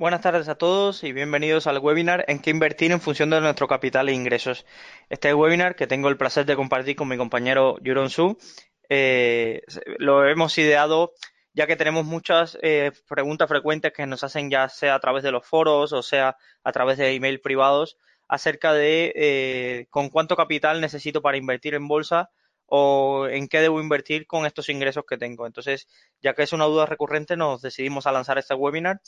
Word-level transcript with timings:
buenas 0.00 0.22
tardes 0.22 0.48
a 0.48 0.54
todos 0.54 1.04
y 1.04 1.12
bienvenidos 1.12 1.66
al 1.66 1.78
webinar 1.78 2.24
en 2.26 2.38
qué 2.38 2.48
invertir 2.48 2.90
en 2.90 3.02
función 3.02 3.28
de 3.28 3.38
nuestro 3.42 3.68
capital 3.68 4.08
e 4.08 4.14
ingresos. 4.14 4.64
Este 5.10 5.34
webinar 5.34 5.76
que 5.76 5.86
tengo 5.86 6.08
el 6.08 6.16
placer 6.16 6.46
de 6.46 6.56
compartir 6.56 6.96
con 6.96 7.06
mi 7.06 7.18
compañero 7.18 7.76
Yuron 7.82 8.08
Su, 8.08 8.38
eh, 8.88 9.60
lo 9.98 10.26
hemos 10.26 10.56
ideado 10.56 11.12
ya 11.52 11.66
que 11.66 11.76
tenemos 11.76 12.06
muchas 12.06 12.56
eh, 12.62 12.92
preguntas 13.10 13.46
frecuentes 13.46 13.92
que 13.92 14.06
nos 14.06 14.24
hacen 14.24 14.48
ya 14.48 14.70
sea 14.70 14.94
a 14.94 15.00
través 15.00 15.22
de 15.22 15.32
los 15.32 15.46
foros 15.46 15.92
o 15.92 16.02
sea 16.02 16.34
a 16.64 16.72
través 16.72 16.96
de 16.96 17.14
email 17.14 17.42
privados 17.42 17.98
acerca 18.26 18.72
de 18.72 19.12
eh, 19.14 19.86
con 19.90 20.08
cuánto 20.08 20.34
capital 20.34 20.80
necesito 20.80 21.20
para 21.20 21.36
invertir 21.36 21.74
en 21.74 21.88
bolsa 21.88 22.30
o 22.64 23.26
en 23.28 23.48
qué 23.48 23.60
debo 23.60 23.82
invertir 23.82 24.26
con 24.26 24.46
estos 24.46 24.68
ingresos 24.68 25.02
que 25.06 25.18
tengo. 25.18 25.44
Entonces, 25.44 25.88
ya 26.22 26.34
que 26.34 26.44
es 26.44 26.52
una 26.52 26.66
duda 26.66 26.86
recurrente, 26.86 27.36
nos 27.36 27.62
decidimos 27.62 28.06
a 28.06 28.12
lanzar 28.12 28.38
este 28.38 28.54
webinar 28.54 29.00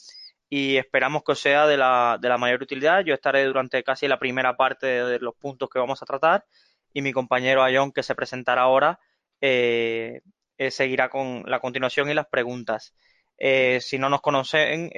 y 0.55 0.77
esperamos 0.77 1.23
que 1.25 1.33
os 1.33 1.41
sea 1.41 1.67
de 1.67 1.79
la, 1.79 2.19
de 2.21 2.29
la 2.29 2.37
mayor 2.37 2.63
utilidad. 2.63 3.03
Yo 3.07 3.15
estaré 3.15 3.43
durante 3.45 3.83
casi 3.83 4.07
la 4.07 4.19
primera 4.19 4.55
parte 4.55 4.87
de, 4.87 5.19
los 5.19 5.35
puntos 5.35 5.71
que 5.71 5.79
vamos 5.79 6.03
a 6.03 6.05
tratar 6.05 6.45
y 6.93 7.01
mi 7.01 7.11
compañero 7.11 7.63
Ayon, 7.63 7.91
que 7.91 8.03
se 8.03 8.15
presentará 8.15 8.61
ahora, 8.61 9.01
eh, 9.41 10.21
eh, 10.59 10.71
seguirá 10.71 11.09
con 11.09 11.45
la 11.47 11.59
continuación 11.59 12.11
y 12.11 12.15
las 12.15 12.27
preguntas. 12.27 12.95
Eh, 13.39 13.81
si 13.81 13.99
no 13.99 14.11
nos 14.11 14.21
conocen, 14.21 14.91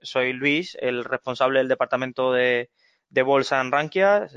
soy 0.00 0.32
Luis, 0.32 0.78
el 0.80 1.02
responsable 1.04 1.58
del 1.58 1.66
departamento 1.66 2.32
de, 2.32 2.70
de 3.08 3.22
Bolsa 3.22 3.60
en 3.60 3.72
Rankia. 3.72 4.28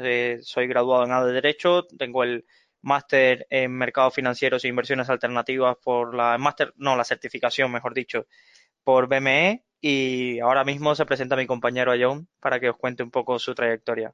soy 0.41 0.65
graduado 0.65 1.03
en 1.03 1.11
A 1.11 1.23
de 1.23 1.33
Derecho, 1.33 1.83
tengo 1.99 2.23
el 2.23 2.45
máster 2.81 3.45
en 3.51 3.73
mercados 3.73 4.15
financieros 4.15 4.65
e 4.65 4.69
inversiones 4.69 5.07
alternativas 5.07 5.77
por 5.83 6.15
la 6.15 6.35
máster, 6.39 6.73
no, 6.77 6.95
la 6.95 7.03
certificación, 7.03 7.71
mejor 7.71 7.93
dicho, 7.93 8.25
por 8.83 9.07
BME 9.07 9.66
y 9.81 10.39
ahora 10.39 10.63
mismo 10.63 10.95
se 10.95 11.05
presenta 11.05 11.35
mi 11.35 11.45
compañero 11.45 11.93
John 11.99 12.27
para 12.39 12.59
que 12.59 12.69
os 12.69 12.77
cuente 12.77 13.03
un 13.03 13.11
poco 13.11 13.39
su 13.39 13.53
trayectoria. 13.53 14.13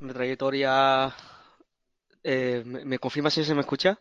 Mi 0.00 0.12
trayectoria, 0.12 1.14
eh, 2.22 2.62
¿me, 2.64 2.98
confirma 2.98 3.30
si 3.30 3.44
se 3.44 3.54
me 3.54 3.60
escucha? 3.60 3.98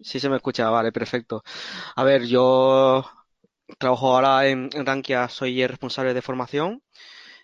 Sí 0.00 0.20
se 0.20 0.28
me 0.28 0.36
escucha, 0.36 0.70
vale, 0.70 0.92
perfecto. 0.92 1.42
A 1.96 2.04
ver, 2.04 2.24
yo 2.24 3.04
trabajo 3.78 4.14
ahora 4.14 4.46
en, 4.46 4.70
en 4.72 4.86
Rankia, 4.86 5.28
soy 5.28 5.66
responsable 5.66 6.14
de 6.14 6.22
formación 6.22 6.82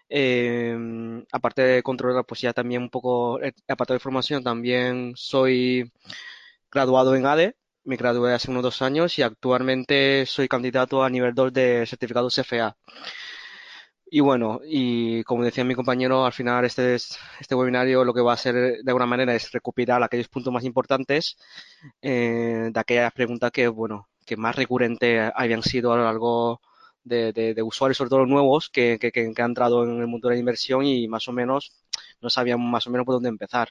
eh, 0.09 1.25
aparte 1.33 1.63
de 1.63 1.83
controlar, 1.83 2.25
pues 2.25 2.41
ya 2.41 2.53
también 2.53 2.83
un 2.83 2.91
poco, 2.91 3.43
eh, 3.43 3.53
aparte 3.69 3.95
de 3.95 3.99
formación, 4.01 4.43
también 4.45 5.13
soy 5.17 5.91
graduado 6.71 7.15
en 7.15 7.27
ADE. 7.27 7.57
Me 7.85 7.97
gradué 7.97 8.33
hace 8.35 8.51
unos 8.51 8.63
dos 8.63 8.83
años 8.83 9.19
y 9.19 9.23
actualmente 9.23 10.25
soy 10.27 10.49
candidato 10.49 11.03
a 11.05 11.11
nivel 11.11 11.35
2 11.35 11.53
de 11.53 11.87
certificado 11.87 12.29
CFA. 12.29 12.77
Y 14.07 14.21
bueno, 14.21 14.61
y 14.65 15.25
como 15.25 15.45
decía 15.45 15.65
mi 15.65 15.75
compañero, 15.75 16.25
al 16.25 16.33
final 16.33 16.65
este, 16.65 16.95
este 16.95 17.55
webinario 17.55 18.05
lo 18.05 18.15
que 18.15 18.21
va 18.21 18.33
a 18.33 18.35
hacer 18.35 18.55
de 18.55 18.85
alguna 18.87 19.07
manera 19.07 19.35
es 19.35 19.51
recopilar 19.51 20.03
aquellos 20.03 20.29
puntos 20.29 20.53
más 20.53 20.65
importantes 20.65 21.37
eh, 22.01 22.71
de 22.73 22.81
aquellas 22.81 23.13
preguntas 23.13 23.51
que, 23.51 23.67
bueno, 23.69 24.09
que 24.25 24.37
más 24.37 24.57
recurrentes 24.57 25.33
habían 25.35 25.63
sido 25.63 25.93
a 25.93 25.97
lo 25.97 26.05
largo 26.05 26.61
de, 27.03 27.55
usuarios, 27.63 27.99
sobre 27.99 28.11
todo 28.11 28.21
los 28.21 28.29
nuevos, 28.29 28.71
que, 28.71 28.99
que, 29.01 29.13
que, 29.13 29.21
han 29.43 29.51
entrado 29.51 29.85
en 29.85 30.01
el 30.01 30.07
mundo 30.07 30.29
de 30.29 30.37
la 30.37 30.41
inversión 30.41 30.87
y 30.87 31.09
más 31.09 31.29
o 31.29 31.33
menos 31.33 31.73
no 32.25 32.31
sabían 32.31 32.61
más 32.61 32.87
o 32.87 32.91
menos 32.91 33.07
por 33.07 33.15
dónde 33.15 33.29
empezar. 33.29 33.69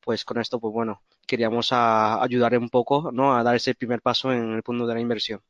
Pues 0.00 0.24
con 0.24 0.38
esto, 0.38 0.60
pues 0.60 0.72
bueno, 0.72 1.02
queríamos 1.26 1.72
ayudar 1.72 2.56
un 2.58 2.68
poco, 2.68 3.10
¿no? 3.12 3.36
A 3.36 3.42
dar 3.42 3.56
ese 3.56 3.74
primer 3.74 4.00
paso 4.00 4.32
en 4.32 4.54
el 4.54 4.62
mundo 4.66 4.86
de 4.86 4.94
la 4.94 5.00
inversión. 5.00 5.40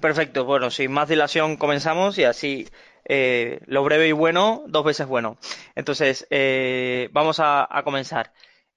Perfecto, 0.00 0.44
bueno, 0.44 0.70
sin 0.70 0.92
más 0.92 1.08
dilación 1.08 1.56
comenzamos 1.56 2.16
y 2.16 2.24
así 2.24 2.66
eh, 3.04 3.60
lo 3.66 3.84
breve 3.84 4.08
y 4.08 4.12
bueno, 4.12 4.62
dos 4.66 4.84
veces 4.84 5.06
bueno. 5.06 5.36
Entonces, 5.74 6.26
eh, 6.30 7.10
vamos 7.12 7.38
a 7.40 7.68
comenzar. 7.84 8.32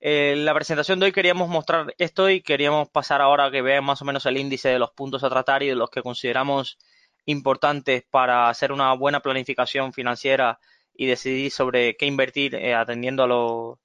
En 0.05 0.43
la 0.43 0.53
presentación 0.53 0.99
de 0.99 1.05
hoy 1.05 1.11
queríamos 1.13 1.47
mostrar 1.47 1.95
esto 1.97 2.29
y 2.29 2.41
queríamos 2.41 2.89
pasar 2.89 3.21
ahora 3.21 3.45
a 3.45 3.51
que 3.51 3.61
vean 3.61 3.85
más 3.85 4.01
o 4.01 4.05
menos 4.05 4.25
el 4.25 4.35
índice 4.35 4.67
de 4.67 4.77
los 4.77 4.91
puntos 4.91 5.23
a 5.23 5.29
tratar 5.29 5.63
y 5.63 5.67
de 5.67 5.75
los 5.75 5.89
que 5.89 6.01
consideramos 6.01 6.77
importantes 7.25 8.03
para 8.11 8.49
hacer 8.49 8.73
una 8.73 8.91
buena 8.95 9.21
planificación 9.21 9.93
financiera 9.93 10.59
y 10.95 11.07
decidir 11.07 11.51
sobre 11.51 11.95
qué 11.97 12.05
invertir 12.05 12.55
eh, 12.55 12.75
atendiendo 12.75 13.23
a 13.23 13.27
los 13.27 13.79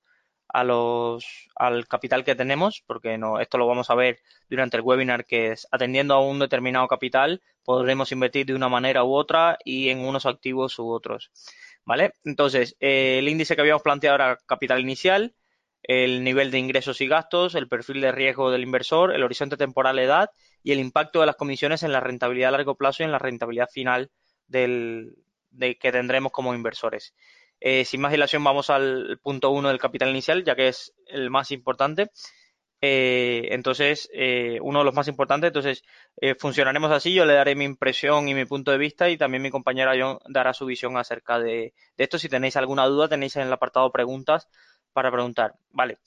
a 0.48 0.64
los 0.64 1.48
al 1.56 1.86
capital 1.86 2.24
que 2.24 2.34
tenemos, 2.34 2.82
porque 2.86 3.19
no 3.19 3.41
esto 3.41 3.58
lo 3.58 3.66
vamos 3.66 3.91
a 3.91 3.94
ver 3.94 4.19
durante 4.48 4.76
el 4.78 4.82
webinar 4.82 5.26
que 5.26 5.52
es 5.52 5.69
atendiendo 5.70 6.14
a 6.14 6.20
un 6.20 6.38
determinado 6.38 6.88
capital 6.88 7.42
podremos 7.64 8.10
invertir 8.12 8.46
de 8.46 8.54
una 8.54 8.69
manera 8.70 9.04
u 9.04 9.14
otra 9.14 9.58
y 9.64 9.91
en 9.91 10.00
unos 10.00 10.24
activos 10.24 10.78
u 10.78 10.91
otros, 10.91 11.30
¿vale? 11.84 12.12
Entonces, 12.24 12.76
eh, 12.80 13.19
el 13.19 13.28
índice 13.28 13.54
que 13.54 13.60
habíamos 13.60 13.82
planteado 13.82 14.14
era 14.14 14.38
capital 14.46 14.80
inicial, 14.80 15.34
el 15.82 16.25
nivel 16.25 16.50
de 16.50 16.58
ingresos 16.58 17.00
y 17.02 17.08
gastos, 17.08 17.54
el 17.54 17.69
perfil 17.69 18.00
de 18.00 18.12
riesgo 18.12 18.50
del 18.50 18.62
inversor, 18.62 19.14
el 19.14 19.22
horizonte 19.22 19.58
temporal 19.58 19.98
edad 19.98 20.30
y 20.62 20.72
el 20.72 20.80
impacto 20.80 21.20
de 21.20 21.26
las 21.26 21.36
comisiones 21.36 21.82
en 21.82 21.92
la 21.92 22.00
rentabilidad 22.00 22.48
a 22.48 22.52
largo 22.52 22.75
plazo 22.76 23.02
y 23.02 23.06
en 23.06 23.12
la 23.12 23.19
rentabilidad 23.19 23.69
final 23.70 24.10
del, 24.46 25.14
de 25.50 25.76
que 25.76 25.92
tendremos 25.92 26.32
como 26.32 26.54
inversores. 26.54 27.14
Eh, 27.60 27.84
sin 27.84 28.00
más 28.00 28.12
dilación, 28.12 28.44
vamos 28.44 28.70
al 28.70 29.19
punto 29.22 29.50
uno 29.50 29.69
del 29.69 29.78
capital 29.78 30.10
inicial, 30.10 30.44
ya 30.44 30.54
que 30.54 30.69
es 30.69 30.94
el 31.06 31.31
más 31.31 31.50
importante. 31.50 32.10
Eh, 32.81 33.48
entonces, 33.50 34.08
eh, 34.12 34.58
uno 34.62 34.81
de 34.81 34.84
los 34.84 34.94
más 34.94 35.08
importantes. 35.08 35.48
Entonces, 35.48 35.82
funcionaremos 36.38 36.91
así. 36.92 37.12
Yo 37.12 37.25
le 37.25 37.34
daré 37.34 37.54
mi 37.54 37.64
impresión 37.64 38.28
y 38.28 38.34
mi 38.34 38.44
punto 38.44 38.70
de 38.70 38.78
vista 38.78 39.08
y 39.08 39.16
también 39.16 39.42
mi 39.42 39.50
compañera 39.50 39.94
John 39.98 40.19
dará 40.28 40.53
su 40.54 40.66
visión 40.66 40.97
acerca 40.97 41.38
de, 41.38 41.75
de 41.97 42.04
esto. 42.04 42.19
Si 42.19 42.28
tenéis 42.28 42.56
alguna 42.56 42.87
duda, 42.87 43.08
tenéis 43.08 43.37
en 43.37 43.42
el 43.42 43.53
apartado 43.53 43.91
preguntas 43.91 44.48
para 44.92 45.10
preguntar. 45.10 45.54
Vale. 45.70 45.98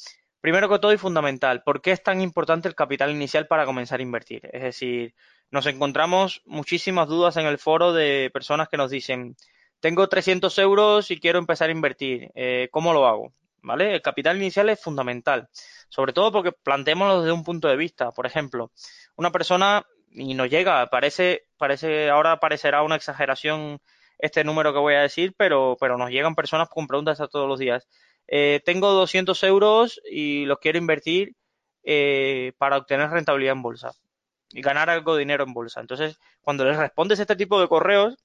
Primero 0.41 0.68
que 0.69 0.80
todo 0.80 0.91
y 0.91 0.97
fundamental, 0.97 1.62
¿por 1.62 1.81
qué 1.81 1.91
es 1.91 2.01
tan 2.01 2.19
importante 2.19 2.68
el 2.68 2.74
capital 2.74 3.12
inicial 3.12 3.46
para 3.46 3.66
comenzar 3.66 4.00
a 4.00 4.03
invertir? 4.03 4.50
Es 4.51 4.63
decir, 4.63 5.13
nos 5.51 5.66
encontramos 5.66 6.41
muchísimas 6.45 7.07
dudas 7.07 7.35
en 7.38 7.45
el 7.45 7.57
foro 7.59 7.94
de 7.94 8.31
personas 8.34 8.69
que 8.69 8.78
nos 8.78 8.89
dicen, 8.89 9.35
tengo 9.81 10.07
300 10.07 10.57
euros 10.59 11.12
y 11.12 11.19
quiero 11.19 11.39
empezar 11.39 11.69
a 11.69 11.73
invertir, 11.73 12.31
eh, 12.35 12.69
¿cómo 12.72 12.94
lo 12.94 13.06
hago? 13.06 13.34
¿Vale? 13.62 13.94
El 13.95 14.01
capital 14.01 14.38
inicial 14.38 14.69
es 14.69 14.79
fundamental, 14.81 15.50
sobre 15.89 16.13
todo 16.13 16.31
porque 16.31 16.51
planteémoslo 16.51 17.22
desde 17.22 17.34
un 17.34 17.44
punto 17.44 17.67
de 17.67 17.75
vista. 17.75 18.12
Por 18.12 18.25
ejemplo, 18.25 18.72
una 19.16 19.31
persona 19.31 19.85
y 20.09 20.34
nos 20.34 20.50
llega, 20.50 20.88
parece, 20.89 21.44
parece, 21.57 22.09
ahora 22.09 22.39
parecerá 22.39 22.81
una 22.81 22.95
exageración 22.95 23.79
este 24.19 24.44
número 24.44 24.73
que 24.73 24.79
voy 24.79 24.95
a 24.95 25.01
decir, 25.01 25.33
pero, 25.38 25.78
pero 25.79 25.97
nos 25.97 26.12
llegan 26.12 26.35
personas 26.35 26.69
con 26.69 26.88
preguntas 26.88 27.22
a 27.22 27.28
todos 27.28 27.47
los 27.47 27.59
días. 27.59 27.88
Eh, 28.28 28.62
tengo 28.66 28.91
200 28.91 29.44
euros 29.44 30.01
y 30.09 30.45
los 30.45 30.59
quiero 30.59 30.78
invertir 30.78 31.35
eh, 31.83 32.53
para 32.57 32.78
obtener 32.78 33.09
rentabilidad 33.09 33.53
en 33.53 33.62
bolsa 33.63 33.91
y 34.53 34.62
ganar 34.62 34.89
algo 34.89 35.16
de 35.16 35.19
dinero 35.19 35.44
en 35.44 35.53
bolsa. 35.53 35.81
Entonces, 35.81 36.19
cuando 36.41 36.66
les 36.66 36.78
respondes 36.78 37.19
este 37.19 37.35
tipo 37.35 37.59
de 37.59 37.67
correos, 37.67 38.16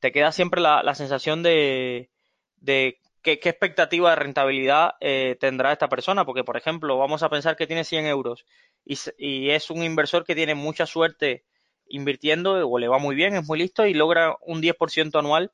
te 0.00 0.12
queda 0.12 0.32
siempre 0.32 0.60
la, 0.60 0.94
sensación 0.94 1.42
de, 1.42 2.10
de 2.56 2.98
qué, 3.22 3.32
expectativa 3.32 4.10
de 4.10 4.16
rentabilidad 4.16 4.94
eh, 5.00 5.36
tendrá 5.40 5.72
esta 5.72 5.88
persona. 5.88 6.24
Porque, 6.24 6.44
por 6.44 6.56
ejemplo, 6.56 6.98
vamos 6.98 7.22
a 7.22 7.30
pensar 7.30 7.56
que 7.56 7.66
tiene 7.66 7.84
100 7.84 8.06
euros 8.06 8.44
y, 8.84 8.98
y 9.18 9.50
es 9.50 9.70
un 9.70 9.82
inversor 9.82 10.24
que 10.24 10.34
tiene 10.34 10.54
mucha 10.54 10.86
suerte 10.86 11.44
invirtiendo 11.86 12.68
o 12.68 12.78
le 12.78 12.88
va 12.88 12.98
muy 12.98 13.14
bien, 13.16 13.34
es 13.34 13.46
muy 13.46 13.58
listo 13.58 13.86
y 13.86 13.94
logra 13.94 14.36
un 14.42 14.62
10% 14.62 15.18
anual 15.18 15.50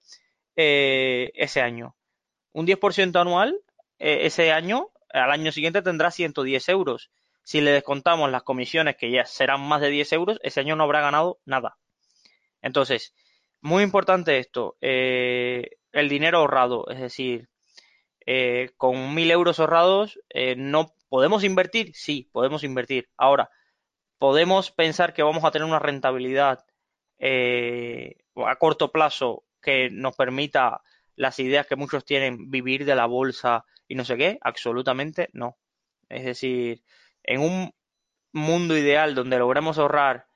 ese 0.55 1.61
año 1.61 1.97
un 2.57 2.67
10% 2.67 3.21
anual 3.21 3.61
eh, 3.99 4.21
ese 4.23 4.51
año, 4.51 4.89
al 5.11 5.31
año 5.31 5.53
siguiente 5.53 5.83
tendrá 5.83 6.11
110 6.11 6.71
euros. 6.71 7.11
Si 7.47 7.61
le 7.61 7.71
descontamos 7.71 8.29
las 8.29 8.43
comisiones, 8.43 8.97
que 8.97 9.09
ya 9.09 9.25
serán 9.25 9.61
más 9.61 9.81
de 9.81 9.91
10 9.91 10.13
euros, 10.15 10.41
ese 10.43 10.59
año 10.59 10.75
no 10.75 10.83
habrá 10.83 11.01
ganado 11.01 11.39
nada. 11.45 11.79
Entonces, 12.61 13.15
muy 13.61 13.85
importante 13.85 14.39
esto, 14.39 14.77
eh, 14.81 15.79
el 15.93 16.09
dinero 16.09 16.39
ahorrado, 16.39 16.89
es 16.89 16.99
decir, 16.99 17.49
eh, 18.27 18.73
con 18.77 19.15
1.000 19.15 19.31
euros 19.31 19.61
ahorrados, 19.61 20.19
¿no 20.57 20.93
podemos 21.09 21.45
invertir? 21.45 21.95
Sí, 21.95 22.29
podemos 22.33 22.65
invertir. 22.65 23.11
Ahora, 23.17 23.49
podemos 24.19 24.73
pensar 24.73 25.15
que 25.15 25.23
vamos 25.23 25.45
a 25.45 25.53
tener 25.53 25.69
una 25.69 25.79
rentabilidad 25.79 26.65
a 27.21 28.57
corto 28.57 28.91
plazo 28.91 29.45
que 29.63 29.89
nos 29.89 30.17
permita 30.17 30.83
las 31.15 31.39
ideas 31.39 31.69
que 31.69 31.77
muchos 31.77 32.05
tienen, 32.05 32.51
vivir 32.51 32.85
de 32.85 32.97
la 32.97 33.07
bolsa 33.07 33.65
y 33.87 33.95
no 33.95 34.05
sé 34.05 34.17
qué, 34.17 34.39
absolutamente 34.41 35.29
no. 35.33 35.57
Es 36.09 36.25
decir, 36.25 36.83
en 37.27 37.41
un 37.41 37.75
mundo 38.33 38.77
ideal 38.77 39.15
donde 39.15 39.39
logremos 39.39 39.79
ahorrar 39.79 40.27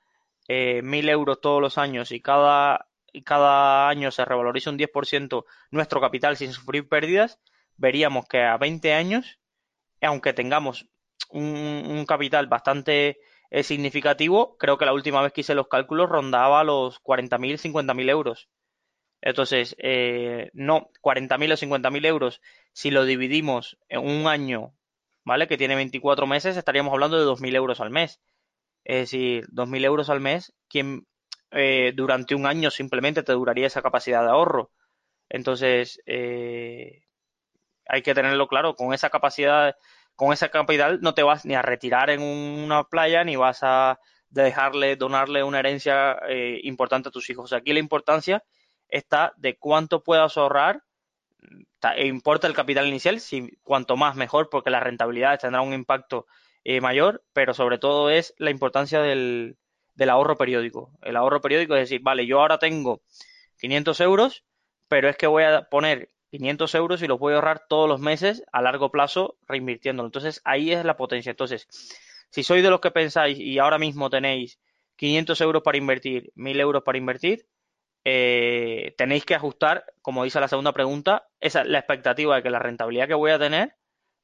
eh, 0.47 0.81
mil 0.81 1.07
euros 1.09 1.39
todos 1.39 1.61
los 1.61 1.77
años 1.77 2.11
y 2.11 2.21
cada, 2.21 2.87
y 3.13 3.23
cada 3.23 3.89
año 3.89 4.11
se 4.11 4.25
revaloriza 4.25 4.69
un 4.69 4.77
10% 4.77 5.45
nuestro 5.71 6.01
capital 6.01 6.37
sin 6.37 6.51
sufrir 6.51 6.89
pérdidas, 6.89 7.39
veríamos 7.77 8.27
que 8.27 8.43
a 8.43 8.57
20 8.57 8.93
años, 8.93 9.39
aunque 10.01 10.33
tengamos 10.33 10.87
un, 11.29 12.05
capital 12.07 12.47
bastante 12.47 13.19
es 13.49 13.67
significativo. 13.67 14.57
Creo 14.57 14.77
que 14.77 14.85
la 14.85 14.93
última 14.93 15.21
vez 15.21 15.33
que 15.33 15.41
hice 15.41 15.55
los 15.55 15.67
cálculos 15.67 16.09
rondaba 16.09 16.63
los 16.63 17.01
40.000, 17.03 17.57
50.000 17.57 18.09
euros. 18.09 18.49
Entonces, 19.21 19.75
eh, 19.77 20.49
no, 20.53 20.89
40.000 21.01 21.53
o 21.53 21.57
50.000 21.57 22.05
euros, 22.05 22.41
si 22.73 22.89
lo 22.89 23.05
dividimos 23.05 23.77
en 23.87 23.99
un 23.99 24.27
año, 24.27 24.73
¿vale? 25.23 25.47
Que 25.47 25.57
tiene 25.57 25.75
24 25.75 26.27
meses, 26.27 26.57
estaríamos 26.57 26.93
hablando 26.93 27.19
de 27.19 27.25
2.000 27.25 27.55
euros 27.55 27.79
al 27.81 27.89
mes. 27.89 28.19
Es 28.83 28.97
decir, 29.01 29.47
2.000 29.51 29.85
euros 29.85 30.09
al 30.09 30.21
mes, 30.21 30.53
quien 30.67 31.07
eh, 31.51 31.93
durante 31.95 32.35
un 32.35 32.45
año 32.45 32.71
simplemente 32.71 33.23
te 33.23 33.33
duraría 33.33 33.67
esa 33.67 33.81
capacidad 33.81 34.23
de 34.23 34.29
ahorro. 34.29 34.71
Entonces, 35.29 36.01
eh, 36.05 37.03
hay 37.87 38.01
que 38.01 38.13
tenerlo 38.13 38.47
claro, 38.47 38.75
con 38.75 38.93
esa 38.93 39.09
capacidad, 39.09 39.75
con 40.15 40.33
esa 40.33 40.49
capital 40.49 40.99
no 41.01 41.13
te 41.13 41.23
vas 41.23 41.45
ni 41.45 41.55
a 41.55 41.61
retirar 41.61 42.09
en 42.09 42.21
una 42.21 42.83
playa, 42.85 43.23
ni 43.23 43.35
vas 43.35 43.59
a 43.63 43.99
dejarle, 44.29 44.95
donarle 44.95 45.43
una 45.43 45.59
herencia 45.59 46.17
eh, 46.27 46.59
importante 46.63 47.09
a 47.09 47.11
tus 47.11 47.29
hijos. 47.29 47.53
aquí 47.53 47.73
la 47.73 47.79
importancia 47.79 48.43
está 48.87 49.33
de 49.37 49.57
cuánto 49.57 50.03
puedas 50.03 50.37
ahorrar. 50.37 50.83
E 51.95 52.07
importa 52.07 52.47
el 52.47 52.53
capital 52.53 52.87
inicial, 52.87 53.19
si 53.19 53.57
cuanto 53.63 53.97
más 53.97 54.15
mejor, 54.15 54.49
porque 54.49 54.69
la 54.69 54.79
rentabilidad 54.79 55.39
tendrá 55.39 55.61
un 55.61 55.73
impacto 55.73 56.27
eh, 56.63 56.81
mayor, 56.81 57.23
pero 57.33 57.53
sobre 57.53 57.79
todo 57.79 58.09
es 58.09 58.35
la 58.37 58.51
importancia 58.51 59.01
del, 59.01 59.57
del 59.95 60.09
ahorro 60.09 60.37
periódico. 60.37 60.91
El 61.01 61.15
ahorro 61.15 61.41
periódico 61.41 61.75
es 61.75 61.81
decir, 61.81 62.01
vale, 62.01 62.25
yo 62.25 62.39
ahora 62.39 62.59
tengo 62.59 63.01
500 63.59 63.99
euros, 64.01 64.43
pero 64.87 65.09
es 65.09 65.17
que 65.17 65.27
voy 65.27 65.43
a 65.43 65.69
poner 65.69 66.09
500 66.31 66.75
euros 66.75 67.01
y 67.01 67.07
los 67.07 67.19
voy 67.19 67.33
a 67.33 67.35
ahorrar 67.37 67.65
todos 67.67 67.89
los 67.89 67.99
meses 67.99 68.43
a 68.51 68.61
largo 68.61 68.89
plazo 68.91 69.37
reinvirtiéndolo. 69.47 70.07
Entonces 70.07 70.41
ahí 70.43 70.71
es 70.71 70.85
la 70.85 70.97
potencia. 70.97 71.31
Entonces, 71.31 71.67
si 72.29 72.43
sois 72.43 72.63
de 72.63 72.69
los 72.69 72.79
que 72.79 72.91
pensáis 72.91 73.37
y 73.39 73.59
ahora 73.59 73.77
mismo 73.77 74.09
tenéis 74.09 74.59
500 74.95 75.41
euros 75.41 75.63
para 75.63 75.77
invertir, 75.77 76.31
1000 76.35 76.59
euros 76.59 76.83
para 76.83 76.97
invertir, 76.97 77.45
eh, 78.03 78.93
tenéis 78.97 79.25
que 79.25 79.35
ajustar, 79.35 79.85
como 80.01 80.23
dice 80.23 80.39
la 80.39 80.47
segunda 80.47 80.73
pregunta, 80.73 81.27
esa, 81.39 81.63
la 81.63 81.79
expectativa 81.79 82.35
de 82.35 82.43
que 82.43 82.49
la 82.49 82.59
rentabilidad 82.59 83.07
que 83.07 83.13
voy 83.13 83.31
a 83.31 83.39
tener 83.39 83.75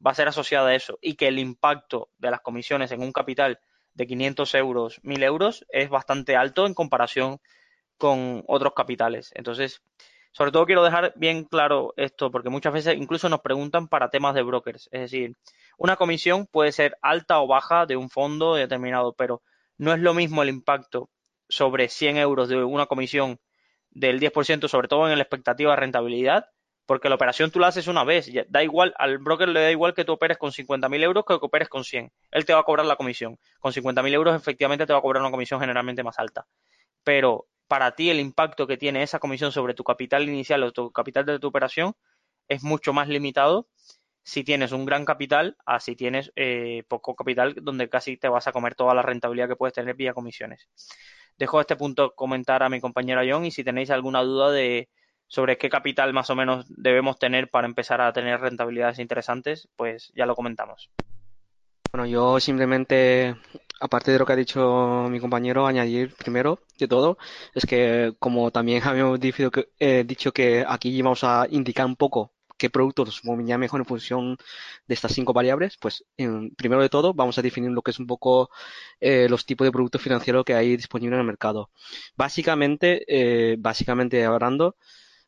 va 0.06 0.12
a 0.12 0.16
ser 0.16 0.28
asociada 0.28 0.70
a 0.70 0.76
eso 0.76 0.98
y 1.02 1.16
que 1.16 1.28
el 1.28 1.40
impacto 1.40 2.10
de 2.18 2.32
las 2.32 2.42
comisiones 2.42 2.92
en 2.92 3.02
un 3.02 3.12
capital 3.12 3.60
de 3.94 4.08
500 4.08 4.56
euros, 4.56 5.00
1000 5.04 5.24
euros 5.24 5.66
es 5.70 5.90
bastante 5.90 6.36
alto 6.36 6.66
en 6.66 6.74
comparación 6.74 7.40
con 7.98 8.44
otros 8.48 8.74
capitales. 8.76 9.32
Entonces, 9.34 9.82
sobre 10.32 10.52
todo 10.52 10.68
quiero 10.68 10.84
dejar 10.84 11.14
bien 11.16 11.46
claro 11.46 11.94
esto, 11.98 12.30
porque 12.30 12.50
muchas 12.50 12.74
veces 12.74 12.96
incluso 12.96 13.28
nos 13.28 13.42
preguntan 13.42 13.88
para 13.88 14.10
temas 14.10 14.36
de 14.36 14.44
brokers. 14.44 14.88
Es 14.92 15.02
decir, 15.02 15.36
una 15.78 15.96
comisión 15.96 16.46
puede 16.46 16.72
ser 16.72 16.98
alta 17.02 17.40
o 17.40 17.48
baja 17.48 17.86
de 17.88 17.98
un 17.98 18.10
fondo 18.10 18.54
determinado, 18.54 19.14
pero 19.14 19.42
no 19.78 19.94
es 19.94 20.00
lo 20.00 20.14
mismo 20.14 20.44
el 20.44 20.50
impacto 20.50 21.10
sobre 21.50 21.90
100 21.90 22.18
euros 22.18 22.50
de 22.50 22.64
una 22.64 22.86
comisión 22.86 23.40
del 23.92 24.20
10%, 24.20 24.68
sobre 24.68 24.88
todo 24.88 25.10
en 25.10 25.18
la 25.18 25.24
expectativa 25.24 25.72
de 25.72 25.78
rentabilidad, 25.78 26.50
porque 26.86 27.10
la 27.10 27.16
operación 27.16 27.52
tú 27.52 27.60
la 27.60 27.68
haces 27.68 27.88
una 27.88 28.04
vez. 28.04 28.32
Da 28.50 28.64
igual, 28.64 28.94
al 28.98 29.18
broker 29.18 29.50
le 29.50 29.62
da 29.62 29.72
igual 29.72 29.94
que 29.94 30.06
tú 30.06 30.14
operes 30.14 30.38
con 30.38 30.52
50.000 30.52 31.04
euros 31.04 31.26
que 31.28 31.38
que 31.38 31.46
operes 31.46 31.70
con 31.70 31.84
100. 31.84 32.12
Él 32.32 32.46
te 32.46 32.54
va 32.54 32.62
a 32.62 32.64
cobrar 32.64 32.86
la 32.86 32.96
comisión. 32.96 33.38
Con 33.60 33.74
50.000 33.74 34.14
euros 34.14 34.36
efectivamente 34.36 34.86
te 34.86 34.94
va 34.94 35.00
a 35.00 35.02
cobrar 35.02 35.22
una 35.22 35.32
comisión 35.32 35.60
generalmente 35.60 36.04
más 36.04 36.18
alta. 36.18 36.48
Pero 37.04 37.48
para 37.68 37.92
ti 37.92 38.10
el 38.10 38.20
impacto 38.20 38.66
que 38.68 38.78
tiene 38.78 39.04
esa 39.04 39.20
comisión 39.20 39.52
sobre 39.52 39.74
tu 39.74 39.84
capital 39.84 40.28
inicial 40.30 40.64
o 40.64 40.72
tu 40.72 40.92
capital 40.92 41.26
de 41.26 41.40
tu 41.40 41.48
operación 41.48 41.94
es 42.48 42.64
mucho 42.64 42.94
más 42.94 43.10
limitado 43.10 43.68
si 44.24 44.44
tienes 44.44 44.72
un 44.72 44.86
gran 44.86 45.06
capital 45.06 45.58
a 45.66 45.80
si 45.80 45.96
tienes 45.96 46.32
eh, 46.36 46.84
poco 46.88 47.16
capital 47.16 47.56
donde 47.62 47.90
casi 47.90 48.18
te 48.18 48.28
vas 48.30 48.48
a 48.48 48.52
comer 48.52 48.76
toda 48.76 48.94
la 48.94 49.02
rentabilidad 49.02 49.48
que 49.48 49.56
puedes 49.56 49.74
tener 49.74 49.96
vía 49.96 50.14
comisiones. 50.14 50.68
Dejo 51.38 51.62
este 51.62 51.76
punto 51.76 52.14
comentar 52.16 52.64
a 52.64 52.70
mi 52.70 52.82
compañera 52.82 53.24
John 53.30 53.46
y 53.46 53.52
si 53.52 53.64
tenéis 53.64 53.92
alguna 53.92 54.24
duda 54.24 54.52
de 54.52 54.90
sobre 55.28 55.58
qué 55.58 55.70
capital 55.70 56.14
más 56.14 56.30
o 56.30 56.36
menos 56.36 56.66
debemos 56.70 57.20
tener 57.20 57.50
para 57.50 57.68
empezar 57.68 58.02
a 58.02 58.14
tener 58.14 58.40
rentabilidades 58.40 59.00
interesantes, 59.00 59.68
pues 59.76 60.12
ya 60.16 60.26
lo 60.26 60.36
comentamos. 60.36 60.90
Bueno, 61.92 62.06
yo 62.06 62.40
simplemente 62.40 63.36
aparte 63.80 64.12
de 64.12 64.20
lo 64.20 64.26
que 64.26 64.34
ha 64.34 64.38
dicho 64.38 65.08
mi 65.10 65.20
compañero, 65.20 65.68
añadir 65.68 66.14
primero 66.16 66.60
de 66.78 66.88
todo, 66.88 67.18
es 67.54 67.66
que 67.66 68.14
como 68.20 68.52
también 68.52 68.82
habíamos 68.86 69.20
dicho 69.20 69.52
que, 69.52 69.70
eh, 69.80 70.04
dicho 70.06 70.32
que 70.32 70.66
aquí 70.68 71.02
vamos 71.02 71.24
a 71.24 71.46
indicar 71.50 71.86
un 71.86 71.96
poco 71.96 72.32
qué 72.58 72.70
productos 72.70 73.08
nos 73.08 73.26
moverían 73.26 73.60
mejor 73.60 73.80
en 73.82 73.86
función 73.86 74.38
de 74.88 74.94
estas 74.94 75.14
cinco 75.14 75.34
variables, 75.34 75.78
pues 75.78 76.06
primero 76.58 76.82
de 76.82 76.90
todo 76.90 77.14
vamos 77.14 77.38
a 77.38 77.42
definir 77.42 77.72
lo 77.72 77.82
que 77.82 77.92
es 77.92 78.00
un 78.00 78.08
poco 78.08 78.50
eh, 79.00 79.28
los 79.30 79.46
tipos 79.46 79.66
de 79.66 79.72
productos 79.72 80.02
financieros 80.02 80.44
que 80.46 80.56
hay 80.56 80.76
disponibles 80.78 81.16
en 81.18 81.22
el 81.22 81.28
mercado. 81.28 81.72
Básicamente, 82.16 83.06
eh, 83.08 83.56
básicamente 83.60 84.26
hablando, 84.26 84.76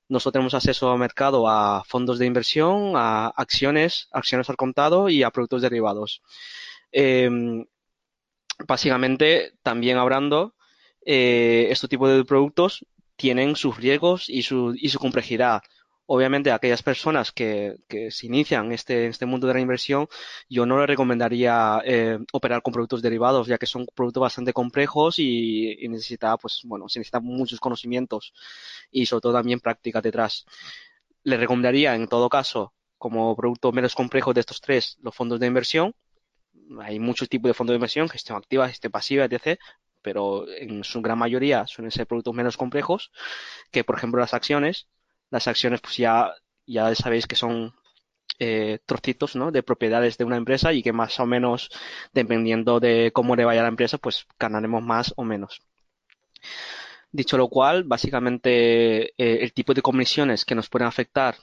nosotros 0.10 0.34
tenemos 0.34 0.54
acceso 0.56 0.92
al 0.92 1.00
mercado 1.00 1.48
a 1.48 1.84
fondos 1.86 2.20
de 2.20 2.26
inversión, 2.26 2.94
a 2.96 3.28
acciones, 3.28 4.08
acciones 4.12 4.50
al 4.50 4.58
contado 4.58 5.10
y 5.10 5.24
a 5.24 5.30
productos 5.32 5.62
derivados. 5.62 6.22
Em, 6.92 7.66
básicamente, 8.68 9.54
también 9.64 9.98
hablando, 9.98 10.56
eh, 11.06 11.68
este 11.72 11.88
tipo 11.88 12.08
de 12.08 12.26
productos 12.26 12.86
tienen 13.16 13.56
sus 13.56 13.78
riesgos 13.78 14.30
y 14.30 14.44
su, 14.44 14.74
y 14.76 14.90
su 14.90 15.00
complejidad. 15.00 15.62
Obviamente, 16.12 16.50
a 16.50 16.56
aquellas 16.56 16.82
personas 16.82 17.32
que, 17.32 17.78
que 17.88 18.10
se 18.10 18.26
inician 18.26 18.72
este, 18.72 19.08
este 19.08 19.28
mundo 19.28 19.46
de 19.48 19.54
la 19.54 19.60
inversión, 19.60 20.08
yo 20.50 20.66
no 20.66 20.80
les 20.80 20.88
recomendaría 20.88 21.82
eh, 21.86 22.18
operar 22.34 22.64
con 22.64 22.74
productos 22.74 23.02
derivados, 23.04 23.48
ya 23.48 23.60
que 23.60 23.68
son 23.68 23.86
productos 23.94 24.22
bastante 24.22 24.52
complejos 24.54 25.20
y, 25.20 25.78
y 25.80 25.88
necesita, 25.88 26.36
pues, 26.38 26.62
bueno, 26.66 26.90
se 26.90 27.00
necesitan 27.00 27.24
muchos 27.24 27.60
conocimientos 27.60 28.34
y 28.92 29.06
sobre 29.06 29.22
todo 29.22 29.34
también 29.34 29.60
práctica 29.60 30.02
detrás. 30.02 30.46
Les 31.24 31.40
recomendaría, 31.40 31.94
en 31.96 32.08
todo 32.08 32.28
caso, 32.30 32.74
como 32.98 33.36
producto 33.36 33.72
menos 33.72 33.94
complejo 33.94 34.34
de 34.34 34.40
estos 34.42 34.62
tres, 34.62 34.98
los 35.02 35.16
fondos 35.16 35.40
de 35.40 35.48
inversión, 35.48 35.94
hay 36.82 37.00
muchos 37.00 37.30
tipos 37.30 37.50
de 37.50 37.54
fondos 37.54 37.74
de 37.74 37.78
inversión, 37.78 38.10
gestión 38.10 38.38
activa, 38.38 38.68
gestión 38.68 38.92
pasiva, 38.92 39.26
etc. 39.26 39.60
Pero 40.02 40.50
en 40.50 40.84
su 40.84 41.02
gran 41.02 41.18
mayoría 41.18 41.68
suelen 41.68 41.92
ser 41.92 42.08
productos 42.08 42.34
menos 42.34 42.58
complejos 42.58 43.12
que, 43.72 43.84
por 43.84 43.98
ejemplo, 43.98 44.20
las 44.22 44.34
acciones. 44.34 44.88
Las 45.32 45.48
acciones, 45.48 45.82
pues 45.82 45.98
ya, 45.98 46.34
ya 46.66 46.94
sabéis 46.96 47.28
que 47.28 47.36
son 47.36 47.74
eh, 48.40 48.80
trocitos 48.86 49.36
¿no? 49.36 49.52
de 49.52 49.64
propiedades 49.64 50.18
de 50.18 50.26
una 50.26 50.38
empresa 50.38 50.74
y 50.74 50.82
que 50.84 50.94
más 50.94 51.20
o 51.20 51.26
menos, 51.26 51.70
dependiendo 52.14 52.80
de 52.80 53.12
cómo 53.14 53.36
le 53.36 53.46
vaya 53.46 53.62
la 53.64 53.68
empresa, 53.70 53.98
pues 53.98 54.26
ganaremos 54.40 54.82
más 54.84 55.14
o 55.18 55.24
menos. 55.24 55.62
Dicho 57.12 57.38
lo 57.38 57.48
cual, 57.50 57.84
básicamente 57.84 59.10
eh, 59.18 59.44
el 59.44 59.54
tipo 59.54 59.74
de 59.74 59.82
comisiones 59.82 60.46
que 60.46 60.56
nos 60.56 60.70
pueden 60.70 60.88
afectar 60.88 61.36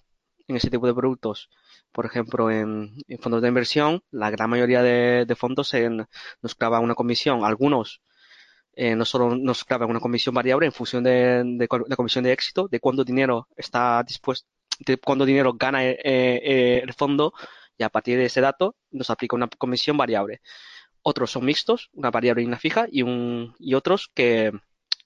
en 0.49 0.57
ese 0.57 0.71
tipo 0.71 0.87
de 0.87 0.95
productos 0.95 1.51
por 1.97 2.05
ejemplo, 2.05 2.51
en, 2.51 2.95
fondos 3.21 3.41
de 3.41 3.49
inversión, 3.49 4.03
la 4.11 4.29
gran 4.29 4.51
mayoría 4.51 4.83
de, 4.83 5.35
fondos 5.35 5.73
nos 6.43 6.55
clava 6.55 6.79
una 6.79 6.95
comisión. 6.95 7.43
Algunos 7.43 8.03
eh, 8.77 8.95
no 8.95 9.07
solo 9.07 9.35
nos 9.35 9.65
clavan 9.65 9.89
una 9.89 10.01
comisión 10.01 10.35
variable 10.35 10.67
en 10.67 10.73
función 10.73 11.03
de, 11.03 11.67
la 11.89 11.97
comisión 11.97 12.25
de 12.25 12.33
éxito, 12.33 12.69
de 12.69 12.79
cuánto 12.79 13.05
dinero 13.05 13.49
está 13.57 14.03
dispuesto, 14.03 14.47
de 14.81 14.99
cuánto 14.99 15.25
dinero 15.25 15.55
gana 15.55 15.83
eh, 15.83 15.99
eh, 16.05 16.81
el 16.85 16.93
fondo, 16.93 17.33
y 17.79 17.85
a 17.85 17.89
partir 17.89 18.19
de 18.19 18.27
ese 18.27 18.43
dato 18.43 18.77
nos 18.91 19.09
aplica 19.09 19.35
una 19.35 19.49
comisión 19.49 19.97
variable. 19.97 20.43
Otros 21.01 21.31
son 21.31 21.47
mixtos, 21.47 21.89
una 21.95 22.11
variable 22.11 22.43
y 22.43 22.47
una 22.47 22.59
fija, 22.59 22.87
y, 22.91 23.01
un, 23.01 23.55
y 23.59 23.75
otros 23.75 24.11
que, 24.15 24.53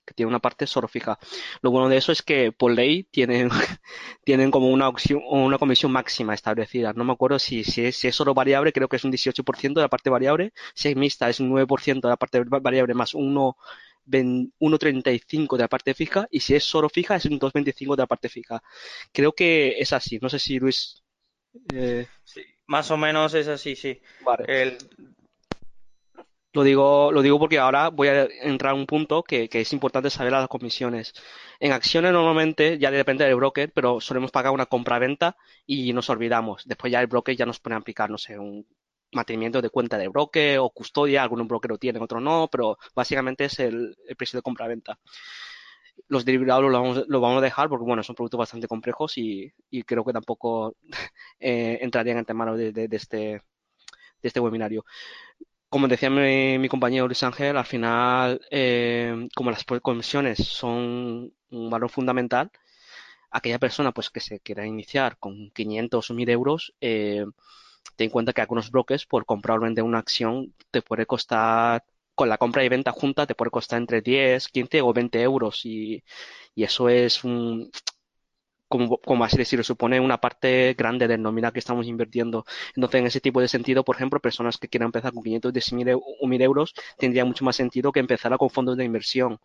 que 0.04 0.14
tiene 0.14 0.28
una 0.28 0.40
parte 0.40 0.66
solo 0.66 0.88
fija. 0.88 1.19
Lo 1.62 1.71
bueno 1.71 1.88
de 1.88 1.97
eso 1.97 2.12
es 2.12 2.23
que 2.23 2.52
por 2.52 2.73
ley 2.73 3.04
tienen, 3.04 3.49
tienen 4.25 4.50
como 4.50 4.69
una 4.69 4.88
opción 4.88 5.23
una 5.25 5.59
comisión 5.59 5.92
máxima 5.92 6.35
establecida. 6.35 6.92
No 6.92 7.04
me 7.04 7.12
acuerdo 7.12 7.38
si, 7.38 7.64
si, 7.64 7.87
es, 7.87 8.14
solo 8.14 8.35
variable, 8.35 8.73
creo 8.73 8.88
que 8.88 8.97
es 8.97 9.04
un 9.04 9.12
18% 9.12 9.75
de 9.75 9.83
la 9.83 9.88
parte 9.88 10.11
variable. 10.11 10.52
Si 10.75 10.88
es 10.88 10.97
mixta, 10.97 11.28
es 11.28 11.40
un 11.40 11.50
9% 11.50 12.00
de 12.00 12.09
la 12.09 12.16
parte 12.16 12.42
variable 12.45 12.95
más 12.95 13.14
1,35 13.14 15.57
de 15.57 15.62
la 15.62 15.69
parte 15.69 15.95
fija. 15.95 16.26
Y 16.30 16.40
si 16.40 16.54
es 16.54 16.64
solo 16.64 16.88
fija, 16.88 17.16
es 17.16 17.25
un 17.26 17.38
2,25 17.38 17.97
de 17.97 18.02
la 18.02 18.07
parte 18.07 18.28
fija. 18.28 18.62
Creo 19.12 19.33
que 19.33 19.76
es 19.78 19.92
así. 19.92 20.19
No 20.21 20.28
sé 20.28 20.38
si 20.38 20.59
Luis. 20.59 21.02
Eh... 21.75 22.07
Sí, 22.25 22.42
más 22.66 22.90
o 22.90 22.97
menos 22.97 23.35
es 23.35 23.49
así, 23.49 23.76
sí. 23.76 24.00
Vale. 24.25 24.45
El, 24.47 24.78
lo 26.52 26.64
digo, 26.64 27.12
lo 27.12 27.23
digo 27.23 27.38
porque 27.38 27.59
ahora 27.59 27.90
voy 27.90 28.09
a 28.09 28.25
entrar 28.42 28.73
a 28.73 28.75
un 28.75 28.87
punto 28.87 29.23
que, 29.23 29.49
es 29.52 29.73
importante 29.73 30.11
saber 30.11 30.33
las 30.33 30.49
comisiones. 30.49 31.14
En 31.61 31.73
acciones 31.73 32.12
normalmente 32.12 32.78
ya 32.78 32.90
depende 32.90 33.25
del 33.25 33.37
broker, 33.37 33.73
pero 33.73 34.00
solemos 34.00 34.33
pagar 34.33 34.52
una 34.52 34.66
compra-venta 34.66 35.37
y 35.66 35.92
nos 35.92 36.11
olvidamos. 36.11 36.64
Después 36.66 36.92
ya 36.92 37.00
el 37.00 37.07
broker 37.07 37.37
ya 37.37 37.47
nos 37.47 37.61
pone 37.61 37.76
a 37.76 37.78
aplicar, 37.78 38.11
no 38.11 38.19
sé, 38.19 38.38
un 38.38 38.66
mantenimiento 39.12 39.62
de 39.62 39.71
cuenta 39.71 39.97
de 39.99 40.09
broker 40.09 40.59
o 40.59 40.71
custodia. 40.71 41.23
Algunos 41.23 41.47
brokers 41.47 41.71
lo 41.71 41.78
tienen, 41.78 42.02
otros 42.02 42.23
no, 42.23 42.49
pero 42.50 42.78
básicamente 42.95 43.45
es 43.45 43.61
el, 43.61 43.97
precio 44.16 44.38
de 44.38 44.42
compra-venta. 44.42 44.99
Los 46.09 46.25
derivados 46.25 46.64
los 46.64 46.73
vamos, 46.73 47.07
vamos, 47.09 47.38
a 47.38 47.40
dejar 47.42 47.69
porque, 47.69 47.85
bueno, 47.85 48.02
son 48.02 48.16
productos 48.16 48.38
bastante 48.38 48.66
complejos 48.66 49.16
y, 49.19 49.52
creo 49.87 50.04
que 50.04 50.12
tampoco 50.12 50.75
eh, 51.38 51.78
entrarían 51.80 52.19
en 52.19 52.25
tema 52.25 52.52
de, 52.57 52.73
de, 52.73 52.88
este, 52.97 53.19
de 53.19 53.40
este 54.23 54.40
webinario 54.40 54.85
como 55.71 55.89
decía 55.89 56.11
mi, 56.11 56.69
compañero 56.69 57.07
Luis 57.07 57.23
Ángel, 57.23 57.57
al 57.57 57.65
final, 57.67 58.41
eh, 58.50 59.29
como 59.35 59.50
las 59.50 59.65
comisiones 59.65 60.39
son 60.39 61.33
un 61.50 61.71
valor 61.71 61.91
fundamental, 61.91 62.50
aquella 63.31 63.59
persona 63.59 63.93
pues 63.93 64.11
que 64.11 64.21
se 64.21 64.41
quiera 64.41 64.67
iniciar 64.67 65.19
con 65.19 65.50
500 65.53 66.11
o 66.11 66.15
1000 66.15 66.31
euros, 66.31 66.75
eh, 66.81 67.25
ten 67.97 68.07
en 68.07 68.11
cuenta 68.11 68.33
que 68.33 68.41
algunos 68.43 68.71
brokers 68.71 69.07
por 69.07 69.27
comprar 69.27 69.59
o 69.59 69.62
vender 69.62 69.85
una 69.85 69.99
acción 70.00 70.55
te 70.71 70.83
puede 70.83 71.07
costar, 71.07 71.85
con 72.15 72.29
la 72.29 72.39
compra 72.39 72.65
y 72.65 72.69
venta 72.69 72.93
junta, 72.93 73.27
te 73.27 73.35
puede 73.35 73.50
costar 73.50 73.81
entre 73.81 74.03
10, 74.03 74.49
15 74.49 74.83
o 74.83 74.93
20 74.93 75.23
euros 75.23 75.65
y 75.65 76.03
eso 76.57 76.89
es 76.89 77.25
un, 77.25 77.71
como, 78.71 78.99
como 78.99 79.25
así 79.25 79.37
decirlo, 79.37 79.65
supone 79.65 79.99
una 80.00 80.19
parte 80.19 80.75
grande 80.79 81.09
del 81.09 81.21
nominal 81.21 81.53
que 81.53 81.59
estamos 81.59 81.89
invirtiendo. 81.89 82.45
Entonces, 82.77 83.00
en 83.00 83.07
ese 83.09 83.21
tipo 83.21 83.41
de 83.41 83.49
sentido, 83.49 83.85
por 83.85 83.97
ejemplo, 83.97 84.21
personas 84.21 84.59
que 84.59 84.69
quieran 84.69 84.87
empezar 84.87 85.12
con 85.12 85.25
500 85.25 85.53
o 86.21 86.27
1000 86.29 86.43
euros, 86.43 86.75
tendría 86.97 87.25
mucho 87.25 87.45
más 87.45 87.57
sentido 87.57 87.91
que 87.91 88.00
empezar 88.00 88.37
con 88.39 88.49
fondos 88.49 88.77
de 88.77 88.85
inversión. 88.85 89.41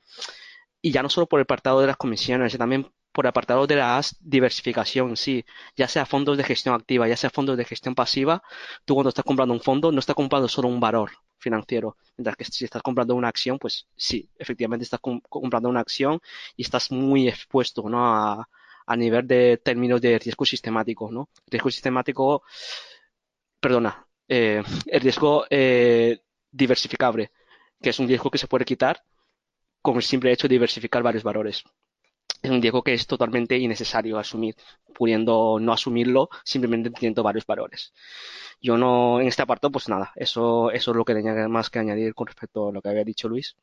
Y 0.82 0.92
ya 0.92 1.02
no 1.02 1.10
solo 1.10 1.28
por 1.28 1.40
el 1.40 1.46
apartado 1.46 1.82
de 1.82 1.88
las 1.88 1.98
comisiones, 1.98 2.52
sino 2.52 2.60
también 2.62 2.88
por 3.12 3.26
el 3.26 3.30
apartado 3.30 3.66
de 3.66 3.78
la 3.78 4.00
diversificación 4.22 5.10
en 5.10 5.18
sí, 5.18 5.46
ya 5.76 5.88
sea 5.88 6.06
fondos 6.06 6.38
de 6.38 6.44
gestión 6.44 6.76
activa, 6.76 7.08
ya 7.08 7.18
sea 7.18 7.32
fondos 7.32 7.58
de 7.58 7.66
gestión 7.66 7.96
pasiva, 7.96 8.44
tú 8.86 8.94
cuando 8.94 9.10
estás 9.10 9.26
comprando 9.26 9.54
un 9.56 9.62
fondo 9.62 9.92
no 9.92 10.00
estás 10.00 10.16
comprando 10.16 10.48
solo 10.48 10.68
un 10.68 10.80
valor 10.80 11.12
financiero, 11.40 11.98
mientras 12.18 12.36
que 12.38 12.46
si 12.46 12.66
estás 12.66 12.84
comprando 12.84 13.16
una 13.16 13.30
acción, 13.30 13.58
pues 13.58 13.88
sí, 13.96 14.30
efectivamente 14.38 14.84
estás 14.84 15.00
comprando 15.00 15.70
una 15.70 15.80
acción 15.80 16.20
y 16.58 16.64
estás 16.64 16.92
muy 16.92 17.28
expuesto 17.28 17.90
¿no? 17.90 18.06
a, 18.06 18.48
a 18.86 18.96
nivel 18.96 19.28
de 19.28 19.58
términos 19.58 20.02
de 20.02 20.20
riesgo 20.20 20.46
sistemático, 20.46 21.12
¿no? 21.12 21.30
Riesgo 21.48 21.70
sistemático, 21.72 22.44
perdona, 23.60 24.06
eh, 24.28 24.64
el 24.88 25.02
riesgo 25.02 25.46
eh, 25.50 26.22
diversificable, 26.52 27.32
que 27.82 27.90
es 27.90 28.00
un 28.00 28.08
riesgo 28.08 28.30
que 28.30 28.38
se 28.38 28.48
puede 28.48 28.66
quitar 28.66 29.04
con 29.82 29.96
el 29.96 30.04
simple 30.04 30.32
hecho 30.32 30.48
de 30.48 30.56
diversificar 30.56 31.04
varios 31.04 31.24
valores. 31.24 31.64
Es 32.42 32.52
un 32.52 32.62
riesgo 32.62 32.84
que 32.84 32.94
es 32.94 33.08
totalmente 33.08 33.58
innecesario 33.58 34.20
asumir, 34.20 34.56
pudiendo 34.94 35.58
no 35.60 35.74
asumirlo 35.74 36.30
simplemente 36.44 36.92
teniendo 36.92 37.24
varios 37.24 37.46
valores. 37.46 37.94
Yo 38.62 38.78
no, 38.78 39.20
en 39.20 39.28
este 39.28 39.42
apartado, 39.42 39.72
pues 39.72 39.90
nada, 39.90 40.12
eso, 40.16 40.72
eso 40.72 40.92
es 40.92 40.98
lo 40.98 41.06
que 41.06 41.14
tenía 41.14 41.48
más 41.48 41.70
que 41.70 41.80
añadir 41.80 42.14
con 42.14 42.28
respecto 42.28 42.70
a 42.70 42.72
lo 42.72 42.82
que 42.82 42.90
había 42.90 43.04
dicho 43.04 43.28
Luis. 43.28 43.56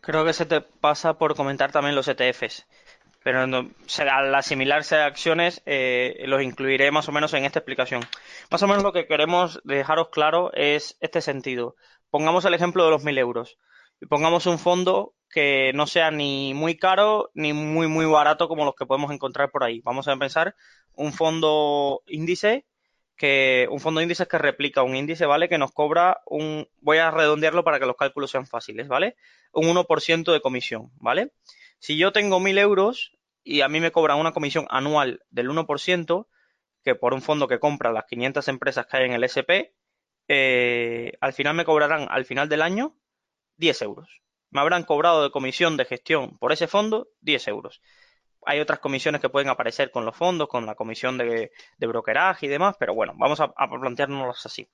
Creo 0.00 0.24
que 0.24 0.32
se 0.32 0.46
te 0.46 0.60
pasa 0.60 1.18
por 1.18 1.34
comentar 1.34 1.72
también 1.72 1.94
los 1.94 2.08
ETFs 2.08 2.66
pero 3.22 3.40
al 3.40 4.34
asimilarse 4.34 4.96
a 4.96 5.06
acciones 5.06 5.62
eh, 5.66 6.22
los 6.26 6.42
incluiré 6.42 6.90
más 6.90 7.08
o 7.08 7.12
menos 7.12 7.34
en 7.34 7.44
esta 7.44 7.58
explicación. 7.58 8.02
Más 8.50 8.62
o 8.62 8.68
menos 8.68 8.82
lo 8.82 8.92
que 8.92 9.06
queremos 9.06 9.60
dejaros 9.64 10.08
claro 10.10 10.50
es 10.54 10.96
este 11.00 11.20
sentido. 11.20 11.76
Pongamos 12.10 12.44
el 12.44 12.54
ejemplo 12.54 12.84
de 12.84 12.90
los 12.90 13.04
1.000 13.04 13.18
euros 13.18 13.58
pongamos 14.06 14.46
un 14.46 14.58
fondo 14.58 15.14
que 15.30 15.72
no 15.74 15.86
sea 15.86 16.10
ni 16.10 16.54
muy 16.54 16.76
caro 16.76 17.30
ni 17.34 17.52
muy 17.52 17.88
muy 17.88 18.06
barato 18.06 18.48
como 18.48 18.64
los 18.64 18.74
que 18.74 18.86
podemos 18.86 19.10
encontrar 19.10 19.50
por 19.50 19.64
ahí. 19.64 19.80
Vamos 19.80 20.08
a 20.08 20.16
pensar 20.16 20.54
un 20.94 21.12
fondo 21.12 22.02
índice 22.06 22.66
que 23.16 23.66
un 23.70 23.80
fondo 23.80 24.00
índice 24.00 24.28
que 24.28 24.38
replica 24.38 24.84
un 24.84 24.94
índice, 24.94 25.26
¿vale? 25.26 25.48
Que 25.48 25.58
nos 25.58 25.72
cobra 25.72 26.20
un 26.26 26.68
voy 26.80 26.98
a 26.98 27.10
redondearlo 27.10 27.64
para 27.64 27.80
que 27.80 27.86
los 27.86 27.96
cálculos 27.96 28.30
sean 28.30 28.46
fáciles, 28.46 28.86
¿vale? 28.86 29.16
Un 29.52 29.66
1% 29.66 30.32
de 30.32 30.40
comisión, 30.40 30.92
¿vale? 31.00 31.32
Si 31.78 31.96
yo 31.96 32.12
tengo 32.12 32.40
1.000 32.40 32.58
euros 32.58 33.12
y 33.44 33.60
a 33.60 33.68
mí 33.68 33.80
me 33.80 33.92
cobran 33.92 34.18
una 34.18 34.32
comisión 34.32 34.66
anual 34.68 35.24
del 35.30 35.48
1%, 35.48 36.26
que 36.82 36.94
por 36.94 37.14
un 37.14 37.22
fondo 37.22 37.48
que 37.48 37.60
compra 37.60 37.92
las 37.92 38.04
500 38.04 38.48
empresas 38.48 38.86
que 38.86 38.96
hay 38.96 39.04
en 39.06 39.12
el 39.12 39.24
SP, 39.24 39.72
eh, 40.28 41.12
al 41.20 41.32
final 41.32 41.54
me 41.54 41.64
cobrarán 41.64 42.06
al 42.10 42.24
final 42.24 42.48
del 42.48 42.62
año 42.62 42.96
10 43.56 43.82
euros. 43.82 44.20
Me 44.50 44.60
habrán 44.60 44.84
cobrado 44.84 45.22
de 45.22 45.30
comisión 45.30 45.76
de 45.76 45.84
gestión 45.84 46.38
por 46.38 46.52
ese 46.52 46.66
fondo 46.66 47.08
10 47.20 47.48
euros. 47.48 47.80
Hay 48.44 48.60
otras 48.60 48.78
comisiones 48.78 49.20
que 49.20 49.28
pueden 49.28 49.48
aparecer 49.48 49.90
con 49.90 50.04
los 50.04 50.16
fondos, 50.16 50.48
con 50.48 50.64
la 50.66 50.74
comisión 50.74 51.18
de, 51.18 51.50
brokeraje 51.78 52.46
y 52.46 52.48
demás, 52.48 52.76
pero 52.78 52.94
bueno, 52.94 53.14
vamos 53.16 53.40
a, 53.40 53.52
a 53.56 53.68
planteárnoslos 53.68 54.46
así. 54.46 54.68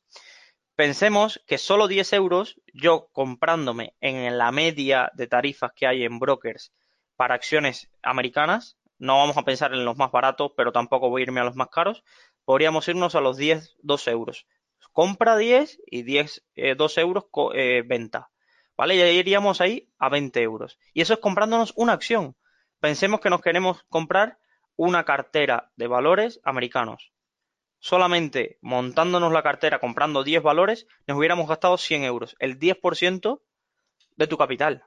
Pensemos 0.77 1.43
que 1.47 1.59
solo 1.59 1.89
10 1.89 2.13
euros, 2.15 2.61
yo 2.73 3.09
comprándome 3.13 3.95
en 4.01 4.37
la 4.39 4.53
media 4.53 5.11
de 5.15 5.27
tarifas 5.27 5.73
que 5.75 5.87
hay 5.87 6.05
en 6.05 6.19
brokers 6.19 6.73
para 7.17 7.35
acciones 7.35 7.91
americanas. 8.03 8.79
No 8.99 9.19
vamos 9.19 9.37
a 9.37 9.43
pensar 9.43 9.73
en 9.73 9.85
los 9.85 9.97
más 9.97 10.11
baratos, 10.11 10.53
pero 10.57 10.73
tampoco 10.73 11.11
voy 11.11 11.23
a 11.23 11.25
irme 11.25 11.41
a 11.41 11.45
los 11.45 11.57
más 11.57 11.69
caros. 11.69 12.05
Podríamos 12.45 12.87
irnos 12.89 13.15
a 13.15 13.21
los 13.21 13.37
10, 13.37 13.77
2 13.83 14.09
euros. 14.09 14.47
Compra 14.93 15.37
10 15.37 15.81
y 15.87 16.03
10, 16.03 16.45
2 16.77 16.99
eh, 16.99 17.01
euros 17.01 17.25
eh, 17.55 17.83
venta. 17.85 18.31
¿Vale? 18.77 18.97
Y 18.97 19.01
ahí 19.03 19.17
iríamos 19.17 19.61
ahí 19.61 19.89
a 19.99 20.09
20 20.09 20.41
euros. 20.43 20.79
Y 20.93 21.01
eso 21.01 21.15
es 21.15 21.21
comprándonos 21.21 21.73
una 21.77 21.93
acción. 21.93 22.37
Pensemos 22.81 23.21
que 23.21 23.31
nos 23.31 23.41
queremos 23.41 23.85
comprar 23.89 24.39
una 24.77 25.05
cartera 25.05 25.73
de 25.77 25.87
valores 25.87 26.41
americanos. 26.45 27.13
Solamente 27.79 28.59
montándonos 28.63 29.33
la 29.33 29.43
cartera 29.43 29.79
comprando 29.79 30.25
10 30.25 30.43
valores, 30.43 30.87
nos 31.07 31.19
hubiéramos 31.19 31.49
gastado 31.49 31.77
100 31.77 32.05
euros. 32.05 32.37
El 32.39 32.59
10% 32.59 33.41
de 34.17 34.27
tu 34.27 34.39
capital 34.39 34.85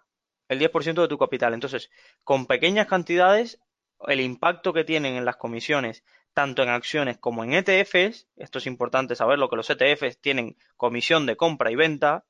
el 0.50 0.60
10% 0.60 1.02
de 1.02 1.08
tu 1.08 1.18
capital. 1.18 1.54
Entonces, 1.54 1.90
con 2.24 2.46
pequeñas 2.46 2.88
cantidades, 2.88 3.60
el 4.08 4.22
impacto 4.22 4.74
que 4.74 4.84
tienen 4.84 5.16
en 5.16 5.26
las 5.26 5.38
comisiones, 5.38 6.04
tanto 6.34 6.62
en 6.64 6.70
acciones 6.70 7.18
como 7.18 7.44
en 7.44 7.54
ETFs, 7.54 8.28
esto 8.36 8.60
es 8.60 8.68
importante 8.68 9.16
saberlo, 9.16 9.50
que 9.50 9.56
los 9.56 9.70
ETFs 9.70 10.20
tienen 10.22 10.56
comisión 10.76 11.26
de 11.26 11.36
compra 11.36 11.72
y 11.72 11.76
venta, 11.76 12.26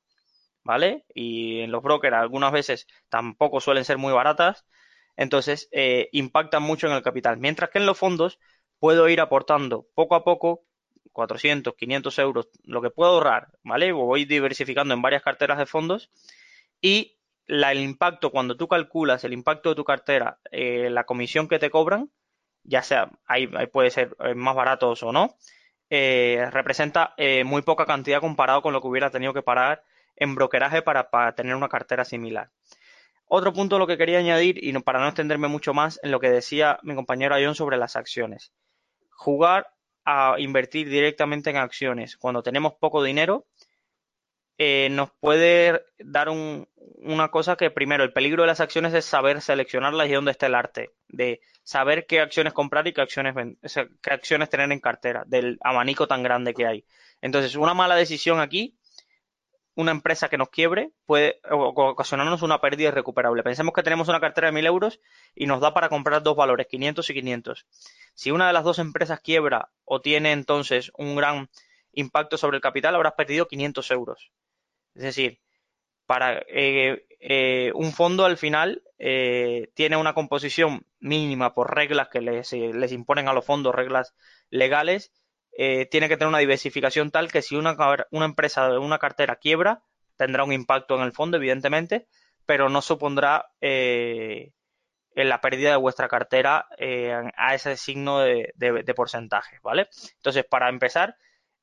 ¿vale? 0.64 1.04
Y 1.14 1.60
en 1.60 1.70
los 1.70 1.82
brokers 1.82 2.16
algunas 2.16 2.52
veces 2.52 2.86
tampoco 3.08 3.60
suelen 3.60 3.84
ser 3.84 3.98
muy 3.98 4.12
baratas, 4.12 4.64
entonces 5.16 5.68
eh, 5.72 6.08
impactan 6.12 6.62
mucho 6.62 6.86
en 6.86 6.94
el 6.94 7.02
capital. 7.02 7.36
Mientras 7.38 7.70
que 7.70 7.78
en 7.78 7.86
los 7.86 7.98
fondos 7.98 8.38
puedo 8.78 9.08
ir 9.08 9.20
aportando 9.20 9.86
poco 9.94 10.14
a 10.14 10.24
poco 10.24 10.64
400, 11.12 11.74
500 11.74 12.18
euros, 12.20 12.48
lo 12.62 12.80
que 12.80 12.90
puedo 12.90 13.10
ahorrar, 13.10 13.48
¿vale? 13.62 13.92
voy 13.92 14.24
diversificando 14.24 14.94
en 14.94 15.02
varias 15.02 15.22
carteras 15.22 15.58
de 15.58 15.66
fondos 15.66 16.10
y 16.80 17.17
el 17.48 17.80
impacto, 17.80 18.30
cuando 18.30 18.56
tú 18.56 18.68
calculas 18.68 19.24
el 19.24 19.32
impacto 19.32 19.70
de 19.70 19.74
tu 19.74 19.84
cartera, 19.84 20.38
eh, 20.52 20.90
la 20.90 21.04
comisión 21.04 21.48
que 21.48 21.58
te 21.58 21.70
cobran, 21.70 22.10
ya 22.62 22.82
sea, 22.82 23.10
ahí, 23.26 23.46
puede 23.72 23.90
ser 23.90 24.14
eh, 24.20 24.34
más 24.34 24.54
baratos 24.54 25.02
o 25.02 25.12
no, 25.12 25.36
eh, 25.90 26.46
representa 26.50 27.14
muy 27.46 27.62
poca 27.62 27.86
cantidad 27.86 28.20
comparado 28.20 28.60
con 28.60 28.74
lo 28.74 28.82
que 28.82 28.88
hubiera 28.88 29.10
tenido 29.10 29.32
que 29.32 29.42
pagar 29.42 29.82
en 30.16 30.34
brokeraje 30.34 30.82
para, 30.82 31.34
tener 31.34 31.54
una 31.54 31.70
cartera 31.70 32.04
similar. 32.04 32.50
Otro 33.26 33.52
punto 33.52 33.78
lo 33.78 33.86
que 33.86 33.96
quería 33.96 34.18
añadir, 34.18 34.62
y 34.62 34.72
para 34.80 35.00
no 35.00 35.06
extenderme 35.06 35.48
mucho 35.48 35.72
más 35.72 35.98
en 36.02 36.10
lo 36.10 36.20
que 36.20 36.30
decía 36.30 36.78
mi 36.82 36.94
compañero 36.94 37.34
Ayón 37.34 37.54
sobre 37.54 37.78
las 37.78 37.96
acciones. 37.96 38.52
Jugar 39.10 39.68
a 40.04 40.34
invertir 40.38 40.88
directamente 40.88 41.50
en 41.50 41.56
acciones 41.56 42.16
cuando 42.16 42.42
tenemos 42.42 42.74
poco 42.74 43.02
dinero 43.02 43.46
eh, 44.58 44.88
nos 44.90 45.10
puede 45.20 45.84
dar 46.00 46.28
una 46.30 47.28
cosa 47.30 47.56
que 47.56 47.70
primero, 47.70 48.02
el 48.02 48.12
peligro 48.12 48.42
de 48.42 48.48
las 48.48 48.60
acciones 48.60 48.92
es 48.92 49.04
saber 49.04 49.40
seleccionarlas 49.40 50.08
y 50.08 50.12
dónde 50.12 50.32
está 50.32 50.46
el 50.46 50.56
arte, 50.56 50.90
de 51.06 51.40
saber 51.62 52.06
qué 52.06 52.20
acciones 52.20 52.52
comprar 52.52 52.86
y 52.88 52.92
qué 52.92 53.00
acciones, 53.00 53.34
qué 54.02 54.10
acciones 54.12 54.50
tener 54.50 54.70
en 54.72 54.80
cartera, 54.80 55.22
del 55.26 55.58
abanico 55.62 56.08
tan 56.08 56.24
grande 56.24 56.54
que 56.54 56.66
hay. 56.66 56.84
Entonces, 57.20 57.54
una 57.54 57.72
mala 57.72 57.94
decisión 57.94 58.40
aquí, 58.40 58.76
una 59.76 59.92
empresa 59.92 60.28
que 60.28 60.38
nos 60.38 60.48
quiebre, 60.48 60.90
puede 61.06 61.40
ocasionarnos 61.48 62.42
una 62.42 62.60
pérdida 62.60 62.88
irrecuperable. 62.88 63.44
Pensemos 63.44 63.72
que 63.72 63.84
tenemos 63.84 64.08
una 64.08 64.18
cartera 64.18 64.50
de 64.50 64.58
1.000 64.58 64.66
euros 64.66 65.00
y 65.36 65.46
nos 65.46 65.60
da 65.60 65.72
para 65.72 65.88
comprar 65.88 66.20
dos 66.24 66.34
valores, 66.34 66.66
500 66.66 67.08
y 67.08 67.14
500. 67.14 67.66
Si 68.14 68.32
una 68.32 68.48
de 68.48 68.52
las 68.54 68.64
dos 68.64 68.80
empresas 68.80 69.20
quiebra 69.20 69.70
o 69.84 70.00
tiene 70.00 70.32
entonces 70.32 70.90
un 70.98 71.14
gran 71.14 71.48
impacto 71.92 72.36
sobre 72.38 72.56
el 72.56 72.60
capital, 72.60 72.96
habrás 72.96 73.12
perdido 73.12 73.46
500 73.46 73.90
euros. 73.92 74.32
Es 74.98 75.04
decir, 75.04 75.40
para 76.06 76.42
eh, 76.48 77.06
eh, 77.20 77.70
un 77.74 77.92
fondo 77.92 78.24
al 78.24 78.36
final 78.36 78.82
eh, 78.98 79.70
tiene 79.74 79.96
una 79.96 80.12
composición 80.12 80.86
mínima 80.98 81.54
por 81.54 81.72
reglas 81.72 82.08
que 82.08 82.20
les, 82.20 82.52
les 82.52 82.92
imponen 82.92 83.28
a 83.28 83.32
los 83.32 83.44
fondos, 83.44 83.74
reglas 83.74 84.16
legales, 84.50 85.12
tiene 85.90 86.08
que 86.08 86.16
tener 86.16 86.28
una 86.28 86.38
diversificación 86.38 87.10
tal 87.10 87.32
que 87.32 87.42
si 87.42 87.56
una, 87.56 87.76
una 88.12 88.24
empresa 88.24 88.68
de 88.70 88.78
una 88.78 88.98
cartera 88.98 89.36
quiebra, 89.36 89.82
tendrá 90.16 90.44
un 90.44 90.52
impacto 90.52 90.94
en 90.94 91.02
el 91.02 91.10
fondo, 91.10 91.36
evidentemente, 91.36 92.06
pero 92.46 92.68
no 92.68 92.80
supondrá 92.80 93.50
en 93.60 94.52
la 95.16 95.40
pérdida 95.40 95.70
de 95.70 95.76
vuestra 95.78 96.06
cartera 96.06 96.68
a 97.36 97.54
ese 97.56 97.76
signo 97.76 98.20
de, 98.20 98.52
de, 98.54 98.94
porcentaje, 98.94 99.58
¿vale? 99.64 99.88
Entonces, 100.14 100.44
para 100.44 100.68
empezar, 100.68 101.16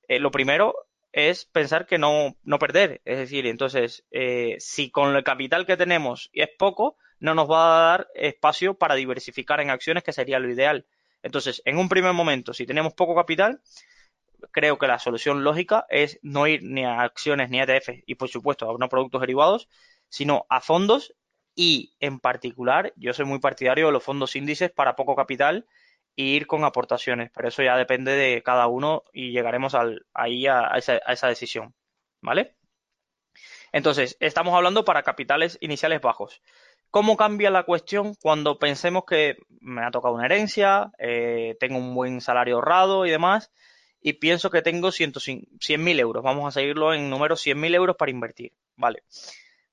lo 0.10 0.30
primero 0.30 0.76
es 1.16 1.46
pensar 1.46 1.88
que 1.88 1.98
no, 1.98 2.36
no 2.44 2.60
perder. 2.60 3.02
Es 3.06 3.18
decir, 3.18 3.48
entonces, 3.48 4.06
eh, 4.12 4.58
si 4.60 4.92
con 4.92 5.16
el 5.16 5.24
capital 5.24 5.66
que 5.66 5.78
tenemos 5.78 6.30
es 6.34 6.50
poco, 6.60 6.98
no 7.22 7.34
nos 7.34 7.50
va 7.50 7.64
a 7.66 7.90
dar 7.90 8.08
espacio 8.16 8.78
para 8.78 8.96
diversificar 8.96 9.62
en 9.62 9.70
acciones, 9.70 10.04
que 10.04 10.12
sería 10.12 10.40
lo 10.40 10.52
ideal. 10.52 10.86
Entonces, 11.24 11.62
en 11.64 11.78
un 11.78 11.88
primer 11.88 12.12
momento, 12.12 12.54
si 12.54 12.66
tenemos 12.66 12.94
poco 12.96 13.16
capital, 13.16 13.62
creo 14.52 14.78
que 14.78 14.88
la 14.88 15.00
solución 15.00 15.46
lógica 15.46 15.86
es 15.90 16.20
no 16.22 16.48
ir 16.48 16.64
ni 16.64 16.84
a 16.84 17.00
acciones 17.04 17.50
ni 17.50 17.62
a 17.62 17.64
ETF 17.64 18.04
y 18.06 18.16
por 18.16 18.28
supuesto 18.28 18.70
a 18.70 18.78
no 18.78 18.90
productos 18.90 19.22
derivados, 19.22 19.70
sino 20.10 20.46
a 20.50 20.60
fondos 20.60 21.16
y 21.56 21.96
en 22.02 22.20
particular 22.20 22.92
yo 22.98 23.14
soy 23.14 23.26
muy 23.26 23.40
partidario 23.40 23.86
de 23.86 23.94
los 23.94 24.04
fondos 24.04 24.36
índices 24.36 24.70
para 24.70 24.98
poco 24.98 25.16
capital 25.16 25.66
e 26.18 26.24
ir 26.24 26.48
con 26.48 26.64
aportaciones, 26.64 27.32
pero 27.34 27.48
eso 27.48 27.64
ya 27.64 27.78
depende 27.78 28.12
de 28.14 28.42
cada 28.44 28.68
uno 28.68 29.04
y 29.14 29.32
llegaremos 29.32 29.76
al, 29.76 30.06
ahí 30.14 30.48
a, 30.48 30.72
esa, 30.76 31.00
a 31.06 31.14
esa 31.14 31.28
decisión, 31.28 31.74
¿vale? 32.22 32.56
Entonces, 33.72 34.16
estamos 34.22 34.56
hablando 34.56 34.86
para 34.86 35.04
capitales 35.04 35.58
iniciales 35.60 36.00
bajos. 36.02 36.42
¿Cómo 36.92 37.18
cambia 37.18 37.50
la 37.50 37.64
cuestión 37.64 38.16
cuando 38.22 38.58
pensemos 38.58 39.04
que 39.04 39.36
me 39.60 39.84
ha 39.84 39.92
tocado 39.92 40.14
una 40.14 40.28
herencia, 40.28 40.94
eh, 40.98 41.58
tengo 41.60 41.78
un 41.78 41.94
buen 41.94 42.22
salario 42.22 42.56
ahorrado 42.56 43.06
y 43.06 43.12
demás, 43.12 43.52
y 44.00 44.14
pienso 44.14 44.50
que 44.50 44.62
tengo 44.62 44.94
100.000 44.94 46.00
euros? 46.00 46.24
Vamos 46.24 46.48
a 46.48 46.58
seguirlo 46.58 46.94
en 46.94 47.10
número 47.10 47.36
100.000 47.36 47.76
euros 47.76 47.98
para 47.98 48.12
invertir, 48.12 48.54
¿vale? 48.78 49.04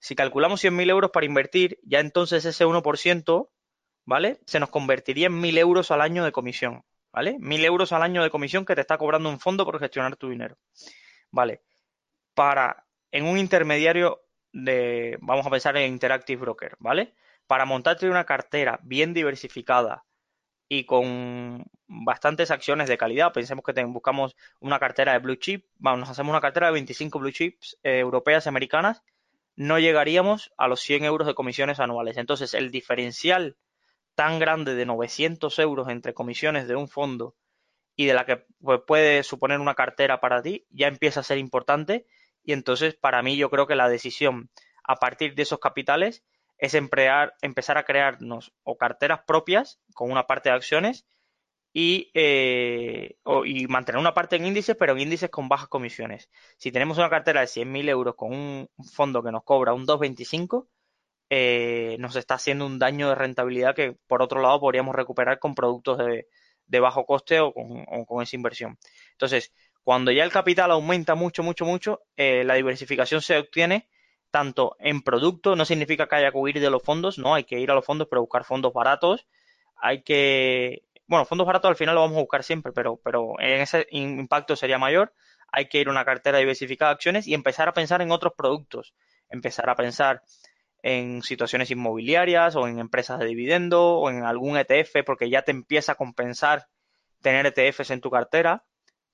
Si 0.00 0.16
calculamos 0.16 0.64
100.000 0.64 0.90
euros 0.90 1.10
para 1.12 1.26
invertir, 1.26 1.78
ya 1.84 2.00
entonces 2.00 2.44
ese 2.44 2.66
1%, 2.66 3.48
¿vale? 4.04 4.40
Se 4.46 4.60
nos 4.60 4.70
convertiría 4.70 5.26
en 5.26 5.40
1.000 5.40 5.58
euros 5.58 5.90
al 5.90 6.00
año 6.00 6.24
de 6.24 6.32
comisión, 6.32 6.84
¿vale? 7.12 7.36
1.000 7.38 7.64
euros 7.64 7.92
al 7.92 8.02
año 8.02 8.22
de 8.22 8.30
comisión 8.30 8.64
que 8.64 8.74
te 8.74 8.80
está 8.80 8.98
cobrando 8.98 9.28
un 9.28 9.40
fondo 9.40 9.64
por 9.64 9.78
gestionar 9.78 10.16
tu 10.16 10.28
dinero, 10.28 10.56
¿vale? 11.30 11.62
Para, 12.34 12.86
en 13.10 13.24
un 13.24 13.38
intermediario 13.38 14.22
de, 14.52 15.18
vamos 15.20 15.46
a 15.46 15.50
pensar 15.50 15.76
en 15.76 15.92
Interactive 15.92 16.40
Broker, 16.40 16.76
¿vale? 16.78 17.14
Para 17.46 17.64
montarte 17.64 18.08
una 18.08 18.24
cartera 18.24 18.80
bien 18.82 19.14
diversificada 19.14 20.04
y 20.68 20.84
con 20.84 21.64
bastantes 21.86 22.50
acciones 22.50 22.88
de 22.88 22.96
calidad, 22.96 23.32
pensemos 23.32 23.64
que 23.64 23.84
buscamos 23.84 24.36
una 24.60 24.78
cartera 24.78 25.12
de 25.12 25.18
blue 25.18 25.36
chip, 25.36 25.66
vamos, 25.76 26.00
nos 26.00 26.08
hacemos 26.08 26.30
una 26.30 26.40
cartera 26.40 26.68
de 26.68 26.72
25 26.72 27.18
blue 27.18 27.30
chips 27.30 27.78
eh, 27.82 27.98
europeas 27.98 28.46
y 28.46 28.48
americanas, 28.48 29.02
no 29.54 29.78
llegaríamos 29.78 30.50
a 30.56 30.68
los 30.68 30.80
100 30.80 31.04
euros 31.04 31.26
de 31.26 31.34
comisiones 31.34 31.78
anuales. 31.78 32.16
Entonces, 32.16 32.54
el 32.54 32.70
diferencial 32.70 33.58
tan 34.14 34.38
grande 34.38 34.74
de 34.74 34.86
900 34.86 35.58
euros 35.58 35.88
entre 35.88 36.14
comisiones 36.14 36.68
de 36.68 36.76
un 36.76 36.88
fondo 36.88 37.36
y 37.96 38.06
de 38.06 38.14
la 38.14 38.26
que 38.26 38.46
pues, 38.60 38.80
puede 38.86 39.22
suponer 39.22 39.60
una 39.60 39.74
cartera 39.74 40.20
para 40.20 40.42
ti, 40.42 40.66
ya 40.70 40.88
empieza 40.88 41.20
a 41.20 41.24
ser 41.24 41.38
importante 41.38 42.06
y 42.44 42.52
entonces, 42.52 42.94
para 42.94 43.22
mí, 43.22 43.36
yo 43.36 43.50
creo 43.50 43.66
que 43.66 43.76
la 43.76 43.88
decisión 43.88 44.50
a 44.84 44.96
partir 44.96 45.34
de 45.34 45.42
esos 45.42 45.60
capitales 45.60 46.24
es 46.58 46.74
emplear, 46.74 47.34
empezar 47.42 47.78
a 47.78 47.84
crearnos 47.84 48.52
o 48.62 48.76
carteras 48.76 49.20
propias 49.26 49.80
con 49.94 50.10
una 50.10 50.26
parte 50.26 50.48
de 50.48 50.56
acciones 50.56 51.06
y, 51.72 52.10
eh, 52.14 53.16
y 53.44 53.66
mantener 53.66 53.98
una 53.98 54.14
parte 54.14 54.36
en 54.36 54.46
índices, 54.46 54.76
pero 54.76 54.92
en 54.92 55.00
índices 55.00 55.30
con 55.30 55.48
bajas 55.48 55.68
comisiones. 55.68 56.30
Si 56.58 56.70
tenemos 56.70 56.98
una 56.98 57.10
cartera 57.10 57.40
de 57.40 57.46
100.000 57.46 57.88
euros 57.88 58.14
con 58.16 58.32
un 58.32 58.68
fondo 58.92 59.22
que 59.22 59.32
nos 59.32 59.44
cobra 59.44 59.72
un 59.72 59.86
2,25, 59.86 60.68
eh, 61.34 61.96
nos 61.98 62.14
está 62.16 62.34
haciendo 62.34 62.66
un 62.66 62.78
daño 62.78 63.08
de 63.08 63.14
rentabilidad 63.14 63.74
que, 63.74 63.96
por 64.06 64.20
otro 64.20 64.42
lado, 64.42 64.60
podríamos 64.60 64.94
recuperar 64.94 65.38
con 65.38 65.54
productos 65.54 65.96
de, 65.96 66.26
bajo 66.78 67.06
coste 67.06 67.40
o 67.40 67.54
con, 67.54 67.86
o 67.88 68.04
con 68.04 68.22
esa 68.22 68.36
inversión. 68.36 68.78
Entonces, 69.12 69.50
cuando 69.82 70.12
ya 70.12 70.24
el 70.24 70.30
capital 70.30 70.72
aumenta 70.72 71.14
mucho, 71.14 71.42
mucho, 71.42 71.64
mucho, 71.64 72.02
eh, 72.18 72.44
la 72.44 72.52
diversificación 72.52 73.22
se 73.22 73.38
obtiene 73.38 73.88
tanto 74.30 74.76
en 74.78 75.00
producto, 75.00 75.56
no 75.56 75.64
significa 75.64 76.06
que 76.06 76.16
haya 76.16 76.32
que 76.32 76.36
huir 76.36 76.60
de 76.60 76.68
los 76.68 76.82
fondos, 76.82 77.16
no, 77.16 77.32
hay 77.32 77.44
que 77.44 77.58
ir 77.58 77.70
a 77.70 77.74
los 77.74 77.86
fondos, 77.86 78.08
pero 78.10 78.20
buscar 78.20 78.44
fondos 78.44 78.74
baratos, 78.74 79.26
hay 79.76 80.02
que, 80.02 80.82
bueno, 81.06 81.24
fondos 81.24 81.46
baratos 81.46 81.70
al 81.70 81.76
final 81.76 81.94
lo 81.94 82.02
vamos 82.02 82.18
a 82.18 82.20
buscar 82.20 82.44
siempre, 82.44 82.72
pero, 82.72 83.00
pero 83.02 83.40
en 83.40 83.62
ese 83.62 83.86
impacto 83.90 84.54
sería 84.54 84.76
mayor, 84.76 85.14
hay 85.50 85.70
que 85.70 85.80
ir 85.80 85.88
a 85.88 85.92
una 85.92 86.04
cartera 86.04 86.36
diversificada 86.36 86.90
de 86.90 86.96
acciones 86.96 87.26
y 87.26 87.32
empezar 87.32 87.70
a 87.70 87.72
pensar 87.72 88.02
en 88.02 88.10
otros 88.10 88.34
productos, 88.36 88.92
empezar 89.30 89.70
a 89.70 89.76
pensar 89.76 90.22
en 90.82 91.22
situaciones 91.22 91.70
inmobiliarias 91.70 92.56
o 92.56 92.66
en 92.66 92.78
empresas 92.78 93.18
de 93.18 93.26
dividendo 93.26 93.98
o 93.98 94.10
en 94.10 94.24
algún 94.24 94.56
ETF 94.56 95.04
porque 95.06 95.30
ya 95.30 95.42
te 95.42 95.52
empieza 95.52 95.92
a 95.92 95.94
compensar 95.94 96.66
tener 97.20 97.46
ETFs 97.46 97.90
en 97.90 98.00
tu 98.00 98.10
cartera 98.10 98.64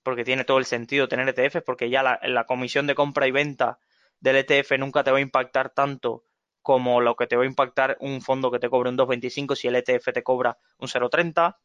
porque 0.02 0.24
tiene 0.24 0.44
todo 0.44 0.56
el 0.56 0.64
sentido 0.64 1.06
tener 1.06 1.28
ETFs, 1.28 1.62
porque 1.64 1.90
ya 1.90 2.02
la, 2.02 2.44
comisión 2.44 2.86
de 2.86 2.94
compra 2.94 3.26
y 3.26 3.30
venta 3.30 3.78
del 4.20 4.36
ETF 4.36 4.78
nunca 4.78 5.04
te 5.04 5.10
va 5.10 5.18
a 5.18 5.20
impactar 5.20 5.74
tanto 5.74 6.24
como 6.62 7.02
lo 7.02 7.14
que 7.14 7.26
te 7.26 7.36
va 7.36 7.42
a 7.42 7.46
impactar 7.46 7.98
un 8.00 8.22
fondo 8.22 8.50
que 8.50 8.58
te 8.58 8.70
cobre 8.70 8.88
un 8.88 8.96
2.25 8.96 9.54
si 9.54 9.68
el 9.68 9.76
ETF 9.76 10.12
te 10.14 10.22
cobra 10.22 10.56
un 10.78 10.88
0.30. 10.88 11.56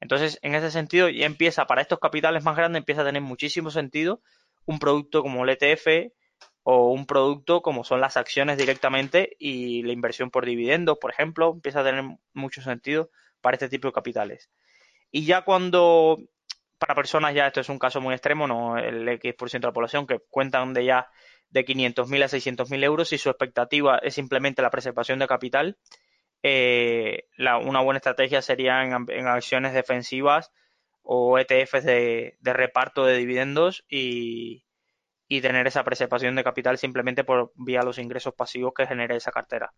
Entonces, 0.00 0.38
en 0.42 0.54
ese 0.54 0.70
sentido, 0.70 1.08
ya 1.08 1.26
empieza, 1.26 1.66
para 1.66 1.82
estos 1.82 1.98
capitales 1.98 2.44
más 2.44 2.56
grandes, 2.56 2.78
empieza 2.78 3.02
a 3.02 3.04
tener 3.04 3.22
muchísimo 3.22 3.70
sentido 3.70 4.20
un 4.64 4.78
producto 4.78 5.22
como 5.22 5.44
el 5.44 5.50
ETF 5.50 6.12
o 6.64 6.90
un 6.92 7.06
producto 7.06 7.62
como 7.62 7.84
son 7.84 8.00
las 8.00 8.16
acciones 8.16 8.58
directamente 8.58 9.36
y 9.38 9.82
la 9.82 9.92
inversión 9.92 10.30
por 10.30 10.46
dividendos, 10.46 10.98
por 10.98 11.10
ejemplo, 11.10 11.52
empieza 11.52 11.80
a 11.80 11.84
tener 11.84 12.04
mucho 12.32 12.62
sentido 12.62 13.10
para 13.40 13.56
este 13.56 13.68
tipo 13.68 13.88
de 13.88 13.92
capitales. 13.92 14.50
Y 15.10 15.24
ya 15.24 15.42
cuando 15.42 16.18
para 16.78 16.94
personas 16.94 17.34
ya 17.34 17.46
esto 17.46 17.60
es 17.60 17.68
un 17.68 17.78
caso 17.78 18.00
muy 18.00 18.14
extremo, 18.14 18.46
no 18.46 18.76
el 18.76 19.08
X% 19.08 19.60
de 19.60 19.68
la 19.68 19.72
población 19.72 20.06
que 20.06 20.18
cuentan 20.30 20.74
de 20.74 20.84
ya 20.84 21.08
de 21.50 21.64
500.000 21.64 22.24
a 22.24 22.28
600.000 22.28 22.84
euros 22.84 23.12
y 23.12 23.18
su 23.18 23.28
expectativa 23.28 23.98
es 23.98 24.14
simplemente 24.14 24.62
la 24.62 24.70
preservación 24.70 25.18
de 25.18 25.28
capital, 25.28 25.78
eh, 26.42 27.28
una 27.38 27.80
buena 27.80 27.98
estrategia 27.98 28.42
sería 28.42 28.82
en, 28.82 29.26
acciones 29.28 29.74
defensivas 29.74 30.50
o 31.02 31.38
ETFs 31.38 31.84
de, 31.84 32.36
reparto 32.42 33.04
de 33.04 33.16
dividendos 33.16 33.84
y, 33.88 34.64
tener 35.40 35.66
esa 35.66 35.84
preservación 35.84 36.34
de 36.36 36.44
capital 36.44 36.78
simplemente 36.78 37.24
por 37.24 37.52
vía 37.56 37.82
los 37.82 37.98
ingresos 37.98 38.34
pasivos 38.34 38.72
que 38.74 38.86
genere 38.86 39.16
esa 39.16 39.30
cartera. 39.30 39.72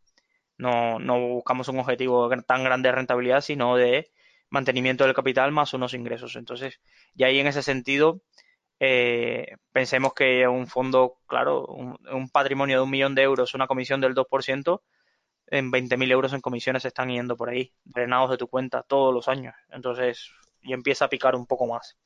No, 0.57 0.99
no 0.99 1.19
buscamos 1.29 1.69
un 1.69 1.79
objetivo 1.79 2.29
tan 2.47 2.64
grande 2.64 2.88
de 2.88 2.95
rentabilidad, 2.95 3.40
sino 3.40 3.77
de 3.77 4.11
mantenimiento 4.51 5.05
del 5.05 5.14
capital 5.14 5.53
más 5.53 5.75
unos 5.75 5.95
ingresos. 5.95 6.37
Entonces, 6.37 6.81
y 7.14 7.25
ahí 7.25 7.38
en 7.40 7.47
ese 7.47 7.62
sentido, 7.62 8.23
eh, 8.81 9.57
pensemos 9.73 10.14
que 10.14 10.47
un 10.49 10.67
fondo, 10.67 11.19
claro, 11.27 11.67
un, 11.67 12.29
patrimonio 12.31 12.79
de 12.79 12.83
un 12.85 12.90
millón 12.90 13.14
de 13.14 13.23
euros, 13.23 13.55
una 13.55 13.67
comisión 13.67 14.01
del 14.01 14.14
2%, 14.14 14.83
en 15.49 15.71
20.000 15.71 16.11
euros 16.11 16.33
en 16.33 16.40
comisiones 16.40 16.83
se 16.83 16.88
están 16.88 17.11
yendo 17.11 17.37
por 17.37 17.51
ahí, 17.51 17.73
drenados 17.85 18.31
de 18.31 18.38
tu 18.38 18.49
cuenta 18.49 18.83
todos 18.83 19.12
los 19.12 19.29
años. 19.29 19.55
Entonces, 19.71 20.31
y 20.62 20.73
empieza 20.73 21.05
a 21.07 21.09
picar 21.09 21.35
un 21.37 21.47
poco 21.47 21.67
más. 21.67 21.99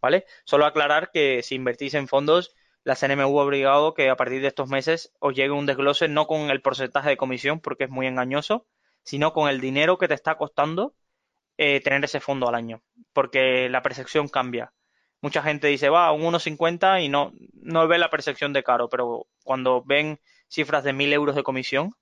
¿Vale? 0.00 0.24
Solo 0.44 0.66
aclarar 0.66 1.10
que 1.12 1.42
si 1.42 1.54
invertís 1.54 1.94
en 1.94 2.08
fondos, 2.08 2.54
la 2.84 2.96
CNMU 2.96 3.38
ha 3.40 3.44
obligado 3.44 3.94
que 3.94 4.08
a 4.10 4.16
partir 4.16 4.40
de 4.40 4.48
estos 4.48 4.68
meses 4.68 5.12
os 5.18 5.34
llegue 5.34 5.50
un 5.50 5.66
desglose 5.66 6.08
no 6.08 6.26
con 6.26 6.50
el 6.50 6.62
porcentaje 6.62 7.10
de 7.10 7.16
comisión, 7.16 7.60
porque 7.60 7.84
es 7.84 7.90
muy 7.90 8.06
engañoso, 8.06 8.66
sino 9.02 9.32
con 9.32 9.48
el 9.48 9.60
dinero 9.60 9.98
que 9.98 10.08
te 10.08 10.14
está 10.14 10.36
costando 10.36 10.94
eh, 11.58 11.80
tener 11.80 12.04
ese 12.04 12.20
fondo 12.20 12.48
al 12.48 12.54
año, 12.54 12.82
porque 13.12 13.68
la 13.68 13.82
percepción 13.82 14.28
cambia. 14.28 14.72
Mucha 15.20 15.42
gente 15.42 15.68
dice, 15.68 15.90
va, 15.90 16.12
un 16.12 16.22
1,50 16.22 17.04
y 17.04 17.08
no, 17.08 17.32
no 17.52 17.86
ve 17.86 17.98
la 17.98 18.10
percepción 18.10 18.52
de 18.54 18.62
caro, 18.62 18.88
pero 18.88 19.26
cuando 19.44 19.82
ven 19.84 20.18
cifras 20.48 20.84
de 20.84 20.94
1.000 20.94 21.12
euros 21.12 21.36
de 21.36 21.42
comisión, 21.42 21.92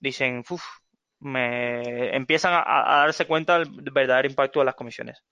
dicen, 0.00 0.44
uff, 0.50 0.64
me 1.20 2.16
empiezan 2.16 2.54
a, 2.66 3.02
darse 3.02 3.26
cuenta 3.26 3.58
del 3.58 3.70
verdadero 3.92 4.28
impacto 4.28 4.58
de 4.60 4.64
las 4.64 4.74
comisiones. 4.74 5.22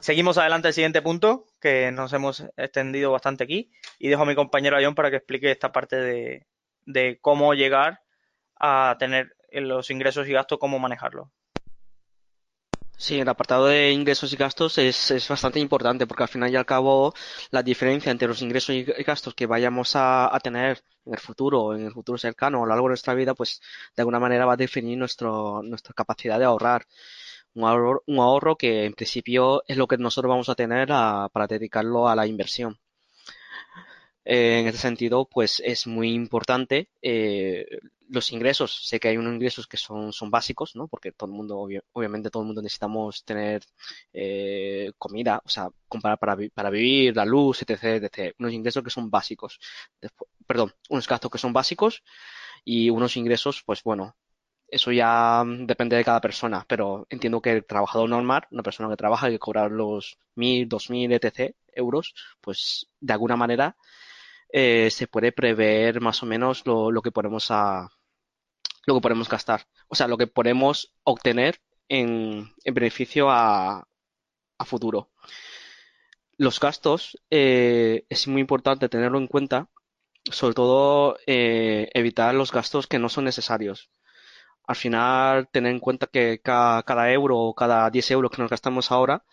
Seguimos 0.00 0.38
adelante 0.38 0.68
al 0.68 0.74
siguiente 0.74 1.02
punto, 1.02 1.46
que 1.60 1.90
nos 1.92 2.12
hemos 2.12 2.44
extendido 2.56 3.12
bastante 3.12 3.44
aquí, 3.44 3.70
y 3.98 4.08
dejo 4.08 4.22
a 4.22 4.26
mi 4.26 4.34
compañero 4.34 4.76
John 4.82 4.94
para 4.94 5.10
que 5.10 5.16
explique 5.16 5.50
esta 5.50 5.72
parte 5.72 5.96
de, 5.96 7.18
cómo 7.20 7.54
llegar 7.54 8.00
a 8.58 8.96
tener 8.98 9.36
los 9.50 9.90
ingresos 9.90 10.28
y 10.28 10.32
gastos, 10.32 10.58
cómo 10.58 10.78
manejarlo. 10.78 11.30
Sí, 12.96 13.18
el 13.18 13.28
apartado 13.28 13.66
de 13.66 13.90
ingresos 13.90 14.32
y 14.32 14.36
gastos 14.36 14.78
es, 14.78 15.28
bastante 15.28 15.58
importante 15.58 16.06
porque 16.06 16.22
al 16.22 16.28
final 16.28 16.52
y 16.52 16.56
al 16.56 16.64
cabo 16.64 17.12
la 17.50 17.62
diferencia 17.62 18.12
entre 18.12 18.28
los 18.28 18.40
ingresos 18.40 18.74
y 18.74 18.84
gastos 18.84 19.34
que 19.34 19.46
vayamos 19.46 19.92
a, 19.96 20.38
tener 20.42 20.82
en 21.04 21.14
el 21.14 21.20
futuro, 21.20 21.74
en 21.74 21.86
el 21.86 21.92
futuro 21.92 22.18
cercano 22.18 22.60
o 22.60 22.62
a 22.62 22.66
lo 22.66 22.70
largo 22.70 22.86
de 22.86 22.90
nuestra 22.90 23.14
vida, 23.14 23.34
pues 23.34 23.60
de 23.96 24.02
alguna 24.02 24.20
manera 24.20 24.46
va 24.46 24.54
a 24.54 24.56
definir 24.56 24.96
nuestra 24.96 25.94
capacidad 25.94 26.38
de 26.38 26.44
ahorrar. 26.44 26.86
Un 27.54 27.64
ahorro, 27.64 28.02
un 28.06 28.18
ahorro 28.18 28.56
que 28.56 28.84
en 28.84 28.94
principio 28.94 29.62
es 29.66 29.76
lo 29.76 29.86
que 29.86 29.96
nosotros 29.98 30.30
vamos 30.30 30.48
a 30.48 30.54
tener 30.54 30.88
para 30.88 31.46
dedicarlo 31.48 32.08
a 32.08 32.16
la 32.16 32.26
inversión. 32.26 32.78
Eh, 34.24 34.60
en 34.60 34.66
este 34.66 34.80
sentido, 34.80 35.28
pues 35.28 35.60
es 35.64 35.86
muy 35.86 36.12
importante 36.12 36.88
eh, 37.02 37.66
los 38.08 38.32
ingresos. 38.32 38.86
Sé 38.88 38.98
que 38.98 39.08
hay 39.08 39.16
unos 39.18 39.34
ingresos 39.34 39.66
que 39.66 39.76
son, 39.76 40.12
son 40.12 40.30
básicos, 40.30 40.74
¿no? 40.76 40.88
Porque 40.88 41.12
todo 41.12 41.28
el 41.30 41.36
mundo, 41.36 41.58
obviamente 41.92 42.30
todo 42.30 42.42
el 42.42 42.46
mundo 42.46 42.62
necesitamos 42.62 43.24
tener 43.24 43.62
eh, 44.12 44.92
comida, 44.98 45.42
o 45.44 45.48
sea, 45.48 45.68
comprar 45.88 46.18
para, 46.18 46.36
para 46.54 46.70
vivir, 46.70 47.14
la 47.16 47.24
luz, 47.26 47.62
etc, 47.62 47.84
etc. 48.02 48.34
Unos 48.38 48.52
ingresos 48.52 48.82
que 48.82 48.90
son 48.90 49.10
básicos. 49.10 49.58
perdón, 50.46 50.72
unos 50.88 51.08
gastos 51.08 51.30
que 51.30 51.38
son 51.38 51.52
básicos 51.52 52.02
y 52.64 52.90
unos 52.90 53.16
ingresos, 53.16 53.62
pues 53.64 53.82
bueno, 53.82 54.16
eso 54.74 54.92
ya 54.92 55.44
depende 55.46 55.96
de 55.96 56.04
cada 56.04 56.20
persona, 56.20 56.64
pero 56.68 57.06
entiendo 57.10 57.40
que 57.40 57.52
el 57.52 57.64
trabajador 57.64 58.08
normal, 58.08 58.46
una 58.50 58.62
persona 58.62 58.88
que 58.90 58.96
trabaja 58.96 59.28
y 59.28 59.32
que 59.32 59.38
cobra 59.38 59.68
los 59.68 60.18
1.000, 60.36 60.68
2.000, 60.68 61.12
etc. 61.14 61.54
euros, 61.72 62.14
pues 62.40 62.88
de 63.00 63.12
alguna 63.12 63.36
manera 63.36 63.76
eh, 64.52 64.90
se 64.90 65.06
puede 65.08 65.32
prever 65.32 66.00
más 66.00 66.22
o 66.22 66.26
menos 66.26 66.66
lo, 66.66 66.90
lo 66.90 67.02
que 67.02 67.12
podemos 67.12 67.50
a, 67.50 67.88
lo 68.86 68.94
que 68.94 69.00
podemos 69.00 69.28
gastar. 69.28 69.66
O 69.88 69.94
sea, 69.94 70.08
lo 70.08 70.18
que 70.18 70.26
podemos 70.26 70.92
obtener 71.04 71.60
en, 71.88 72.52
en 72.64 72.74
beneficio 72.74 73.30
a, 73.30 73.86
a 74.58 74.64
futuro. 74.64 75.10
Los 76.36 76.58
gastos 76.60 77.18
eh, 77.30 78.04
es 78.08 78.26
muy 78.26 78.40
importante 78.40 78.88
tenerlo 78.88 79.18
en 79.18 79.28
cuenta, 79.28 79.68
sobre 80.30 80.54
todo 80.54 81.16
eh, 81.26 81.90
evitar 81.94 82.34
los 82.34 82.50
gastos 82.52 82.86
que 82.86 82.98
no 82.98 83.08
son 83.08 83.24
necesarios. 83.24 83.90
Al 84.66 84.76
final, 84.76 85.48
tener 85.48 85.72
en 85.72 85.80
cuenta 85.80 86.06
que 86.06 86.40
cada, 86.40 87.12
euro 87.12 87.38
o 87.38 87.54
cada 87.54 87.90
10 87.90 88.10
euros 88.12 88.30
que 88.30 88.40
nos 88.42 88.50
gastamos 88.50 88.90
ahora 88.90 89.24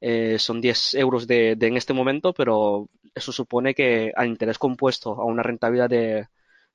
eh, 0.00 0.38
son 0.38 0.60
10 0.60 0.94
euros 0.94 1.26
de, 1.26 1.56
de 1.56 1.66
en 1.68 1.76
este 1.76 1.92
momento, 1.92 2.32
pero 2.32 2.88
eso 3.14 3.32
supone 3.32 3.74
que 3.74 4.12
al 4.14 4.28
interés 4.28 4.58
compuesto 4.58 5.10
a 5.20 5.24
una 5.24 5.42
rentabilidad 5.42 5.90
de, 5.90 6.28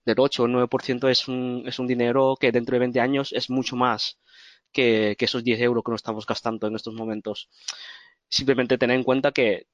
del 0.05 0.19
8 0.19 0.43
o 0.43 0.47
9% 0.47 1.09
es 1.09 1.27
un, 1.27 1.63
es 1.65 1.79
un 1.79 1.87
dinero 1.87 2.35
que 2.39 2.51
dentro 2.51 2.75
de 2.75 2.79
20 2.79 2.99
años 2.99 3.33
es 3.33 3.49
mucho 3.49 3.75
más 3.75 4.19
que, 4.71 5.15
que 5.17 5.25
esos 5.25 5.43
10 5.43 5.61
euros 5.61 5.83
que 5.83 5.91
nos 5.91 5.99
estamos 5.99 6.25
gastando 6.25 6.67
en 6.67 6.75
estos 6.75 6.93
momentos. 6.93 7.49
Simplemente 8.29 8.77
tener 8.77 8.97
en 8.97 9.03
cuenta 9.03 9.31
que 9.31 9.67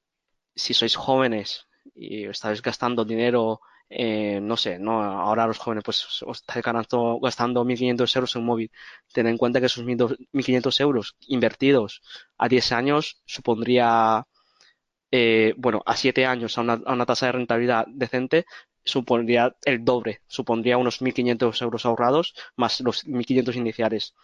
si 0.54 0.74
sois 0.74 0.96
jóvenes 0.96 1.66
y 1.94 2.26
estáis 2.26 2.62
gastando 2.62 3.04
dinero, 3.04 3.60
eh, 3.90 4.40
no 4.42 4.56
sé, 4.56 4.78
no 4.78 5.02
ahora 5.02 5.46
los 5.46 5.58
jóvenes 5.58 5.84
pues 5.84 6.22
os 6.22 6.38
estáis 6.40 6.64
gastando, 6.64 7.18
gastando 7.20 7.64
1.500 7.64 8.14
euros 8.16 8.34
en 8.36 8.40
un 8.42 8.46
móvil. 8.46 8.70
Tened 9.12 9.30
en 9.32 9.38
cuenta 9.38 9.60
que 9.60 9.66
esos 9.66 9.84
1.500 9.84 10.80
euros 10.80 11.16
invertidos 11.26 12.02
a 12.36 12.48
10 12.48 12.72
años 12.72 13.22
supondría, 13.26 14.26
eh, 15.10 15.54
bueno, 15.56 15.82
a 15.86 15.96
7 15.96 16.26
años 16.26 16.58
a 16.58 16.62
una, 16.62 16.80
a 16.84 16.92
una 16.92 17.06
tasa 17.06 17.26
de 17.26 17.32
rentabilidad 17.32 17.86
decente, 17.88 18.44
supondría 18.84 19.56
el 19.64 19.84
doble, 19.84 20.22
supondría 20.28 20.78
unos 20.78 21.02
1.500 21.02 21.62
euros 21.62 21.86
ahorrados 21.86 22.34
más 22.56 22.80
los 22.80 23.06
1.500 23.06 23.56
iniciales. 23.56 24.14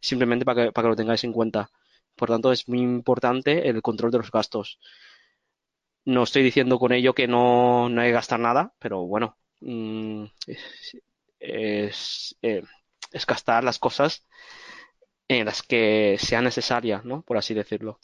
Simplemente 0.00 0.44
para 0.44 0.66
que, 0.66 0.72
para 0.72 0.86
que 0.86 0.90
lo 0.90 0.96
tengáis 0.96 1.24
en 1.24 1.32
cuenta. 1.32 1.70
Por 2.16 2.28
tanto, 2.28 2.52
es 2.52 2.68
muy 2.68 2.80
importante 2.80 3.68
el 3.68 3.82
control 3.82 4.10
de 4.12 4.18
los 4.18 4.30
gastos. 4.30 4.78
No 6.04 6.22
estoy 6.22 6.42
diciendo 6.42 6.78
con 6.78 6.92
ello 6.92 7.14
que 7.14 7.26
no, 7.26 7.88
no 7.88 8.00
hay 8.00 8.08
que 8.08 8.14
gastar 8.14 8.40
nada, 8.40 8.74
pero 8.78 9.06
bueno, 9.06 9.36
mm, 9.60 10.24
es, 11.40 12.36
eh, 12.42 12.62
es 13.12 13.26
gastar 13.26 13.64
las 13.64 13.78
cosas 13.78 14.26
en 15.28 15.46
las 15.46 15.62
que 15.62 16.16
sea 16.18 16.42
necesaria, 16.42 17.00
¿no? 17.04 17.22
Por 17.22 17.36
así 17.38 17.54
decirlo. 17.54 18.00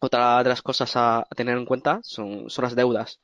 Otra 0.00 0.42
de 0.42 0.48
las 0.50 0.62
cosas 0.62 0.92
a, 0.96 1.26
tener 1.36 1.56
en 1.58 1.66
cuenta 1.66 2.00
son, 2.02 2.50
son 2.50 2.64
las 2.64 2.76
deudas. 2.76 3.20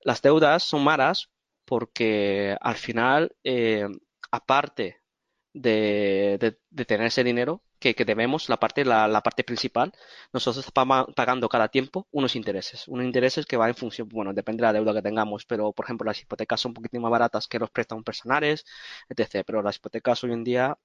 Las 0.00 0.22
deudas 0.22 0.62
son 0.64 0.84
malas 0.84 1.30
porque 1.64 2.56
al 2.60 2.76
final, 2.76 3.36
eh, 3.44 3.86
aparte 4.30 5.00
de, 5.52 6.56
de, 6.70 6.84
tener 6.84 7.06
ese 7.06 7.24
dinero 7.24 7.62
que, 7.82 8.04
debemos, 8.04 8.48
la 8.48 8.58
parte, 8.58 8.84
la, 8.84 9.20
parte 9.22 9.44
principal, 9.44 9.92
nosotros 10.32 10.66
estamos 10.66 11.06
pagando 11.14 11.48
cada 11.48 11.68
tiempo 11.68 12.06
unos 12.12 12.36
intereses. 12.36 12.88
Unos 12.88 13.04
intereses 13.04 13.46
que 13.46 13.56
van 13.56 13.70
en 13.70 13.74
función, 13.76 14.08
bueno, 14.08 14.32
depende 14.32 14.62
de 14.62 14.68
la 14.68 14.72
deuda 14.72 14.94
que 14.94 15.02
tengamos, 15.02 15.44
pero 15.46 15.72
por 15.72 15.84
ejemplo 15.86 16.06
las 16.06 16.20
hipotecas 16.20 16.60
son 16.60 16.70
un 16.70 16.74
poquitín 16.74 17.02
más 17.02 17.10
baratas 17.10 17.48
que 17.48 17.58
los 17.58 17.70
préstamos 17.70 18.04
personales, 18.04 18.64
etc. 19.08 19.44
Pero 19.46 19.62
las 19.62 19.76
hipotecas 19.76 20.22
hoy 20.24 20.32
en 20.32 20.44
día 20.44 20.78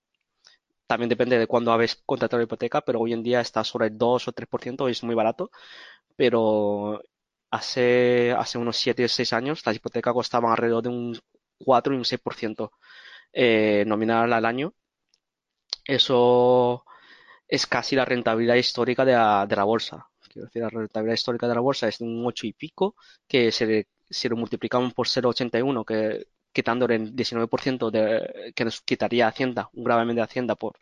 también 0.87 1.09
depende 1.09 1.37
de 1.37 1.47
cuándo 1.47 1.71
habéis 1.71 1.95
contratado 2.05 2.39
la 2.39 2.45
hipoteca, 2.45 2.81
pero 2.81 2.99
hoy 3.01 3.13
en 3.13 3.23
día 3.23 3.41
está 3.41 3.63
sobre 3.63 3.87
el 3.87 3.97
2 3.97 4.27
o 4.29 4.31
3%, 4.33 4.89
es 4.89 5.03
muy 5.03 5.15
barato, 5.15 5.51
pero 6.15 7.01
hace, 7.51 8.33
hace 8.37 8.57
unos 8.57 8.77
7 8.77 9.05
o 9.05 9.07
6 9.09 9.33
años 9.33 9.65
las 9.65 9.75
hipotecas 9.75 10.13
costaban 10.13 10.51
alrededor 10.51 10.83
de 10.83 10.89
un 10.89 11.19
4 11.59 11.93
y 11.93 11.97
un 11.97 12.05
6% 12.05 12.71
eh, 13.33 13.83
nominal 13.87 14.33
al 14.33 14.45
año. 14.45 14.73
Eso 15.87 16.85
es 17.47 17.65
casi 17.67 17.95
la 17.95 18.05
rentabilidad 18.05 18.55
histórica 18.55 19.05
de 19.05 19.13
la, 19.13 19.45
de 19.47 19.55
la 19.55 19.63
bolsa. 19.63 20.07
Quiero 20.29 20.47
decir, 20.47 20.61
la 20.61 20.69
rentabilidad 20.69 21.15
histórica 21.15 21.47
de 21.47 21.55
la 21.55 21.61
bolsa 21.61 21.87
es 21.87 22.01
un 22.01 22.25
8 22.25 22.47
y 22.47 22.53
pico, 22.53 22.95
que 23.27 23.51
se, 23.51 23.87
si 24.09 24.29
lo 24.29 24.35
multiplicamos 24.35 24.93
por 24.93 25.07
0,81, 25.07 25.85
que 25.85 26.27
quitándole 26.51 26.95
el 26.95 27.15
19% 27.15 27.89
de, 27.91 28.53
que 28.55 28.65
nos 28.65 28.81
quitaría 28.81 29.27
Hacienda, 29.27 29.69
un 29.73 29.83
gravemente 29.83 30.19
de 30.19 30.25
Hacienda 30.25 30.55
por, 30.55 30.77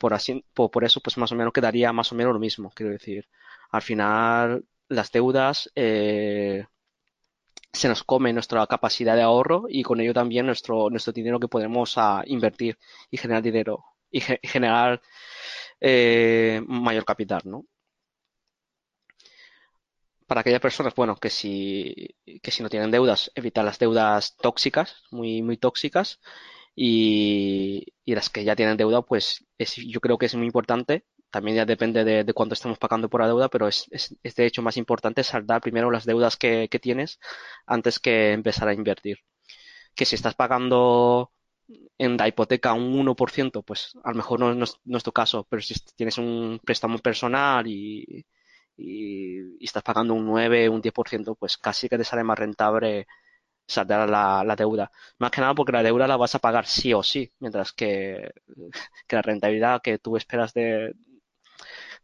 por, 0.00 0.14
así, 0.14 0.44
por, 0.54 0.70
por, 0.70 0.84
eso, 0.84 1.00
pues 1.00 1.18
más 1.18 1.32
o 1.32 1.34
menos 1.36 1.52
quedaría 1.52 1.92
más 1.92 2.12
o 2.12 2.14
menos 2.14 2.32
lo 2.32 2.40
mismo. 2.40 2.70
Quiero 2.74 2.92
decir, 2.92 3.28
al 3.70 3.82
final 3.82 4.64
las 4.88 5.12
deudas 5.12 5.70
eh, 5.74 6.66
se 7.72 7.88
nos 7.88 8.04
come 8.04 8.32
nuestra 8.32 8.66
capacidad 8.66 9.16
de 9.16 9.22
ahorro 9.22 9.64
y 9.68 9.82
con 9.82 10.00
ello 10.00 10.14
también 10.14 10.46
nuestro, 10.46 10.90
nuestro 10.90 11.12
dinero 11.12 11.40
que 11.40 11.48
podemos 11.48 11.96
uh, 11.96 12.22
invertir 12.26 12.78
y 13.10 13.16
generar 13.16 13.42
dinero 13.42 13.91
y, 14.12 14.20
ge 14.20 14.40
generar 14.42 15.02
eh, 15.80 16.62
mayor 16.66 17.04
capital, 17.04 17.42
¿no? 17.44 17.66
Para 20.26 20.40
aquellas 20.40 20.60
personas, 20.60 20.94
bueno, 20.94 21.16
que 21.16 21.30
si, 21.30 22.16
que 22.42 22.50
si 22.50 22.62
no 22.62 22.70
tienen 22.70 22.90
deudas, 22.90 23.30
evitar 23.34 23.64
las 23.64 23.78
deudas 23.78 24.36
tóxicas, 24.36 25.02
muy, 25.10 25.42
muy 25.42 25.56
tóxicas, 25.58 26.20
y, 26.74 27.84
y 28.04 28.14
las 28.14 28.30
que 28.30 28.44
ya 28.44 28.56
tienen 28.56 28.76
deuda, 28.78 29.02
pues 29.02 29.44
es, 29.58 29.76
yo 29.76 30.00
creo 30.00 30.18
que 30.18 30.26
es 30.26 30.34
muy 30.34 30.46
importante 30.46 31.04
también 31.32 31.56
ya 31.56 31.64
depende 31.66 32.04
de, 32.04 32.24
de 32.24 32.32
cuánto 32.34 32.52
estamos 32.54 32.78
pagando 32.78 33.08
por 33.08 33.22
la 33.22 33.26
deuda, 33.28 33.48
pero 33.48 33.66
es, 33.66 33.86
es, 33.90 34.14
es, 34.22 34.36
de 34.36 34.46
hecho 34.46 34.62
más 34.62 34.76
importante 34.76 35.24
saldar 35.24 35.62
primero 35.62 35.90
las 35.90 36.04
deudas 36.04 36.36
que, 36.36 36.68
que, 36.70 36.78
tienes 36.78 37.18
antes 37.66 37.98
que 37.98 38.32
empezar 38.32 38.68
a 38.68 38.74
invertir. 38.74 39.18
Que 39.94 40.04
si 40.04 40.14
estás 40.16 40.34
pagando 40.34 41.32
en 41.98 42.16
la 42.16 42.28
hipoteca 42.28 42.72
un 42.74 42.94
1%, 42.94 43.62
pues 43.62 43.92
a 44.04 44.10
lo 44.10 44.16
mejor 44.16 44.40
no, 44.40 44.64
es, 44.64 45.04
tu 45.04 45.12
caso, 45.12 45.46
pero 45.48 45.62
si 45.62 45.74
tienes 45.96 46.18
un 46.18 46.60
préstamo 46.64 46.98
personal 46.98 47.66
y, 47.66 48.26
y, 48.76 49.64
estás 49.64 49.82
pagando 49.82 50.14
un 50.14 50.26
9, 50.26 50.68
un 50.68 50.82
10%, 50.82 51.36
pues 51.36 51.56
casi 51.58 51.88
que 51.88 51.98
te 51.98 52.04
sale 52.04 52.24
más 52.24 52.38
rentable 52.38 53.06
saldar 53.66 54.08
la, 54.10 54.56
deuda. 54.56 54.90
Más 55.18 55.30
que 55.30 55.40
nada 55.40 55.54
porque 55.54 55.72
la 55.72 55.82
deuda 55.82 56.06
la 56.06 56.16
vas 56.16 56.34
a 56.34 56.38
pagar 56.40 56.66
sí 56.66 56.92
o 56.94 57.02
sí, 57.02 57.32
mientras 57.40 57.72
que, 57.72 58.32
que 59.06 59.16
la 59.16 59.22
rentabilidad 59.22 59.82
que 59.82 59.98
tú 59.98 60.16
esperas 60.16 60.54
de, 60.54 60.94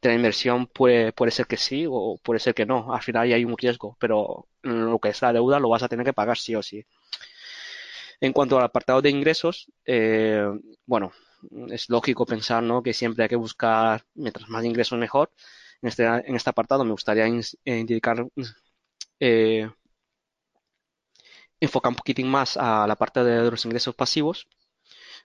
de 0.03 0.09
la 0.09 0.15
inversión 0.15 0.67
puede, 0.67 1.13
puede 1.13 1.31
ser 1.33 1.47
que 1.47 1.57
sí 1.57 1.87
o 1.89 2.19
puede 2.23 2.41
ser 2.41 2.55
que 2.55 2.67
no. 2.67 2.93
Al 2.95 3.03
final 3.03 3.29
ya 3.29 3.37
hay 3.37 3.45
un 3.45 3.57
riesgo, 3.57 3.97
pero 4.01 4.49
lo 4.63 4.99
que 4.99 5.11
es 5.11 5.23
la 5.23 5.33
deuda 5.33 5.61
lo 5.61 5.69
vas 5.69 5.83
a 5.83 5.89
tener 5.89 6.05
que 6.07 6.13
pagar 6.13 6.39
sí 6.39 6.55
o 6.55 6.63
sí. 6.63 6.85
En 8.21 8.33
cuanto 8.33 8.59
al 8.59 8.65
apartado 8.65 9.01
de 9.03 9.11
ingresos, 9.11 9.71
eh, 9.87 10.45
bueno, 10.87 11.13
es 11.71 11.89
lógico 11.89 12.27
pensar 12.27 12.63
¿no? 12.63 12.83
que 12.83 12.93
siempre 12.93 13.25
hay 13.25 13.29
que 13.29 13.37
buscar, 13.37 14.05
mientras 14.15 14.49
más 14.49 14.65
ingresos 14.65 14.99
mejor. 14.99 15.33
En 15.83 15.89
este, 15.89 16.05
en 16.05 16.35
este 16.35 16.51
apartado 16.51 16.85
me 16.85 16.93
gustaría 16.93 17.29
indicar, 17.65 18.27
eh, 19.21 19.71
enfocar 21.61 21.91
un 21.91 21.97
poquitín 21.97 22.29
más 22.29 22.57
a 22.57 22.87
la 22.87 22.97
parte 22.97 23.23
de 23.23 23.51
los 23.51 23.65
ingresos 23.65 23.95
pasivos 23.95 24.49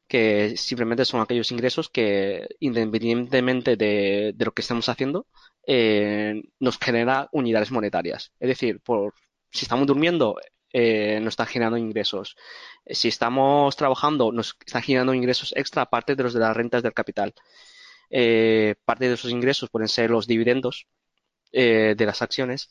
que 0.07 0.55
simplemente 0.57 1.05
son 1.05 1.21
aquellos 1.21 1.51
ingresos 1.51 1.89
que, 1.89 2.47
independientemente 2.59 3.75
de, 3.77 4.35
lo 4.37 4.53
que 4.53 4.61
estemos 4.61 4.89
haciendo, 4.89 5.27
eh, 5.65 6.43
nos 6.59 6.77
genera 6.77 7.29
unidades 7.31 7.71
monetarias. 7.71 8.31
Es 8.39 8.49
decir, 8.49 8.79
por, 8.81 9.13
si 9.51 9.65
estamos 9.65 9.87
durmiendo, 9.87 10.37
eh, 10.73 11.19
nos 11.21 11.33
está 11.33 11.45
generando 11.45 11.77
ingresos. 11.77 12.35
Si 12.87 13.07
estamos 13.07 13.75
trabajando, 13.75 14.31
nos 14.31 14.57
está 14.65 14.81
generando 14.81 15.13
ingresos 15.13 15.53
extra 15.55 15.83
aparte 15.83 16.15
de 16.15 16.23
los 16.23 16.33
de 16.33 16.39
las 16.41 16.55
rentas 16.55 16.83
del 16.83 16.93
capital. 16.93 17.33
Eh, 18.09 18.75
parte 18.85 19.07
de 19.07 19.13
esos 19.15 19.31
ingresos 19.31 19.69
pueden 19.69 19.87
ser 19.87 20.11
los 20.11 20.27
dividendos 20.27 20.87
eh, 21.51 21.95
de 21.97 22.05
las 22.05 22.21
acciones. 22.21 22.69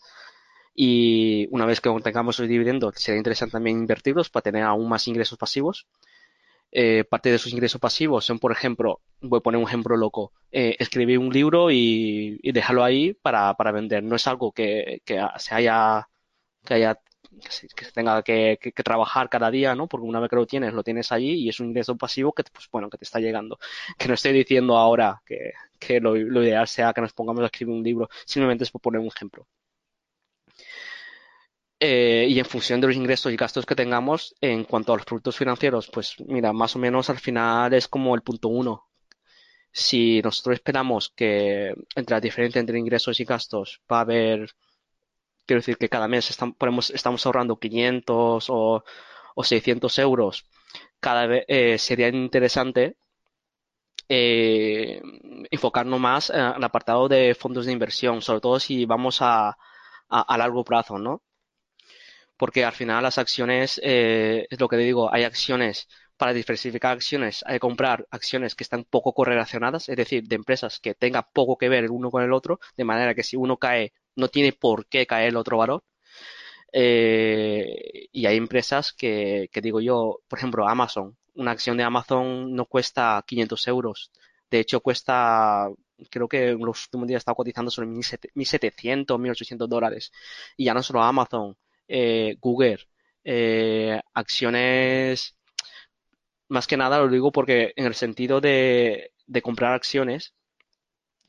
Y 0.74 1.48
una 1.50 1.66
vez 1.66 1.80
que 1.80 1.90
tengamos 2.02 2.38
los 2.38 2.48
dividendos, 2.48 2.94
será 2.96 3.18
interesante 3.18 3.52
también 3.52 3.78
invertirlos 3.78 4.30
para 4.30 4.42
tener 4.42 4.64
aún 4.64 4.88
más 4.88 5.06
ingresos 5.08 5.38
pasivos 5.38 5.86
eh, 6.74 7.04
parte 7.04 7.30
de 7.30 7.38
sus 7.38 7.52
ingresos 7.52 7.78
pasivos 7.80 8.24
son, 8.24 8.38
por 8.38 8.50
ejemplo, 8.50 9.02
voy 9.20 9.38
a 9.38 9.42
poner 9.42 9.60
un 9.60 9.68
ejemplo 9.68 9.94
loco, 9.94 10.32
eh, 10.50 10.74
escribir 10.78 11.18
un 11.18 11.28
libro 11.30 11.70
y, 11.70 12.40
dejarlo 12.42 12.82
ahí 12.82 13.12
para, 13.12 13.52
para, 13.54 13.72
vender. 13.72 14.02
No 14.02 14.16
es 14.16 14.26
algo 14.26 14.52
que, 14.52 15.02
que 15.04 15.22
se 15.38 15.54
haya, 15.54 16.08
que 16.64 16.74
haya, 16.74 16.98
que 17.40 17.84
se, 17.84 17.92
tenga 17.92 18.22
que, 18.22 18.58
trabajar 18.84 19.28
cada 19.28 19.50
día, 19.50 19.74
¿no? 19.74 19.88
Porque 19.88 20.06
una 20.06 20.20
vez 20.20 20.30
que 20.30 20.36
lo 20.36 20.46
tienes, 20.46 20.72
lo 20.72 20.82
tienes 20.82 21.12
allí 21.12 21.32
y 21.34 21.48
es 21.48 21.60
un 21.60 21.68
ingreso 21.68 21.96
pasivo 21.96 22.32
que, 22.32 22.44
pues 22.44 22.68
bueno, 22.70 22.90
que 22.90 22.98
te 22.98 23.04
está 23.04 23.20
llegando. 23.20 23.58
Que 23.98 24.08
no 24.08 24.14
estoy 24.14 24.32
diciendo 24.32 24.76
ahora 24.76 25.22
que, 25.26 25.52
lo 26.00 26.16
ideal 26.16 26.68
sea 26.68 26.92
que 26.92 27.00
nos 27.00 27.12
pongamos 27.12 27.42
a 27.42 27.46
escribir 27.46 27.74
un 27.74 27.82
libro, 27.82 28.08
simplemente 28.24 28.64
es 28.64 28.70
por 28.70 28.80
poner 28.82 29.00
un 29.00 29.08
ejemplo. 29.08 29.46
eh, 31.80 32.26
y 32.28 32.38
en 32.38 32.44
función 32.44 32.80
de 32.80 32.86
los 32.86 32.96
ingresos 32.96 33.32
y 33.32 33.36
gastos 33.36 33.66
que 33.66 33.74
tengamos 33.74 34.34
en 34.40 34.64
cuanto 34.64 34.92
a 34.92 34.96
los 34.96 35.04
productos 35.04 35.36
financieros, 35.36 35.88
pues 35.92 36.14
mira, 36.26 36.52
más 36.52 36.76
o 36.76 36.78
menos 36.78 37.10
al 37.10 37.18
final 37.18 37.74
es 37.74 37.88
como 37.88 38.14
el 38.14 38.22
punto 38.22 38.48
uno. 38.48 38.88
Si 39.72 40.20
nosotros 40.22 40.54
esperamos 40.56 41.10
que 41.16 41.74
entre 41.96 42.14
la 42.14 42.20
diferencia 42.20 42.60
entre 42.60 42.78
ingresos 42.78 43.18
y 43.20 43.24
gastos 43.24 43.80
va 43.90 43.98
a 43.98 44.00
haber, 44.02 44.50
quiero 45.46 45.60
decir 45.60 45.76
que 45.78 45.88
cada 45.88 46.08
mes 46.08 46.30
estamos, 46.30 47.26
ahorrando 47.26 47.58
500 47.58 48.46
o, 48.50 48.84
o 49.34 49.44
600 49.44 49.98
euros, 49.98 50.46
cada 51.00 51.26
vez 51.26 51.44
eh, 51.48 51.78
sería 51.78 52.08
interesante 52.08 52.96
eh, 54.08 55.00
enfocarnos 55.50 56.00
más 56.00 56.30
en 56.30 56.40
el 56.40 56.64
apartado 56.64 57.08
de 57.08 57.34
fondos 57.34 57.66
de 57.66 57.72
inversión, 57.72 58.20
sobre 58.22 58.40
todo 58.40 58.60
si 58.60 58.84
vamos 58.84 59.18
a, 59.22 59.56
largo 60.36 60.64
plazo, 60.64 60.98
¿no? 60.98 61.22
Porque 62.36 62.64
al 62.64 62.72
final 62.72 63.02
las 63.02 63.18
acciones, 63.18 63.80
eh, 63.82 64.46
es 64.50 64.60
lo 64.60 64.68
que 64.68 64.76
te 64.76 64.82
digo, 64.82 65.12
hay 65.12 65.24
acciones 65.24 65.88
para 66.16 66.32
diversificar 66.34 66.92
acciones, 66.92 67.42
hay 67.46 67.54
que 67.54 67.60
comprar 67.60 68.06
acciones 68.10 68.54
que 68.54 68.64
están 68.64 68.84
poco 68.84 69.14
correlacionadas, 69.14 69.88
es 69.88 69.96
decir, 69.96 70.24
de 70.24 70.36
empresas 70.36 70.78
que 70.80 70.94
tengan 70.94 71.24
poco 71.32 71.56
que 71.56 71.68
ver 71.68 71.84
el 71.84 71.90
uno 71.90 72.10
con 72.10 72.22
el 72.22 72.32
otro, 72.32 72.60
de 72.76 72.84
manera 72.84 73.14
que 73.14 73.22
si 73.22 73.36
uno 73.36 73.56
cae, 73.56 73.92
no 74.16 74.28
tiene 74.28 74.52
por 74.52 74.86
qué 74.86 75.06
caer 75.06 75.28
el 75.30 75.36
otro 75.36 75.58
valor. 75.58 75.84
Eh, 76.72 78.08
y 78.12 78.26
hay 78.26 78.36
empresas 78.36 78.92
que, 78.92 79.48
digo 79.62 79.80
yo, 79.80 80.20
por 80.28 80.38
ejemplo, 80.38 80.68
Amazon. 80.68 81.16
Una 81.34 81.52
acción 81.52 81.76
de 81.76 81.84
Amazon 81.84 82.54
no 82.54 82.66
cuesta 82.66 83.22
500 83.26 83.68
euros. 83.68 84.12
De 84.50 84.60
hecho, 84.60 84.80
cuesta, 84.80 85.68
creo 86.10 86.28
que 86.28 86.50
en 86.50 86.58
los 86.64 86.84
últimos 86.86 87.08
días 87.08 87.20
está 87.20 87.34
cotizando 87.34 87.70
sobre 87.70 87.88
1.700, 87.88 89.18
1.800 89.18 89.68
dólares. 89.68 90.12
Y 90.56 90.64
ya 90.66 90.74
no 90.74 90.82
solo 90.82 91.02
Amazon, 91.02 91.56
eh, 91.88 92.36
Google, 92.40 92.78
eh, 93.24 94.00
acciones, 94.14 95.36
más 96.48 96.66
que 96.66 96.76
nada 96.76 96.98
lo 96.98 97.08
digo 97.08 97.32
porque 97.32 97.72
en 97.76 97.86
el 97.86 97.94
sentido 97.94 98.40
de, 98.40 99.12
de 99.26 99.42
comprar 99.42 99.72
acciones, 99.72 100.34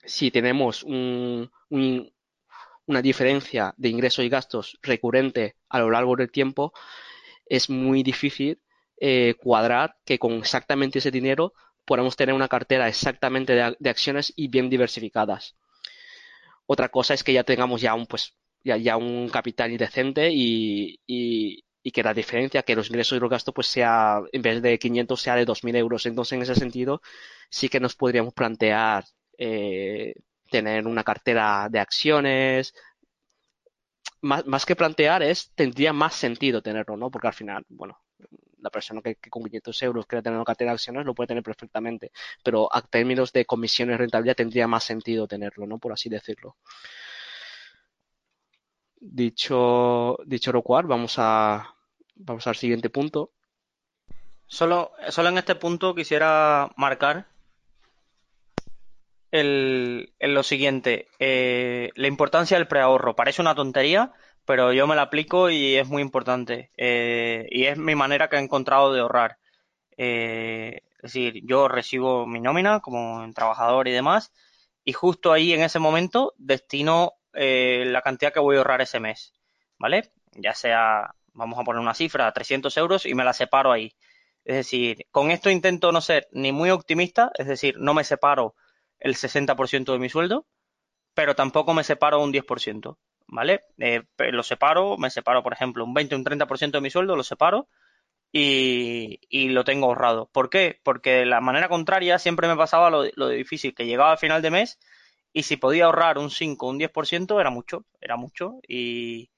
si 0.04 0.32
tenemos 0.32 0.84
un, 0.84 1.50
un, 1.70 2.13
una 2.86 3.02
diferencia 3.02 3.74
de 3.78 3.90
ingresos 3.90 4.26
y 4.26 4.30
gastos 4.30 4.78
recurrente 4.82 5.56
a 5.70 5.80
lo 5.80 5.90
largo 5.92 6.16
del 6.16 6.32
tiempo, 6.32 6.74
es 7.46 7.70
muy 7.70 8.04
difícil 8.04 8.62
eh, 9.00 9.36
cuadrar 9.38 9.96
que 10.06 10.20
con 10.20 10.34
exactamente 10.34 11.00
ese 11.00 11.12
dinero 11.12 11.54
podamos 11.86 12.16
tener 12.16 12.34
una 12.34 12.48
cartera 12.48 12.88
exactamente 12.88 13.54
de, 13.54 13.90
acciones 13.90 14.32
y 14.36 14.48
bien 14.48 14.70
diversificadas. 14.70 15.56
Otra 16.66 16.90
cosa 16.90 17.14
es 17.14 17.24
que 17.24 17.34
ya 17.34 17.44
tengamos 17.44 17.82
ya 17.82 17.94
un, 17.94 18.06
pues, 18.06 18.36
ya, 18.64 18.78
ya 18.78 18.98
un 18.98 19.30
capital 19.30 19.72
indecente 19.72 20.30
y, 20.32 21.00
y, 21.06 21.66
y, 21.84 21.92
que 21.92 22.04
la 22.04 22.14
diferencia, 22.14 22.64
que 22.64 22.76
los 22.76 22.90
ingresos 22.90 23.18
y 23.18 23.20
los 23.20 23.30
gastos, 23.30 23.54
pues 23.54 23.68
sea, 23.68 24.22
en 24.32 24.42
vez 24.42 24.62
de 24.62 24.80
500, 24.80 25.22
sea 25.22 25.36
de 25.36 25.46
2.000 25.46 25.76
euros. 25.76 26.06
Entonces, 26.06 26.34
en 26.34 26.42
ese 26.44 26.56
sentido, 26.56 27.02
sí 27.50 27.68
que 27.68 27.82
nos 27.82 27.96
podríamos 27.96 28.34
plantear 28.34 29.04
eh, 29.38 30.14
tener 30.54 30.86
una 30.86 31.04
cartera 31.04 31.68
de 31.68 31.80
acciones. 31.80 32.76
Más, 34.22 34.66
que 34.68 34.76
plantear 34.76 35.24
es, 35.24 35.52
tendría 35.56 35.94
más 35.94 36.14
sentido 36.14 36.62
tenerlo, 36.62 36.96
¿no? 36.96 37.10
Porque 37.10 37.28
al 37.28 37.34
final, 37.34 37.66
bueno, 37.70 38.00
la 38.60 38.70
persona 38.70 39.02
que, 39.02 39.16
con 39.32 39.44
500 39.44 39.82
euros 39.82 40.06
quiere 40.06 40.22
tener 40.22 40.38
una 40.38 40.46
cartera 40.46 40.70
de 40.70 40.76
acciones 40.76 41.06
lo 41.06 41.16
puede 41.16 41.28
tener 41.30 41.44
perfectamente, 41.44 42.12
pero 42.44 42.70
a 42.72 42.84
términos 42.84 43.34
de 43.34 43.46
comisiones 43.46 43.98
rentabilidad 43.98 44.36
tendría 44.36 44.68
más 44.68 44.84
sentido 44.84 45.28
tenerlo, 45.28 45.66
¿no? 45.66 45.80
Por 45.80 45.92
así 45.92 46.08
decirlo. 46.08 46.56
Dicho, 49.00 50.18
dicho 50.26 50.52
lo 50.52 50.62
cual, 50.62 50.86
vamos 50.86 51.16
a, 51.18 51.76
vamos 52.16 52.46
al 52.46 52.56
siguiente 52.56 52.92
punto. 52.92 53.32
Solo, 54.46 54.92
solo 55.10 55.30
en 55.30 55.40
este 55.40 55.56
punto 55.56 55.96
quisiera 55.96 56.70
marcar 56.78 57.33
el, 59.34 60.14
lo 60.20 60.44
siguiente, 60.44 61.08
eh, 61.18 61.90
la 61.96 62.08
importancia 62.08 62.56
del 62.56 62.68
preahorro. 62.68 63.16
Parece 63.16 63.42
una 63.42 63.56
tontería, 63.56 64.14
pero 64.46 64.74
yo 64.74 64.86
me 64.86 64.96
la 64.96 65.04
aplico 65.04 65.50
y 65.50 65.76
es 65.76 65.88
muy 65.88 66.04
importante. 66.04 66.70
Eh, 66.78 67.48
y 67.50 67.66
es 67.66 67.78
mi 67.78 67.96
manera 67.96 68.30
que 68.30 68.36
he 68.36 68.40
encontrado 68.40 68.94
de 68.94 69.02
ahorrar. 69.02 69.40
Eh, 69.98 70.82
es 70.98 71.02
decir, 71.02 71.42
yo 71.46 71.68
recibo 71.68 72.28
mi 72.28 72.42
nómina 72.42 72.80
como 72.80 73.28
trabajador 73.34 73.88
y 73.88 73.92
demás, 73.92 74.32
y 74.86 74.94
justo 74.94 75.34
ahí 75.34 75.54
en 75.54 75.64
ese 75.64 75.80
momento 75.80 76.34
destino 76.38 77.14
la 77.34 78.02
cantidad 78.04 78.32
que 78.32 78.40
voy 78.40 78.56
a 78.56 78.60
ahorrar 78.60 78.82
ese 78.82 79.00
mes, 79.00 79.34
¿vale? 79.80 80.12
Ya 80.34 80.54
sea, 80.54 81.16
vamos 81.34 81.60
a 81.60 81.64
poner 81.64 81.82
una 81.82 81.96
cifra, 81.96 82.32
300 82.32 82.78
euros 82.78 83.06
y 83.08 83.16
me 83.16 83.24
la 83.24 83.34
separo 83.34 83.72
ahí. 83.72 83.96
Es 84.46 84.58
decir, 84.58 85.08
con 85.12 85.32
esto 85.32 85.50
intento 85.50 85.92
no 85.92 86.02
ser 86.02 86.28
ni 86.32 86.52
muy 86.52 86.70
optimista, 86.70 87.32
es 87.36 87.48
decir, 87.48 87.76
no 87.80 87.96
me 87.96 88.04
separo 88.04 88.56
el 89.04 89.16
60% 89.16 89.94
de 89.94 90.00
mi 90.00 90.10
sueldo, 90.10 90.48
pero 91.14 91.36
tampoco 91.36 91.74
me 91.74 91.84
separo 91.84 92.22
un 92.24 92.34
10%, 92.34 92.98
¿vale? 93.28 93.62
Eh, 93.78 94.04
lo 94.32 94.44
separo, 94.44 94.98
me 94.98 95.10
separo, 95.10 95.44
por 95.44 95.54
ejemplo, 95.54 95.84
un 95.86 95.94
20 95.94 96.16
o 96.16 96.18
un 96.18 96.26
30% 96.26 96.72
de 96.72 96.82
mi 96.82 96.90
sueldo, 96.90 97.16
lo 97.16 97.24
separo 97.24 97.68
y, 98.32 99.20
y, 99.30 99.50
lo 99.50 99.64
tengo 99.64 99.88
ahorrado. 99.88 100.30
¿Por 100.32 100.50
qué? 100.50 100.80
Porque 100.84 101.12
de 101.12 101.26
la 101.26 101.42
manera 101.42 101.70
contraria 101.70 102.18
siempre 102.20 102.48
me 102.48 102.56
pasaba 102.56 102.90
lo, 102.90 103.30
difícil, 103.30 103.76
que 103.76 103.86
llegaba 103.86 104.12
al 104.14 104.18
final 104.18 104.42
de 104.42 104.52
mes 104.52 104.80
y 105.34 105.44
si 105.44 105.58
podía 105.58 105.86
ahorrar 105.86 106.18
un 106.18 106.30
5 106.32 106.66
o 106.66 106.70
un 106.70 106.80
10% 106.80 107.40
era 107.40 107.50
mucho, 107.50 107.86
era 108.02 108.16
mucho 108.18 108.60
y, 108.68 109.32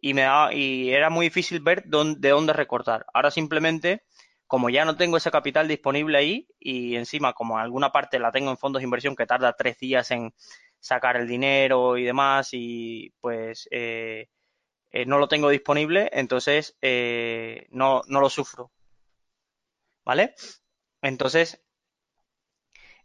y, 0.00 0.14
me 0.14 0.22
daba, 0.22 0.54
y 0.54 0.92
era 0.92 1.10
muy 1.10 1.26
difícil 1.26 1.60
ver 1.60 1.84
dónde, 1.86 2.20
de 2.20 2.30
dónde 2.30 2.52
recortar. 2.52 3.06
Ahora 3.12 3.30
simplemente 3.30 4.04
como 4.50 4.68
ya 4.68 4.84
no 4.84 4.96
tengo 4.96 5.16
ese 5.16 5.30
capital 5.30 5.68
disponible 5.68 6.18
ahí 6.18 6.48
y 6.58 6.96
encima 6.96 7.34
como 7.34 7.58
alguna 7.58 7.92
parte 7.92 8.18
la 8.18 8.32
tengo 8.32 8.50
en 8.50 8.56
fondos 8.58 8.80
de 8.80 8.84
inversión 8.84 9.14
que 9.14 9.24
tarda 9.24 9.52
tres 9.52 9.78
días 9.78 10.10
en 10.10 10.34
sacar 10.80 11.16
el 11.16 11.28
dinero 11.28 11.96
y 11.96 12.02
demás 12.02 12.48
y 12.50 13.14
pues 13.20 13.68
eh, 13.70 14.26
eh, 14.90 15.06
no 15.06 15.18
lo 15.18 15.28
tengo 15.28 15.50
disponible, 15.50 16.10
entonces 16.12 16.76
eh, 16.82 17.68
no, 17.70 18.02
no 18.08 18.20
lo 18.20 18.28
sufro. 18.28 18.72
¿Vale? 20.04 20.34
Entonces, 21.00 21.62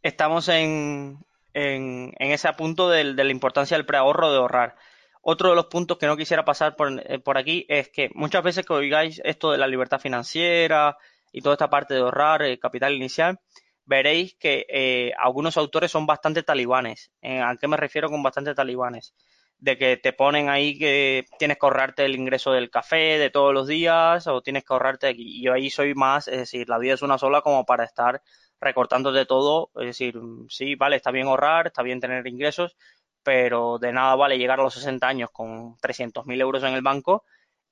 estamos 0.02 0.50
en, 0.50 1.20
en, 1.54 2.12
en 2.18 2.32
ese 2.32 2.52
punto 2.54 2.90
de, 2.90 3.14
de 3.14 3.24
la 3.24 3.32
importancia 3.32 3.78
del 3.78 3.86
preahorro 3.86 4.32
de 4.32 4.38
ahorrar. 4.40 4.78
Otro 5.22 5.50
de 5.50 5.56
los 5.56 5.68
puntos 5.68 6.00
que 6.00 6.08
no 6.08 6.18
quisiera 6.18 6.44
pasar 6.44 6.76
por, 6.76 7.22
por 7.22 7.38
aquí 7.38 7.68
es 7.70 7.90
que 7.90 8.10
muchas 8.16 8.44
veces 8.44 8.66
que 8.66 8.74
oigáis 8.74 9.22
esto 9.24 9.52
de 9.52 9.60
la 9.60 9.68
libertad 9.68 10.00
financiera, 10.00 10.98
y 11.36 11.42
toda 11.42 11.56
esta 11.56 11.70
parte 11.70 11.94
de 11.94 12.00
ahorrar 12.00 12.44
eh, 12.44 12.58
capital 12.58 12.94
inicial, 12.94 13.42
veréis 13.84 14.36
que 14.36 14.66
eh, 14.70 15.12
algunos 15.20 15.58
autores 15.58 15.92
son 15.92 16.06
bastante 16.06 16.44
talibanes. 16.44 17.12
Eh, 17.22 17.42
¿A 17.42 17.58
qué 17.60 17.68
me 17.68 17.76
refiero 17.76 18.10
con 18.10 18.24
bastante 18.24 18.56
talibanes? 18.56 19.14
De 19.58 19.78
que 19.78 19.98
te 19.98 20.14
ponen 20.14 20.48
ahí 20.48 20.78
que 20.78 21.26
tienes 21.38 21.58
que 21.58 21.66
ahorrarte 21.66 22.06
el 22.06 22.16
ingreso 22.16 22.54
del 22.54 22.70
café 22.70 23.20
de 23.20 23.30
todos 23.32 23.54
los 23.54 23.68
días 23.68 24.28
o 24.28 24.42
tienes 24.42 24.64
que 24.64 24.74
ahorrarte 24.74 25.08
aquí. 25.08 25.44
Yo 25.44 25.52
ahí 25.52 25.70
soy 25.70 25.94
más, 25.94 26.30
es 26.30 26.38
decir, 26.38 26.70
la 26.70 26.78
vida 26.78 26.94
es 26.94 27.02
una 27.02 27.18
sola 27.18 27.42
como 27.42 27.66
para 27.66 27.84
estar 27.84 28.22
recortando 28.62 29.12
de 29.12 29.26
todo. 29.26 29.72
Es 29.76 29.88
decir, 29.88 30.16
sí, 30.48 30.76
vale, 30.76 30.96
está 30.96 31.12
bien 31.12 31.28
ahorrar, 31.28 31.68
está 31.68 31.84
bien 31.84 32.00
tener 32.00 32.26
ingresos, 32.28 32.78
pero 33.24 33.78
de 33.78 33.92
nada 33.92 34.16
vale 34.16 34.38
llegar 34.38 34.62
a 34.62 34.64
los 34.64 34.76
60 34.76 35.06
años 35.06 35.32
con 35.34 35.76
300.000 35.80 36.40
euros 36.40 36.64
en 36.64 36.76
el 36.76 36.82
banco 36.82 37.26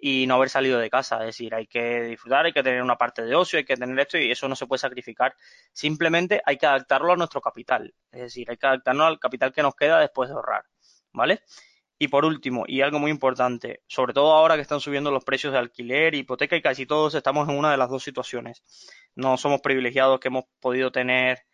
y 0.05 0.27
no 0.27 0.35
haber 0.35 0.49
salido 0.49 0.79
de 0.79 0.89
casa. 0.89 1.19
Es 1.21 1.27
decir, 1.27 1.55
hay 1.55 1.65
que 1.65 2.01
disfrutar, 2.03 2.45
hay 2.45 2.51
que 2.51 2.61
tener 2.61 2.83
una 2.83 2.97
parte 2.97 3.21
de 3.21 3.33
ocio, 3.35 3.57
hay 3.57 3.63
que 3.63 3.77
tener 3.77 3.97
esto 3.97 4.17
y 4.17 4.29
eso 4.29 4.49
no 4.49 4.55
se 4.57 4.67
puede 4.67 4.79
sacrificar. 4.79 5.33
Simplemente 5.71 6.41
hay 6.45 6.57
que 6.57 6.65
adaptarlo 6.65 7.13
a 7.13 7.15
nuestro 7.15 7.39
capital. 7.39 7.93
Es 8.11 8.19
decir, 8.19 8.51
hay 8.51 8.57
que 8.57 8.67
adaptarnos 8.67 9.07
al 9.07 9.17
capital 9.17 9.53
que 9.53 9.61
nos 9.61 9.75
queda 9.75 10.01
después 10.01 10.27
de 10.27 10.35
ahorrar. 10.35 10.65
¿Vale? 11.13 11.39
Y 11.97 12.09
por 12.09 12.25
último, 12.25 12.65
y 12.67 12.81
algo 12.81 12.99
muy 12.99 13.11
importante, 13.11 13.81
sobre 13.87 14.11
todo 14.13 14.33
ahora 14.33 14.55
que 14.55 14.61
están 14.61 14.81
subiendo 14.81 15.09
los 15.09 15.23
precios 15.23 15.53
de 15.53 15.59
alquiler, 15.59 16.15
hipoteca 16.15 16.57
y 16.57 16.61
casi 16.61 16.85
todos 16.85 17.15
estamos 17.15 17.47
en 17.47 17.57
una 17.57 17.71
de 17.71 17.77
las 17.77 17.89
dos 17.89 18.03
situaciones. 18.03 18.61
No 19.15 19.37
somos 19.37 19.61
privilegiados 19.61 20.19
que 20.19 20.27
hemos 20.27 20.43
podido 20.59 20.91
tener 20.91 21.45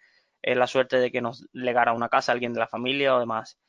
eh, 0.41 0.55
la 0.55 0.65
suerte 0.65 0.97
de 0.97 1.11
que 1.11 1.21
nos 1.21 1.45
legara 1.53 1.93
una 1.93 2.09
casa 2.09 2.31
alguien 2.31 2.53
de 2.53 2.61
la 2.61 2.67
familia 2.67 3.15
o 3.15 3.19
demás. 3.19 3.59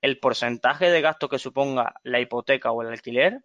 El 0.00 0.18
porcentaje 0.20 0.90
de 0.90 1.02
gasto 1.02 1.28
que 1.28 1.38
suponga 1.38 1.96
la 2.02 2.18
hipoteca 2.18 2.72
o 2.72 2.80
el 2.80 2.88
alquiler 2.88 3.42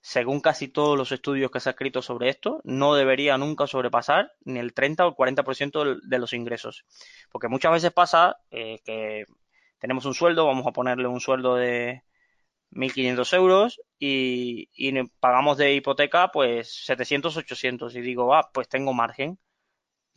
según 0.00 0.40
casi 0.40 0.68
todos 0.68 0.96
los 0.96 1.12
estudios 1.12 1.50
que 1.50 1.60
se 1.60 1.68
han 1.68 1.74
escrito 1.74 2.02
sobre 2.02 2.30
esto, 2.30 2.60
no 2.64 2.94
debería 2.94 3.36
nunca 3.36 3.66
sobrepasar 3.66 4.32
ni 4.44 4.58
el 4.58 4.72
30 4.72 5.06
o 5.06 5.08
el 5.10 5.14
40% 5.14 6.00
de 6.02 6.18
los 6.18 6.32
ingresos. 6.32 6.84
Porque 7.30 7.48
muchas 7.48 7.72
veces 7.72 7.92
pasa 7.92 8.38
eh, 8.50 8.80
que 8.84 9.24
tenemos 9.78 10.06
un 10.06 10.14
sueldo, 10.14 10.46
vamos 10.46 10.66
a 10.66 10.72
ponerle 10.72 11.06
un 11.06 11.20
sueldo 11.20 11.56
de 11.56 12.02
1.500 12.72 13.36
euros 13.36 13.80
y, 13.98 14.68
pagamos 15.20 15.58
de 15.58 15.74
hipoteca 15.74 16.30
pues 16.32 16.84
700, 16.86 17.36
800 17.36 17.94
y 17.96 18.00
digo, 18.00 18.34
ah, 18.34 18.50
pues 18.52 18.68
tengo 18.68 18.94
margen 18.94 19.38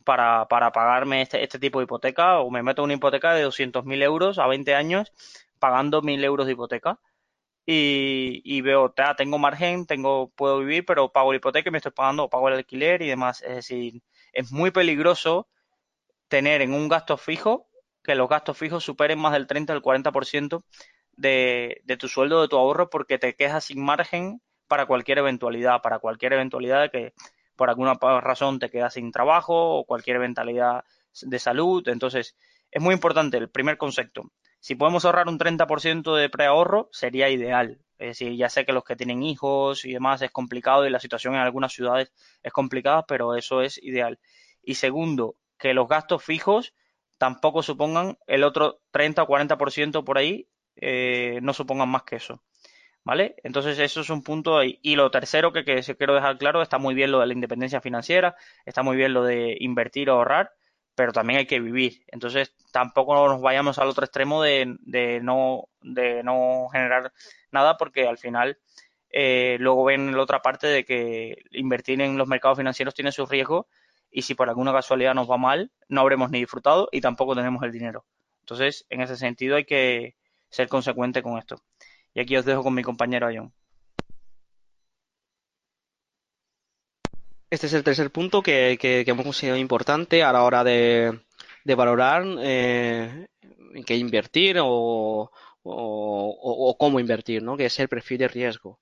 para, 0.04 0.46
para 0.48 0.72
pagarme 0.72 1.22
este, 1.22 1.42
este 1.42 1.58
tipo 1.58 1.78
de 1.80 1.84
hipoteca 1.84 2.40
o 2.40 2.50
me 2.50 2.62
meto 2.62 2.82
una 2.82 2.94
hipoteca 2.94 3.34
de 3.34 3.46
200.000 3.46 4.02
euros 4.02 4.38
a 4.38 4.46
20 4.46 4.74
años 4.74 5.12
pagando 5.58 6.02
1.000 6.02 6.24
euros 6.24 6.46
de 6.46 6.52
hipoteca 6.52 7.00
y, 7.66 8.60
veo, 8.60 8.94
tengo 9.16 9.38
margen, 9.38 9.86
tengo, 9.86 10.30
puedo 10.36 10.58
vivir, 10.58 10.84
pero 10.84 11.10
pago 11.12 11.32
la 11.32 11.38
hipoteca 11.38 11.68
y 11.68 11.72
me 11.72 11.78
estoy 11.78 11.92
pagando, 11.92 12.28
pago 12.28 12.48
el 12.48 12.54
alquiler 12.54 13.02
y 13.02 13.08
demás. 13.08 13.42
Es 13.42 13.56
decir, 13.56 14.02
es 14.32 14.52
muy 14.52 14.70
peligroso 14.70 15.48
tener 16.28 16.62
en 16.62 16.74
un 16.74 16.88
gasto 16.88 17.16
fijo 17.16 17.68
que 18.02 18.14
los 18.14 18.28
gastos 18.28 18.58
fijos 18.58 18.84
superen 18.84 19.18
más 19.18 19.32
del 19.32 19.46
30 19.46 19.72
al 19.72 19.82
40% 19.82 20.62
de, 21.12 21.80
de 21.84 21.96
tu 21.96 22.08
sueldo, 22.08 22.42
de 22.42 22.48
tu 22.48 22.56
ahorro, 22.58 22.90
porque 22.90 23.18
te 23.18 23.34
quejas 23.34 23.64
sin 23.64 23.82
margen 23.82 24.42
para 24.68 24.86
cualquier 24.86 25.18
eventualidad, 25.18 25.80
para 25.82 26.00
cualquier 26.00 26.34
eventualidad 26.34 26.82
de 26.82 26.90
que 26.90 27.14
por 27.56 27.70
alguna 27.70 27.94
razón 28.20 28.58
te 28.58 28.70
quedas 28.70 28.94
sin 28.94 29.12
trabajo 29.12 29.78
o 29.78 29.84
cualquier 29.84 30.16
eventualidad 30.16 30.84
de 31.22 31.38
salud. 31.38 31.86
Entonces, 31.88 32.36
es 32.70 32.82
muy 32.82 32.94
importante 32.94 33.36
el 33.36 33.48
primer 33.48 33.78
concepto. 33.78 34.24
Si 34.64 34.76
podemos 34.76 35.04
ahorrar 35.04 35.28
un 35.28 35.38
30% 35.38 36.16
de 36.16 36.30
preahorro, 36.30 36.88
sería 36.90 37.28
ideal. 37.28 37.80
Es 37.98 38.08
decir, 38.18 38.34
ya 38.34 38.48
sé 38.48 38.64
que 38.64 38.72
los 38.72 38.82
que 38.82 38.96
tienen 38.96 39.22
hijos 39.22 39.84
y 39.84 39.92
demás 39.92 40.22
es 40.22 40.30
complicado 40.30 40.86
y 40.86 40.90
la 40.90 41.00
situación 41.00 41.34
en 41.34 41.42
algunas 41.42 41.70
ciudades 41.70 42.14
es 42.42 42.50
complicada, 42.50 43.04
pero 43.04 43.34
eso 43.34 43.60
es 43.60 43.76
ideal. 43.82 44.18
Y 44.62 44.76
segundo, 44.76 45.36
que 45.58 45.74
los 45.74 45.86
gastos 45.86 46.24
fijos 46.24 46.72
tampoco 47.18 47.62
supongan 47.62 48.16
el 48.26 48.42
otro 48.42 48.80
30 48.90 49.24
o 49.24 49.26
40% 49.26 50.02
por 50.02 50.16
ahí, 50.16 50.48
eh, 50.76 51.40
no 51.42 51.52
supongan 51.52 51.90
más 51.90 52.04
que 52.04 52.16
eso. 52.16 52.42
¿Vale? 53.04 53.34
Entonces 53.42 53.78
eso 53.78 54.00
es 54.00 54.08
un 54.08 54.22
punto 54.22 54.56
ahí. 54.56 54.78
Y 54.80 54.96
lo 54.96 55.10
tercero 55.10 55.52
que, 55.52 55.66
que 55.66 55.82
quiero 55.98 56.14
dejar 56.14 56.38
claro, 56.38 56.62
está 56.62 56.78
muy 56.78 56.94
bien 56.94 57.12
lo 57.12 57.20
de 57.20 57.26
la 57.26 57.34
independencia 57.34 57.82
financiera, 57.82 58.34
está 58.64 58.82
muy 58.82 58.96
bien 58.96 59.12
lo 59.12 59.24
de 59.24 59.58
invertir 59.60 60.08
o 60.08 60.14
ahorrar, 60.14 60.52
pero 60.94 61.12
también 61.12 61.38
hay 61.38 61.46
que 61.46 61.60
vivir. 61.60 62.04
Entonces 62.08 62.54
tampoco 62.72 63.14
nos 63.28 63.40
vayamos 63.40 63.78
al 63.78 63.88
otro 63.88 64.04
extremo 64.04 64.42
de, 64.42 64.76
de 64.80 65.20
no, 65.20 65.68
de 65.82 66.22
no 66.22 66.68
generar 66.72 67.12
nada 67.50 67.76
porque 67.76 68.06
al 68.06 68.18
final 68.18 68.58
eh, 69.10 69.56
luego 69.60 69.84
ven 69.84 70.16
la 70.16 70.22
otra 70.22 70.42
parte 70.42 70.66
de 70.66 70.84
que 70.84 71.44
invertir 71.52 72.00
en 72.00 72.18
los 72.18 72.28
mercados 72.28 72.58
financieros 72.58 72.94
tiene 72.94 73.12
sus 73.12 73.28
riesgos 73.28 73.66
y 74.10 74.22
si 74.22 74.34
por 74.34 74.48
alguna 74.48 74.72
casualidad 74.72 75.14
nos 75.14 75.30
va 75.30 75.36
mal, 75.36 75.72
no 75.88 76.00
habremos 76.00 76.30
ni 76.30 76.40
disfrutado 76.40 76.88
y 76.92 77.00
tampoco 77.00 77.34
tenemos 77.34 77.62
el 77.62 77.72
dinero. 77.72 78.04
Entonces, 78.40 78.86
en 78.90 79.00
ese 79.00 79.16
sentido 79.16 79.56
hay 79.56 79.64
que 79.64 80.16
ser 80.50 80.68
consecuente 80.68 81.22
con 81.22 81.38
esto. 81.38 81.62
Y 82.14 82.20
aquí 82.20 82.36
os 82.36 82.44
dejo 82.44 82.62
con 82.62 82.74
mi 82.74 82.82
compañero 82.82 83.26
Ayón. 83.26 83.52
Este 87.54 87.68
es 87.68 87.74
el 87.74 87.84
tercer 87.84 88.10
punto 88.10 88.42
que, 88.42 88.76
hemos 89.06 89.24
considerado 89.24 89.60
importante 89.60 90.24
a 90.24 90.32
la 90.32 90.42
hora 90.42 90.64
de, 90.64 91.20
valorar 91.64 92.24
eh, 92.42 93.28
en 93.74 93.84
qué 93.84 93.96
invertir 93.96 94.56
o, 94.60 95.30
cómo 96.76 96.98
invertir, 96.98 97.44
¿no? 97.44 97.56
que 97.56 97.66
es 97.66 97.78
el 97.78 97.86
perfil 97.86 98.18
de 98.18 98.26
riesgo. 98.26 98.80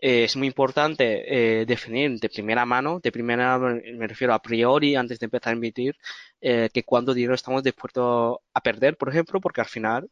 Eh, 0.00 0.24
es 0.24 0.34
muy 0.34 0.48
importante 0.48 1.60
eh, 1.60 1.66
definir 1.66 2.18
de 2.18 2.28
primera 2.28 2.66
mano, 2.66 2.98
de 2.98 3.12
primera 3.12 3.56
me 3.58 4.08
refiero 4.08 4.34
a 4.34 4.42
priori, 4.42 4.96
antes 4.96 5.20
de 5.20 5.26
empezar 5.26 5.52
a 5.52 5.56
invertir, 5.56 5.96
que 6.40 6.82
cuánto 6.84 7.14
dinero 7.14 7.36
estamos 7.36 7.62
dispuestos 7.62 8.38
a 8.54 8.60
perder, 8.60 8.96
por 8.96 9.08
ejemplo, 9.08 9.40
porque 9.40 9.60
al 9.60 9.68
final 9.68 10.10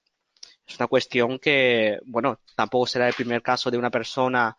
es 0.64 0.78
una 0.78 0.86
cuestión 0.86 1.40
que, 1.40 1.98
bueno, 2.04 2.38
tampoco 2.54 2.86
será 2.86 3.08
el 3.08 3.14
primer 3.14 3.42
caso 3.42 3.72
de 3.72 3.78
una 3.78 3.90
persona 3.90 4.56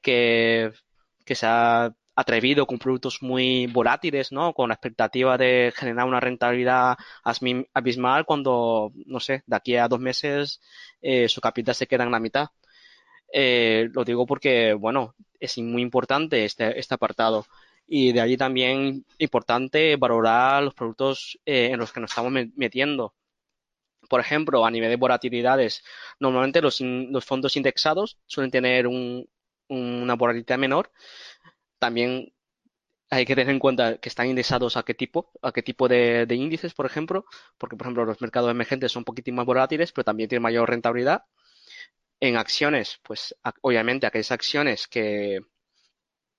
que, 0.00 0.72
que 1.26 1.34
se 1.34 1.44
ha 1.46 1.92
atrevido 2.18 2.66
con 2.66 2.80
productos 2.80 3.22
muy 3.22 3.68
volátiles, 3.68 4.32
¿no? 4.32 4.52
Con 4.52 4.70
la 4.70 4.74
expectativa 4.74 5.38
de 5.38 5.72
generar 5.76 6.04
una 6.04 6.18
rentabilidad 6.18 6.96
abismal 7.72 8.24
cuando, 8.26 8.92
no 9.06 9.20
sé, 9.20 9.44
de 9.46 9.56
aquí 9.56 9.76
a 9.76 9.86
dos 9.86 10.00
meses 10.00 10.60
eh, 11.00 11.28
su 11.28 11.40
capital 11.40 11.76
se 11.76 11.86
queda 11.86 12.02
en 12.02 12.10
la 12.10 12.18
mitad. 12.18 12.48
Eh, 13.32 13.88
lo 13.92 14.04
digo 14.04 14.26
porque, 14.26 14.74
bueno, 14.74 15.14
es 15.38 15.58
muy 15.58 15.80
importante 15.80 16.44
este, 16.44 16.76
este 16.78 16.94
apartado. 16.94 17.46
Y 17.86 18.12
de 18.12 18.20
allí 18.20 18.36
también 18.36 19.04
importante 19.18 19.94
valorar 19.96 20.64
los 20.64 20.74
productos 20.74 21.38
eh, 21.46 21.70
en 21.72 21.78
los 21.78 21.92
que 21.92 22.00
nos 22.00 22.10
estamos 22.10 22.32
metiendo. 22.56 23.14
Por 24.08 24.20
ejemplo, 24.20 24.66
a 24.66 24.70
nivel 24.72 24.90
de 24.90 24.96
volatilidades, 24.96 25.84
normalmente 26.18 26.60
los, 26.62 26.82
fondos 27.24 27.56
indexados 27.56 28.18
suelen 28.26 28.50
tener 28.50 28.88
una 28.88 30.14
volatilidad 30.14 30.58
menor. 30.58 30.90
También 31.78 32.32
hay 33.10 33.24
que 33.24 33.34
tener 33.34 33.52
en 33.52 33.58
cuenta 33.58 33.98
que 33.98 34.08
están 34.08 34.28
indexados 34.28 34.76
a 34.76 34.82
qué 34.82 34.94
tipo, 34.94 35.30
a 35.42 35.52
qué 35.52 35.62
tipo 35.62 35.88
de, 35.88 36.26
índices, 36.30 36.74
por 36.74 36.86
ejemplo, 36.86 37.24
porque, 37.56 37.76
por 37.76 37.86
ejemplo, 37.86 38.04
los 38.04 38.20
mercados 38.20 38.50
emergentes 38.50 38.92
son 38.92 39.00
un 39.00 39.04
poquitín 39.04 39.34
más 39.34 39.46
volátiles, 39.46 39.92
pero 39.92 40.04
también 40.04 40.28
tienen 40.28 40.42
mayor 40.42 40.68
rentabilidad. 40.68 41.22
En 42.20 42.36
acciones, 42.36 43.00
pues 43.02 43.34
obviamente 43.62 44.06
aquellas 44.06 44.32
acciones 44.32 44.88
que, 44.88 45.40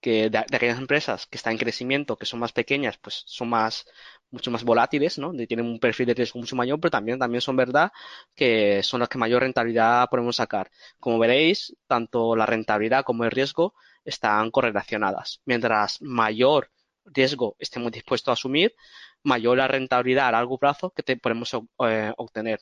que 0.02 0.30
de, 0.30 0.38
aquellas 0.38 0.78
empresas 0.78 1.25
que 1.28 1.38
están 1.38 1.54
en 1.54 1.60
crecimiento, 1.60 2.17
que 2.17 2.25
son 2.25 2.39
más 2.39 2.52
pequeñas, 2.52 2.97
pues 2.97 3.23
son 3.25 3.49
más, 3.49 3.86
mucho 4.32 4.52
más 4.52 4.63
volátiles, 4.63 5.17
¿no? 5.17 5.32
Tienen 5.47 5.65
un 5.65 5.80
perfil 5.80 6.08
de 6.08 6.13
riesgo 6.15 6.39
mucho 6.39 6.56
mayor, 6.56 6.80
pero 6.80 6.91
también, 6.91 7.19
también 7.19 7.41
son 7.41 7.56
verdad 7.56 7.91
que 8.36 8.84
son 8.84 8.99
las 8.99 9.10
que 9.10 9.17
mayor 9.17 9.41
rentabilidad 9.41 10.08
podemos 10.10 10.36
sacar. 10.36 10.69
Como 10.99 11.19
veréis, 11.19 11.75
tanto 11.88 12.36
la 12.36 12.45
rentabilidad 12.45 13.04
como 13.04 13.23
el 13.25 13.32
riesgo 13.32 13.73
están 14.10 14.52
correlacionadas. 14.52 15.41
Mientras 15.45 16.02
mayor 16.02 16.72
riesgo 17.06 17.56
estemos 17.60 17.91
dispuestos 17.91 18.32
a 18.32 18.34
asumir, 18.34 18.76
mayor 19.24 19.58
la 19.58 19.67
rentabilidad 19.67 20.28
a 20.28 20.32
largo 20.34 20.58
plazo 20.58 20.91
que 20.91 21.04
te 21.04 21.17
podemos 21.17 21.52
eh, 21.88 22.13
obtener. 22.17 22.60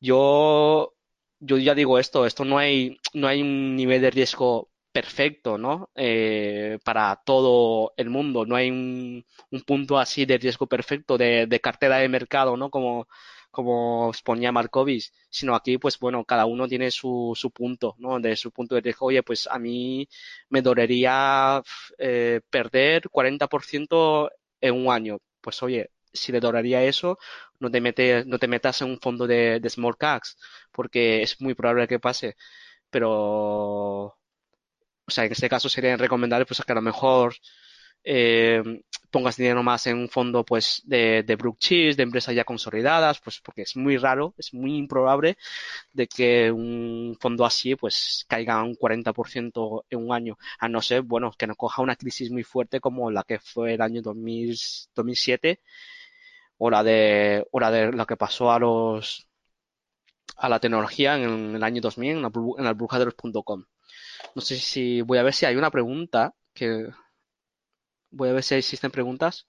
Yo, 0.00 0.94
yo 1.40 1.58
ya 1.58 1.74
digo 1.74 1.98
esto, 1.98 2.26
esto 2.26 2.44
no 2.44 2.58
hay, 2.58 2.98
no 3.14 3.28
hay 3.28 3.42
un 3.42 3.76
nivel 3.76 4.02
de 4.02 4.10
riesgo 4.10 4.70
perfecto, 4.96 5.58
¿no? 5.58 5.90
Eh, 5.94 6.78
para 6.82 7.20
todo 7.24 7.92
el 7.98 8.08
mundo. 8.08 8.46
No 8.46 8.56
hay 8.56 8.70
un, 8.70 9.24
punto 9.66 9.98
así 9.98 10.24
de 10.24 10.38
riesgo 10.38 10.66
perfecto 10.66 11.18
de, 11.18 11.60
cartera 11.62 11.98
de 11.98 12.08
mercado, 12.08 12.56
¿no? 12.56 12.70
Como, 12.70 13.06
como 13.56 14.10
exponía 14.10 14.52
Markovic, 14.52 15.04
sino 15.30 15.54
aquí, 15.54 15.78
pues 15.78 15.98
bueno, 15.98 16.24
cada 16.24 16.46
uno 16.46 16.68
tiene 16.68 16.90
su, 16.90 17.32
su 17.34 17.50
punto, 17.50 17.94
¿no? 17.98 18.20
De 18.20 18.36
su 18.36 18.52
punto 18.52 18.74
de 18.74 18.82
riesgo, 18.82 19.06
oye, 19.06 19.22
pues 19.22 19.46
a 19.48 19.58
mí 19.58 20.08
me 20.50 20.62
dolería 20.62 21.62
eh, 21.98 22.40
perder 22.50 23.08
40% 23.10 24.30
en 24.60 24.74
un 24.74 24.92
año. 24.92 25.18
Pues 25.40 25.62
oye, 25.62 25.90
si 26.12 26.32
le 26.32 26.40
dolería 26.40 26.82
eso, 26.84 27.18
no 27.60 27.70
te, 27.70 27.80
metes, 27.80 28.26
no 28.26 28.38
te 28.38 28.48
metas 28.48 28.82
en 28.82 28.90
un 28.90 29.00
fondo 29.00 29.26
de, 29.26 29.60
de 29.60 29.70
small 29.70 29.96
caps, 29.96 30.36
porque 30.72 31.22
es 31.22 31.40
muy 31.40 31.54
probable 31.54 31.88
que 31.88 31.98
pase. 32.00 32.36
Pero 32.90 34.16
o 35.06 35.10
sea, 35.10 35.24
en 35.24 35.32
este 35.32 35.48
caso 35.48 35.68
sería 35.68 35.96
recomendable 35.96 36.46
pues 36.46 36.62
que 36.64 36.72
a 36.72 36.74
lo 36.74 36.82
mejor 36.82 37.34
eh, 38.08 38.62
pongas 39.10 39.36
dinero 39.36 39.62
más 39.64 39.86
en 39.88 39.98
un 39.98 40.08
fondo 40.08 40.44
pues 40.44 40.82
de, 40.84 41.24
de 41.24 41.36
Brook 41.36 41.58
Cheese, 41.58 41.96
de 41.96 42.04
empresas 42.04 42.34
ya 42.34 42.44
consolidadas, 42.44 43.20
pues 43.20 43.40
porque 43.40 43.62
es 43.62 43.76
muy 43.76 43.96
raro, 43.96 44.34
es 44.38 44.54
muy 44.54 44.76
improbable 44.76 45.36
de 45.92 46.06
que 46.06 46.52
un 46.52 47.16
fondo 47.20 47.44
así 47.44 47.74
pues 47.74 48.24
caiga 48.28 48.62
un 48.62 48.76
40% 48.76 49.84
en 49.90 49.98
un 50.06 50.12
año, 50.14 50.38
a 50.60 50.68
no 50.68 50.80
ser, 50.82 51.02
bueno, 51.02 51.32
que 51.36 51.48
nos 51.48 51.56
coja 51.56 51.82
una 51.82 51.96
crisis 51.96 52.30
muy 52.30 52.44
fuerte 52.44 52.80
como 52.80 53.10
la 53.10 53.24
que 53.24 53.40
fue 53.40 53.74
el 53.74 53.82
año 53.82 54.02
2007 54.02 55.60
o 56.58 56.70
la 56.70 56.82
de, 56.84 57.44
o 57.50 57.60
la 57.60 57.70
de 57.72 57.92
lo 57.92 58.06
que 58.06 58.16
pasó 58.16 58.52
a 58.52 58.58
los 58.58 59.28
a 60.36 60.48
la 60.48 60.60
tecnología 60.60 61.16
en 61.16 61.56
el 61.56 61.62
año 61.64 61.80
2000 61.80 62.10
en 62.10 62.22
la, 62.22 62.30
en 62.58 62.64
la 62.64 62.72
burbuja 62.72 62.98
de 62.98 63.06
los.com. 63.06 63.64
No 64.34 64.42
sé 64.42 64.56
si 64.56 65.00
voy 65.02 65.18
a 65.18 65.22
ver 65.22 65.34
si 65.34 65.46
hay 65.46 65.56
una 65.56 65.70
pregunta 65.70 66.34
que 66.54 66.88
voy 68.10 68.28
a 68.30 68.32
ver 68.32 68.42
si 68.42 68.54
existen 68.54 68.90
preguntas. 68.90 69.48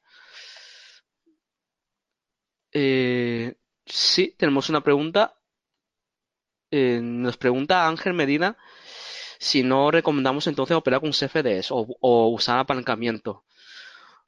Eh, 2.71 3.55
sí, 3.85 4.35
tenemos 4.37 4.69
una 4.69 4.81
pregunta. 4.81 5.35
Eh, 6.71 6.99
nos 7.01 7.37
pregunta 7.37 7.87
Ángel 7.87 8.13
Medina 8.13 8.57
si 9.39 9.63
no 9.63 9.91
recomendamos 9.91 10.47
entonces 10.47 10.75
operar 10.75 11.01
con 11.01 11.11
CFDs 11.11 11.71
o, 11.71 11.87
usar 12.29 12.59
apalancamiento. 12.59 13.45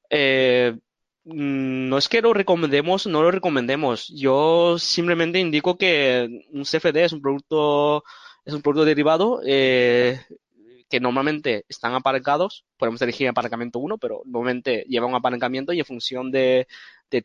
Eh, 0.09 0.77
no 1.23 1.97
es 1.97 2.09
que 2.09 2.21
lo 2.21 2.33
recomendemos, 2.33 3.07
no 3.07 3.21
lo 3.21 3.31
recomendemos. 3.31 4.07
Yo 4.09 4.77
simplemente 4.79 5.39
indico 5.39 5.77
que 5.77 6.47
un 6.51 6.63
CFD 6.63 7.05
es 7.05 7.13
un 7.13 7.21
producto 7.21 8.03
es 8.45 8.53
un 8.53 8.61
producto 8.61 8.85
derivado 8.85 9.41
eh, 9.45 10.21
que 10.89 10.99
normalmente 10.99 11.65
están 11.69 11.93
apalancados. 11.93 12.65
Podemos 12.77 13.01
elegir 13.01 13.27
aparcamiento 13.27 13.79
1, 13.79 13.97
pero 13.97 14.21
normalmente 14.25 14.85
lleva 14.87 15.05
un 15.05 15.15
apalancamiento 15.15 15.71
y 15.71 15.79
en 15.79 15.85
función 15.85 16.31
de, 16.31 16.67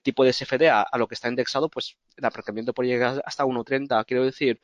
tipo 0.03 0.25
de 0.25 0.33
SFD 0.33 0.69
a, 0.69 0.87
lo 0.99 1.09
que 1.09 1.15
está 1.15 1.29
indexado, 1.29 1.69
pues 1.69 1.97
el 2.17 2.25
aparcamiento 2.25 2.75
puede 2.75 2.91
llegar 2.91 3.23
hasta 3.25 3.45
1.30. 3.45 4.05
Quiero 4.07 4.25
decir, 4.25 4.61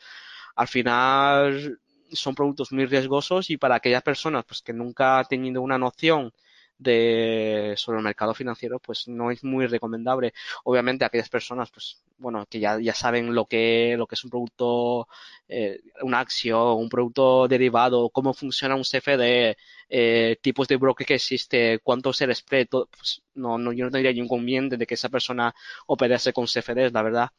al 0.55 0.69
final 0.69 1.81
son 2.13 2.35
productos 2.35 2.73
muy 2.73 2.87
riesgosos 2.87 3.51
y 3.51 3.57
para 3.57 3.77
aquellas 3.77 4.03
personas 4.03 4.45
pues, 4.45 4.63
que 4.63 4.73
nunca 4.73 5.19
han 5.19 5.27
tenido 5.27 5.63
una 5.63 5.79
noción 5.79 6.33
de 6.81 7.75
sobre 7.77 7.99
el 7.99 8.05
mercado 8.05 8.35
financiero 8.35 8.79
pues 8.81 9.07
no 9.09 9.31
es 9.31 9.45
muy 9.45 9.67
recomendable. 9.67 10.33
Obviamente 10.65 11.05
aquellas 11.05 11.29
personas 11.29 11.71
pues 11.71 12.03
bueno 12.19 12.47
que 12.49 12.61
ya, 12.61 12.79
ya 12.81 12.95
saben 12.95 13.35
lo 13.35 13.47
que 13.47 13.95
lo 13.99 14.07
que 14.07 14.15
es 14.15 14.25
un 14.25 14.31
producto 14.31 15.09
eh, 15.49 15.81
una 16.03 16.21
acción 16.21 16.79
un 16.79 16.89
producto 16.89 17.49
derivado 17.49 18.11
cómo 18.11 18.35
funciona 18.35 18.75
un 18.77 18.85
CFD 18.85 19.57
eh, 19.89 20.37
tipos 20.43 20.69
de 20.69 20.77
broker 20.77 21.07
que 21.07 21.15
existe 21.15 21.81
cuánto 21.83 22.11
es 22.11 22.21
el 22.23 22.35
spread 22.35 22.69
pues 22.69 23.23
no, 23.35 23.59
no 23.59 23.73
yo 23.73 23.85
no 23.87 23.91
tendría 23.91 24.13
ningún 24.13 24.29
conveniente 24.29 24.77
de 24.77 24.87
que 24.87 24.95
esa 24.95 25.09
persona 25.09 25.55
operase 25.87 26.33
con 26.33 26.47
CFDs 26.47 26.93
la 26.93 27.03
verdad. 27.03 27.31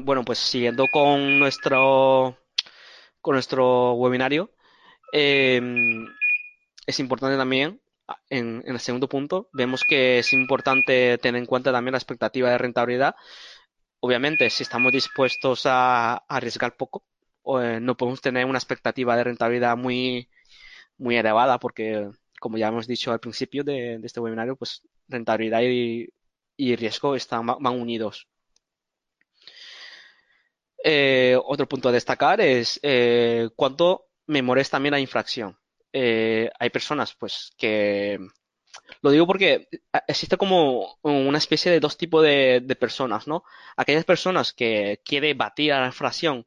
Bueno, 0.00 0.24
pues 0.24 0.38
siguiendo 0.38 0.86
con 0.90 1.38
nuestro 1.38 2.36
con 3.22 3.34
nuestro 3.34 3.94
webinario, 3.94 4.52
em, 5.12 6.06
es 6.86 7.00
importante 7.00 7.36
también, 7.38 7.80
en, 8.30 8.62
el 8.66 8.80
segundo 8.80 9.08
punto, 9.08 9.48
vemos 9.52 9.84
que 9.84 10.18
es 10.18 10.32
importante 10.32 11.18
tener 11.18 11.40
en 11.40 11.46
cuenta 11.46 11.72
también 11.72 11.92
la 11.92 11.98
expectativa 11.98 12.50
de 12.50 12.58
rentabilidad. 12.58 13.14
Obviamente, 14.00 14.50
si 14.50 14.64
estamos 14.64 14.92
dispuestos 14.92 15.62
a, 15.66 16.16
arriesgar 16.28 16.76
poco, 16.76 17.04
eh, 17.60 17.78
no 17.80 17.96
podemos 17.96 18.20
tener 18.20 18.46
una 18.46 18.58
expectativa 18.58 19.16
de 19.16 19.24
rentabilidad 19.24 19.76
muy, 19.76 20.28
muy 20.98 21.16
elevada, 21.16 21.58
porque, 21.58 22.10
como 22.40 22.58
ya 22.58 22.68
hemos 22.68 22.86
dicho 22.86 23.12
al 23.12 23.20
principio 23.20 23.64
de, 23.64 24.00
este 24.02 24.20
webinario, 24.20 24.56
pues 24.56 24.82
rentabilidad 25.08 25.60
y, 25.62 26.08
riesgo 26.76 27.16
están, 27.16 27.46
van 27.46 27.80
unidos. 27.80 28.28
Eh, 30.84 31.38
otro 31.44 31.68
punto 31.68 31.88
a 31.88 31.92
destacar 31.92 32.40
es 32.40 32.80
eh, 32.82 33.48
cuánto 33.54 34.06
me 34.26 34.42
molesta 34.42 34.76
también 34.76 34.92
la 34.92 35.00
infracción. 35.00 35.56
Eh, 35.92 36.50
hay 36.58 36.70
personas, 36.70 37.14
pues, 37.14 37.52
que... 37.56 38.18
Lo 39.02 39.10
digo 39.10 39.26
porque 39.26 39.68
existe 40.08 40.36
como 40.36 40.96
una 41.02 41.38
especie 41.38 41.70
de 41.70 41.80
dos 41.80 41.98
tipos 41.98 42.22
de, 42.22 42.76
personas, 42.80 43.26
¿no? 43.28 43.44
Aquellas 43.76 44.04
personas 44.04 44.52
que 44.54 45.00
quiere 45.04 45.34
batir 45.34 45.72
a 45.72 45.80
la 45.80 45.86
infracción 45.86 46.46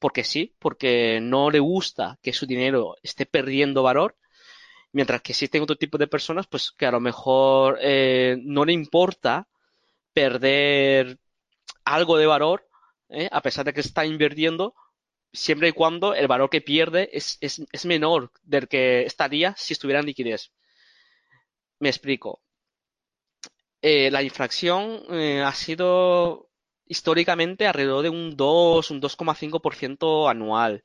porque 0.00 0.22
sí, 0.24 0.54
porque 0.58 1.18
no 1.20 1.50
le 1.50 1.58
gusta 1.58 2.18
que 2.22 2.32
su 2.32 2.46
dinero 2.46 2.96
esté 3.02 3.26
perdiendo 3.26 3.82
valor, 3.82 4.16
mientras 4.92 5.22
que 5.22 5.32
existen 5.32 5.62
otro 5.62 5.76
tipo 5.76 5.98
de 5.98 6.06
personas, 6.06 6.46
pues, 6.46 6.72
que 6.72 6.86
a 6.86 6.92
lo 6.92 7.00
mejor 7.00 7.80
no 8.42 8.64
le 8.64 8.72
importa 8.72 9.48
perder 10.12 11.18
algo 11.84 12.16
de 12.16 12.26
valor 12.26 12.68
¿eh? 13.08 13.28
a 13.30 13.40
pesar 13.42 13.64
de 13.64 13.72
que 13.72 13.80
está 13.80 14.04
invirtiendo, 14.06 14.74
siempre 15.32 15.68
y 15.68 15.72
cuando 15.72 16.14
el 16.14 16.28
valor 16.28 16.50
que 16.50 16.60
pierde 16.60 17.10
es, 17.12 17.38
menor 17.84 18.30
del 18.42 18.68
que 18.68 19.02
estaría 19.02 19.54
si 19.56 19.72
estuviera 19.72 20.00
en 20.00 20.06
liquidez. 20.06 20.52
Me 21.80 21.88
explico. 21.88 22.40
Eh, 23.82 24.10
la 24.10 24.22
infracción 24.22 25.02
eh, 25.10 25.42
ha 25.42 25.52
sido 25.52 26.48
históricamente 26.86 27.66
alrededor 27.66 28.02
de 28.02 28.08
un 28.10 28.36
2, 28.36 28.90
un 28.90 29.00
2,5% 29.00 30.30
anual. 30.30 30.82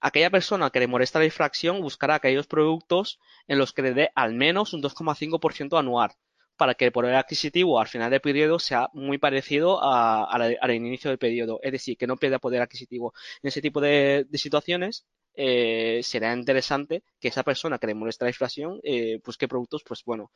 Aquella 0.00 0.30
persona 0.30 0.70
que 0.70 0.80
le 0.80 0.86
molesta 0.86 1.18
la 1.18 1.24
infracción 1.26 1.80
buscará 1.80 2.16
aquellos 2.16 2.46
productos 2.46 3.18
en 3.48 3.58
los 3.58 3.72
que 3.72 3.82
le 3.82 3.94
dé 3.94 4.10
al 4.14 4.34
menos 4.34 4.72
un 4.72 4.82
2,5% 4.82 5.78
anual 5.78 6.16
para 6.56 6.74
que 6.74 6.86
el 6.86 6.92
poder 6.92 7.14
adquisitivo 7.14 7.80
al 7.80 7.88
final 7.88 8.10
del 8.10 8.20
periodo 8.20 8.58
sea 8.58 8.88
muy 8.92 9.18
parecido 9.18 9.80
al 9.82 10.70
inicio 10.74 11.10
del 11.10 11.18
periodo, 11.18 11.60
es 11.62 11.72
decir, 11.72 11.96
que 11.96 12.06
no 12.06 12.16
pierda 12.16 12.38
poder 12.38 12.62
adquisitivo. 12.62 13.12
En 13.42 13.48
ese 13.48 13.60
tipo 13.60 13.80
de, 13.80 14.26
situaciones 14.34 15.06
eh, 15.34 16.00
será 16.02 16.32
interesante 16.34 17.02
que 17.20 17.28
esa 17.28 17.42
persona 17.42 17.78
que 17.78 17.86
le 17.86 17.94
molesta 17.94 18.24
la 18.24 18.30
inflación 18.30 18.80
eh, 18.82 19.20
busque 19.24 19.48
productos, 19.48 19.82
pues 19.84 20.02
bueno, 20.04 20.32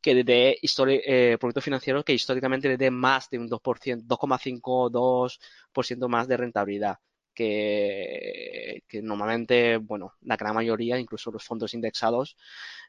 que 0.00 0.14
le 0.14 0.24
dé 0.24 0.58
eh, 0.60 1.38
productos 1.40 1.64
financieros 1.64 2.04
que 2.04 2.12
históricamente 2.12 2.68
le 2.68 2.76
dé 2.76 2.90
más 2.90 3.30
de 3.30 3.38
un 3.38 3.48
2%, 3.48 4.02
2,5, 4.06 4.90
2% 5.72 6.08
más 6.08 6.28
de 6.28 6.36
rentabilidad. 6.36 6.98
Que, 7.34 8.82
que 8.88 9.02
normalmente, 9.02 9.78
bueno, 9.78 10.14
la 10.22 10.36
gran 10.36 10.54
mayoría, 10.54 10.98
incluso 10.98 11.30
los 11.30 11.44
fondos 11.44 11.74
indexados, 11.74 12.36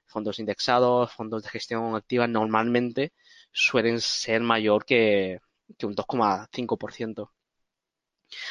fondos 0.05 0.39
indexados, 0.39 1.13
fondos 1.13 1.43
de 1.43 1.49
gestión 1.49 1.95
activa, 1.95 2.27
normalmente 2.27 3.13
suelen 3.51 3.99
ser 4.01 4.41
mayor 4.41 4.85
que, 4.85 5.39
un 5.83 5.95
2,5%. 5.95 7.31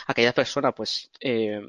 Aquellas 0.07 0.35
personas, 0.35 0.75
pues, 0.75 1.11
eh, 1.21 1.61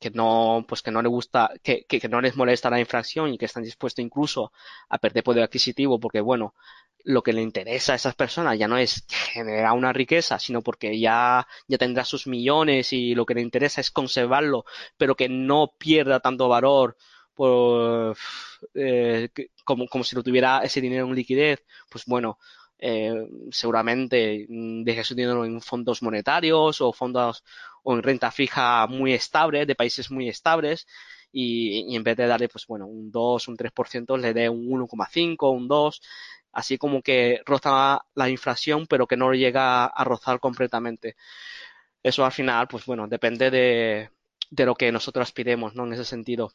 que 0.00 0.10
no, 0.10 0.64
pues 0.68 0.82
que 0.82 0.90
no 0.90 1.02
les 1.02 1.10
gusta, 1.10 1.50
que, 1.62 1.84
que, 1.84 2.08
no 2.08 2.20
les 2.20 2.36
molesta 2.36 2.70
la 2.70 2.80
infracción 2.80 3.32
y 3.32 3.38
que 3.38 3.46
están 3.46 3.62
dispuestos 3.62 4.04
incluso 4.04 4.52
a 4.88 4.98
perder 4.98 5.24
poder 5.24 5.44
adquisitivo, 5.44 6.00
porque 6.00 6.20
bueno, 6.20 6.54
lo 7.04 7.22
que 7.22 7.32
le 7.32 7.42
interesa 7.42 7.92
a 7.92 7.96
esas 7.96 8.14
personas 8.14 8.58
ya 8.58 8.68
no 8.68 8.78
es 8.78 9.04
generar 9.08 9.72
una 9.72 9.92
riqueza, 9.92 10.38
sino 10.38 10.62
porque 10.62 10.98
ya, 10.98 11.46
ya 11.68 11.78
tendrá 11.78 12.04
sus 12.04 12.26
millones 12.26 12.92
y 12.92 13.14
lo 13.14 13.24
que 13.26 13.34
le 13.34 13.42
interesa 13.42 13.80
es 13.80 13.90
conservarlo, 13.90 14.64
pero 14.96 15.14
que 15.14 15.28
no 15.28 15.72
pierda 15.78 16.20
tanto 16.20 16.48
valor 16.48 16.96
pues, 17.34 18.18
eh, 18.74 19.28
como, 19.64 19.86
como 19.86 20.02
si 20.04 20.16
lo 20.16 20.22
tuviera 20.22 20.60
ese 20.64 20.80
dinero 20.80 21.06
en 21.06 21.14
liquidez, 21.14 21.62
pues 21.90 22.04
bueno, 22.06 22.38
eh, 22.78 23.28
seguramente 23.50 24.46
mm, 24.48 24.84
deje 24.84 25.04
su 25.04 25.14
dinero 25.14 25.44
en 25.44 25.60
fondos 25.60 26.02
monetarios 26.02 26.80
o 26.80 26.92
fondos 26.92 27.44
o 27.82 27.94
en 27.94 28.02
renta 28.02 28.30
fija 28.30 28.86
muy 28.88 29.12
estable, 29.14 29.66
de 29.66 29.74
países 29.74 30.10
muy 30.10 30.28
estables, 30.28 30.86
y, 31.32 31.94
en 31.94 32.02
vez 32.04 32.16
de 32.16 32.26
darle, 32.26 32.48
pues 32.48 32.66
bueno, 32.66 32.86
un 32.86 33.10
2, 33.10 33.48
un 33.48 33.56
3%, 33.56 34.16
le 34.16 34.32
dé 34.34 34.48
un 34.48 34.68
1,5, 34.68 35.50
un 35.52 35.68
2, 35.68 36.00
así 36.52 36.78
como 36.78 37.02
que 37.02 37.42
roza 37.44 38.04
la 38.14 38.28
inflación, 38.30 38.86
pero 38.86 39.06
que 39.06 39.16
no 39.16 39.32
llega 39.34 39.86
a 39.86 40.04
rozar 40.04 40.40
completamente. 40.40 41.16
Eso 42.02 42.24
al 42.24 42.32
final, 42.32 42.68
pues 42.68 42.86
bueno, 42.86 43.08
depende 43.08 43.50
de, 43.50 44.10
de 44.50 44.66
lo 44.66 44.74
que 44.74 44.92
nosotros 44.92 45.28
aspiremos, 45.28 45.74
¿no? 45.74 45.86
En 45.86 45.92
ese 45.94 46.04
sentido. 46.04 46.52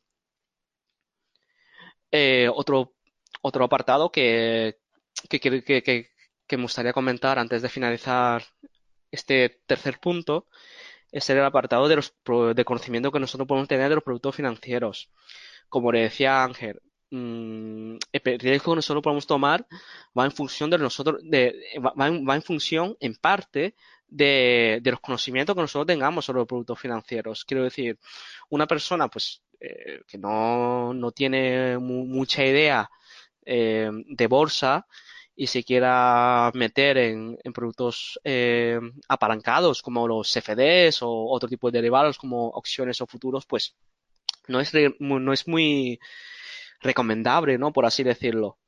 Eh, 2.12 2.50
otro, 2.54 2.94
otro 3.42 3.64
apartado 3.66 4.12
que, 4.12 4.81
que, 5.30 5.40
que, 5.40 5.84
que, 6.48 6.58
me 6.58 6.64
gustaría 6.64 6.94
comentar 6.94 7.40
antes 7.40 7.62
de 7.62 7.70
finalizar 7.70 8.44
este 9.12 9.62
tercer 9.66 10.00
punto 10.00 10.48
es 11.12 11.30
el 11.30 11.44
apartado 11.44 11.88
de 11.88 11.98
los 11.98 12.14
de 12.56 12.66
conocimiento 12.66 13.12
que 13.12 13.20
nosotros 13.20 13.48
podemos 13.48 13.68
tener 13.68 13.90
de 13.90 13.96
los 13.96 14.04
productos 14.04 14.36
financieros. 14.36 15.10
Como 15.70 15.92
le 15.92 16.02
decía 16.02 16.44
Ángel, 16.44 16.82
mmm, 17.10 17.96
el 18.12 18.40
riesgo 18.40 18.72
que 18.72 18.78
nosotros 18.78 19.04
podemos 19.04 19.28
tomar 19.28 19.66
va 20.18 20.26
en 20.26 20.32
función 20.32 20.70
de 20.70 20.78
nosotros, 20.78 21.22
va, 21.22 22.08
en, 22.08 22.28
va 22.28 22.36
en 22.36 22.42
función 22.42 22.96
en 23.00 23.16
parte 23.16 23.76
de, 24.08 24.80
de, 24.82 24.92
los 24.92 25.00
conocimientos 25.00 25.56
que 25.56 25.62
nosotros 25.62 25.88
tengamos 25.88 26.26
sobre 26.26 26.40
los 26.40 26.48
productos 26.48 26.80
financieros. 26.80 27.46
Quiero 27.46 27.64
decir, 27.64 27.98
una 28.50 28.68
persona 28.68 29.08
pues 29.08 29.42
eh, 29.64 30.02
que 30.08 30.18
no, 30.18 30.92
no 30.92 31.12
tiene 31.12 31.78
mucha 31.78 32.44
idea 32.44 32.90
eh, 33.46 33.90
de 34.08 34.28
bolsa 34.28 34.88
y 35.36 35.48
se 35.48 35.64
quiera 35.64 36.52
meter 36.54 36.98
en, 36.98 37.38
productos 37.54 38.20
eh, 38.24 38.80
apalancados 39.08 39.82
como 39.82 40.08
los 40.08 40.32
CFDs 40.32 41.02
o 41.02 41.10
otro 41.30 41.50
tipo 41.50 41.72
de 41.72 41.80
derivados 41.80 42.18
como 42.18 42.50
opciones 42.50 43.02
o 43.02 43.08
futuros, 43.08 43.46
pues 43.46 43.76
no 44.48 44.60
es, 44.60 44.72
no 45.00 45.34
es 45.34 45.48
muy 45.48 46.00
recomendable, 46.82 47.58
¿no? 47.58 47.72
Por 47.74 47.86
así 47.86 48.04
decirlo. 48.04 48.60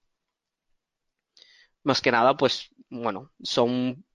Más 1.83 2.01
que 2.01 2.11
nada, 2.11 2.35
pues, 2.37 2.69
bueno, 2.89 3.31
son 3.41 4.05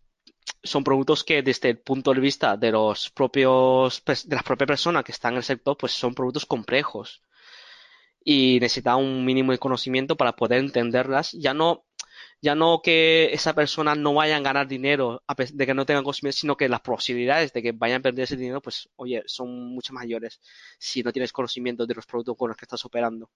son 0.62 0.82
productos 0.84 1.24
que 1.24 1.42
desde 1.42 1.70
el 1.70 1.78
punto 1.78 2.12
de 2.12 2.20
vista 2.20 2.56
de 2.56 2.72
los 2.72 3.10
propios 3.10 4.02
de 4.04 4.34
las 4.36 4.44
propias 4.44 4.66
personas 4.66 5.04
que 5.04 5.12
están 5.12 5.34
en 5.34 5.38
el 5.38 5.42
sector, 5.44 5.76
pues 5.76 5.92
son 5.92 6.14
productos 6.14 6.46
complejos 6.46 7.22
y 8.30 8.60
necesita 8.60 8.94
un 8.96 9.24
mínimo 9.24 9.52
de 9.52 9.58
conocimiento 9.58 10.14
para 10.16 10.36
poder 10.36 10.58
entenderlas. 10.60 11.32
Ya 11.32 11.54
no 11.54 11.86
ya 12.42 12.54
no 12.54 12.82
que 12.82 13.32
esa 13.32 13.54
persona 13.54 13.94
no 13.94 14.14
vaya 14.14 14.36
a 14.36 14.40
ganar 14.40 14.68
dinero 14.68 15.22
de 15.54 15.66
que 15.66 15.74
no 15.74 15.86
tengan 15.86 16.04
conocimiento, 16.04 16.38
sino 16.38 16.56
que 16.56 16.68
las 16.68 16.82
posibilidades 16.82 17.52
de 17.54 17.62
que 17.62 17.72
vayan 17.72 18.00
a 18.00 18.02
perder 18.02 18.24
ese 18.24 18.36
dinero, 18.36 18.60
pues, 18.62 18.88
oye, 18.96 19.22
son 19.26 19.48
mucho 19.74 19.94
mayores 19.94 20.40
si 20.78 21.02
no 21.02 21.12
tienes 21.12 21.32
conocimiento 21.32 21.86
de 21.86 21.94
los 21.94 22.06
productos 22.06 22.36
con 22.36 22.48
los 22.50 22.56
que 22.58 22.66
estás 22.66 22.84
operando. 22.84 23.30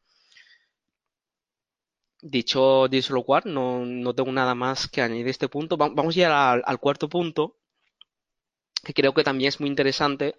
Dicho, 2.22 2.88
dicho 2.88 3.12
lo 3.14 3.22
cual, 3.22 3.43
no, 3.47 3.84
no 3.84 4.14
tengo 4.14 4.32
nada 4.32 4.55
más 4.55 4.88
que 4.88 5.03
añadir 5.03 5.26
a 5.26 5.30
este 5.30 5.49
punto. 5.49 5.76
Vamos 5.76 6.14
ya 6.14 6.53
al, 6.53 6.62
al 6.64 6.78
cuarto 6.80 7.09
punto, 7.09 7.57
que 8.84 8.95
creo 8.95 9.14
que 9.14 9.24
también 9.24 9.49
es 9.49 9.61
muy 9.61 9.68
interesante, 9.68 10.34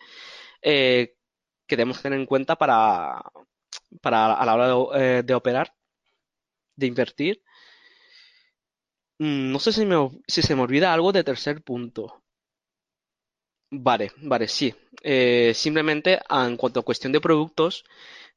eh, 0.61 1.15
que 1.67 1.77
debemos 1.77 2.01
tener 2.01 2.19
en 2.19 2.25
cuenta 2.25 2.55
para, 2.57 3.21
para 4.01 4.33
a 4.33 4.45
la 4.45 4.53
hora 4.55 4.67
de, 4.67 5.19
eh, 5.29 5.33
operar, 5.35 5.73
de 6.75 6.85
invertir. 6.87 7.41
Mm, 9.19 9.51
no 9.51 9.59
sé 9.59 9.71
si, 9.73 9.85
me, 9.87 9.95
si 10.27 10.43
se 10.43 10.55
me 10.55 10.61
olvida 10.61 10.93
algo 10.93 11.11
de 11.11 11.23
tercer 11.23 11.63
punto. 11.63 12.21
Vale, 13.75 14.11
vale, 14.17 14.47
sí. 14.47 14.73
Eh, 15.01 15.51
simplemente 15.55 16.19
en 16.29 16.57
cuanto 16.57 16.79
a 16.79 16.83
cuestión 16.83 17.11
de 17.11 17.19
productos, 17.21 17.83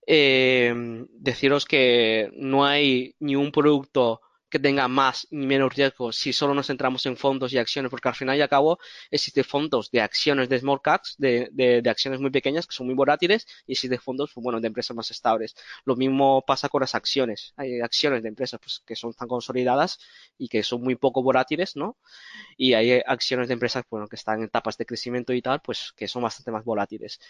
eh, 0.06 0.74
deciros 1.10 1.66
que 1.66 2.30
no 2.34 2.64
hay 2.64 3.14
ni 3.20 3.36
un 3.36 3.52
producto 3.52 4.22
que 4.56 4.62
tenga 4.62 4.88
más 4.88 5.26
ni 5.30 5.46
menos 5.46 5.74
riesgo 5.74 6.12
si 6.12 6.32
solo 6.32 6.54
nos 6.54 6.68
centramos 6.68 7.04
en 7.04 7.16
fondos 7.16 7.52
y 7.52 7.58
acciones, 7.58 7.90
porque 7.90 8.08
al 8.08 8.14
final 8.14 8.38
y 8.38 8.40
al 8.40 8.48
cabo 8.48 8.78
existen 9.10 9.44
fondos 9.44 9.90
de 9.90 10.00
acciones 10.00 10.48
de 10.48 10.58
small 10.58 10.80
caps, 10.80 11.16
de, 11.18 11.50
de, 11.52 11.90
acciones 11.90 12.20
muy 12.20 12.30
pequeñas 12.30 12.66
que 12.66 12.74
son 12.74 12.86
muy 12.86 12.94
volátiles, 12.94 13.46
y 13.66 13.72
existen 13.72 14.00
fondos, 14.00 14.30
pues, 14.32 14.42
bueno, 14.42 14.60
de 14.60 14.68
empresas 14.68 14.96
más 14.96 15.10
estables. 15.10 15.54
Lo 15.84 15.94
mismo 15.94 16.42
pasa 16.46 16.68
con 16.70 16.80
las 16.80 16.94
acciones. 16.94 17.52
Hay 17.56 17.80
acciones 17.80 18.22
de 18.22 18.28
empresas 18.28 18.58
pues, 18.60 18.82
que 18.86 18.96
son 18.96 19.12
tan 19.12 19.28
consolidadas 19.28 19.98
y 20.38 20.48
que 20.48 20.62
son 20.62 20.82
muy 20.82 20.96
poco 20.96 21.22
volátiles, 21.22 21.76
¿no? 21.76 21.98
Y 22.56 22.72
hay 22.74 23.02
acciones 23.06 23.48
de 23.48 23.54
empresas, 23.54 23.84
bueno, 23.90 24.08
que 24.08 24.16
están 24.16 24.38
en 24.38 24.44
etapas 24.46 24.78
de 24.78 24.86
crecimiento 24.86 25.32
y 25.34 25.42
tal, 25.42 25.60
pues 25.60 25.92
que 25.96 26.08
son 26.08 26.22
bastante 26.22 26.50
más 26.50 26.64
volátiles. 26.64 27.20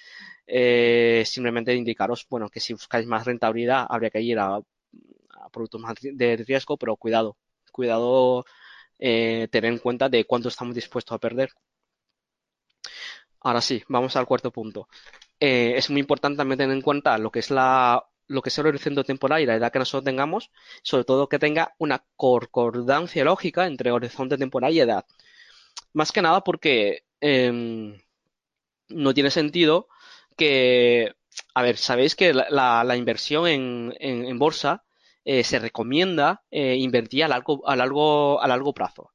Eh, 0.46 1.24
simplemente 1.26 1.74
indicaros, 1.74 2.26
bueno, 2.30 2.48
que 2.48 2.60
si 2.60 2.72
buscáis 2.72 3.06
más 3.06 3.24
rentabilidad, 3.26 3.86
habría 3.88 4.10
que 4.10 4.20
ir 4.20 4.38
a 4.38 4.60
productos 5.52 5.80
más 5.80 5.94
de 6.00 6.36
riesgo, 6.38 6.76
pero 6.76 6.96
cuidado, 6.96 7.36
cuidado 7.72 8.44
eh, 8.98 9.48
tener 9.50 9.72
en 9.72 9.78
cuenta 9.78 10.08
de 10.08 10.24
cuánto 10.24 10.48
estamos 10.48 10.74
dispuestos 10.74 11.14
a 11.14 11.18
perder. 11.18 11.50
Ahora 13.40 13.60
sí, 13.60 13.82
vamos 13.88 14.16
al 14.16 14.26
cuarto 14.26 14.50
punto. 14.50 14.88
Eh, 15.40 15.74
es 15.76 15.90
muy 15.90 16.00
importante 16.00 16.38
también 16.38 16.58
tener 16.58 16.74
en 16.76 16.82
cuenta 16.82 17.18
lo 17.18 17.30
que 17.30 17.40
es 17.40 17.50
la 17.50 18.04
lo 18.28 18.42
que 18.42 18.48
es 18.48 18.58
el 18.58 18.66
horizonte 18.66 19.04
temporal 19.04 19.40
y 19.42 19.46
la 19.46 19.54
edad 19.56 19.72
que 19.72 19.78
nosotros 19.78 20.04
tengamos, 20.04 20.50
sobre 20.82 21.04
todo 21.04 21.28
que 21.28 21.38
tenga 21.38 21.74
una 21.78 22.04
concordancia 22.16 23.24
lógica 23.24 23.66
entre 23.66 23.92
horizonte 23.92 24.36
temporal 24.36 24.72
y 24.72 24.80
edad. 24.80 25.04
Más 25.92 26.12
que 26.12 26.22
nada 26.22 26.42
porque 26.42 27.04
em, 27.20 27.98
no 28.88 29.14
tiene 29.14 29.30
sentido 29.30 29.88
que, 30.36 31.14
a 31.54 31.62
ver, 31.62 31.76
sabéis 31.76 32.16
que 32.16 32.34
la, 32.34 32.96
inversión 32.96 33.46
en, 33.48 34.38
bolsa 34.38 34.84
eh, 35.28 35.42
se 35.42 35.58
recomienda 35.58 36.44
eh, 36.52 36.76
invertir 36.76 37.24
a 37.24 37.28
largo, 37.28 37.68
a 37.68 37.74
largo, 37.74 38.40
a 38.40 38.46
largo 38.46 38.72
plazo. 38.72 39.12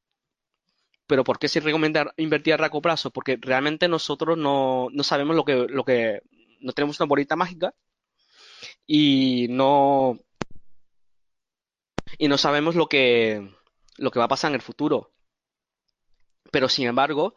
Pero 1.07 1.23
¿por 1.23 1.39
qué 1.39 1.47
se 1.47 1.61
recomienda 1.61 2.13
invertir 2.17 2.53
a 2.53 2.57
largo 2.57 2.81
plazo? 2.81 3.11
Porque 3.11 3.37
realmente 3.39 3.87
nosotros 3.87 4.37
no, 4.37 4.89
no 4.91 5.03
sabemos 5.03 5.37
lo 5.37 5.45
que, 5.45 5.55
lo 5.69 5.85
que, 5.85 6.19
no 6.59 6.73
tenemos 6.73 6.99
una 6.99 7.07
bolita 7.07 7.37
mágica 7.37 7.73
y 8.85 9.47
no, 9.51 10.19
y 12.17 12.27
no 12.27 12.37
sabemos 12.37 12.75
lo 12.75 12.87
que, 12.87 13.49
lo 13.97 14.11
que 14.11 14.19
va 14.19 14.25
a 14.25 14.29
pasar 14.29 14.51
en 14.51 14.55
el 14.55 14.61
futuro. 14.61 15.13
Pero 16.51 16.67
sin 16.67 16.87
embargo, 16.87 17.35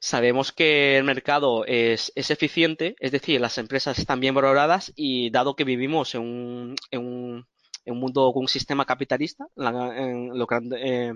sabemos 0.00 0.52
que 0.52 0.98
el 0.98 1.04
mercado 1.04 1.64
es, 1.64 2.12
es, 2.14 2.30
eficiente, 2.30 2.94
es 3.00 3.10
decir, 3.10 3.40
las 3.40 3.56
empresas 3.56 3.98
están 3.98 4.20
bien 4.20 4.34
valoradas 4.34 4.92
y 4.96 5.30
dado 5.30 5.56
que 5.56 5.64
vivimos 5.64 6.14
en 6.14 6.20
un, 6.20 6.76
en 6.90 7.06
un, 7.06 7.46
en 7.84 7.94
un 7.94 8.00
mundo 8.00 8.32
con 8.32 8.42
un 8.42 8.48
sistema 8.48 8.84
capitalista, 8.84 9.46
en 9.56 10.38
lo 10.38 10.46
eh, 10.76 11.12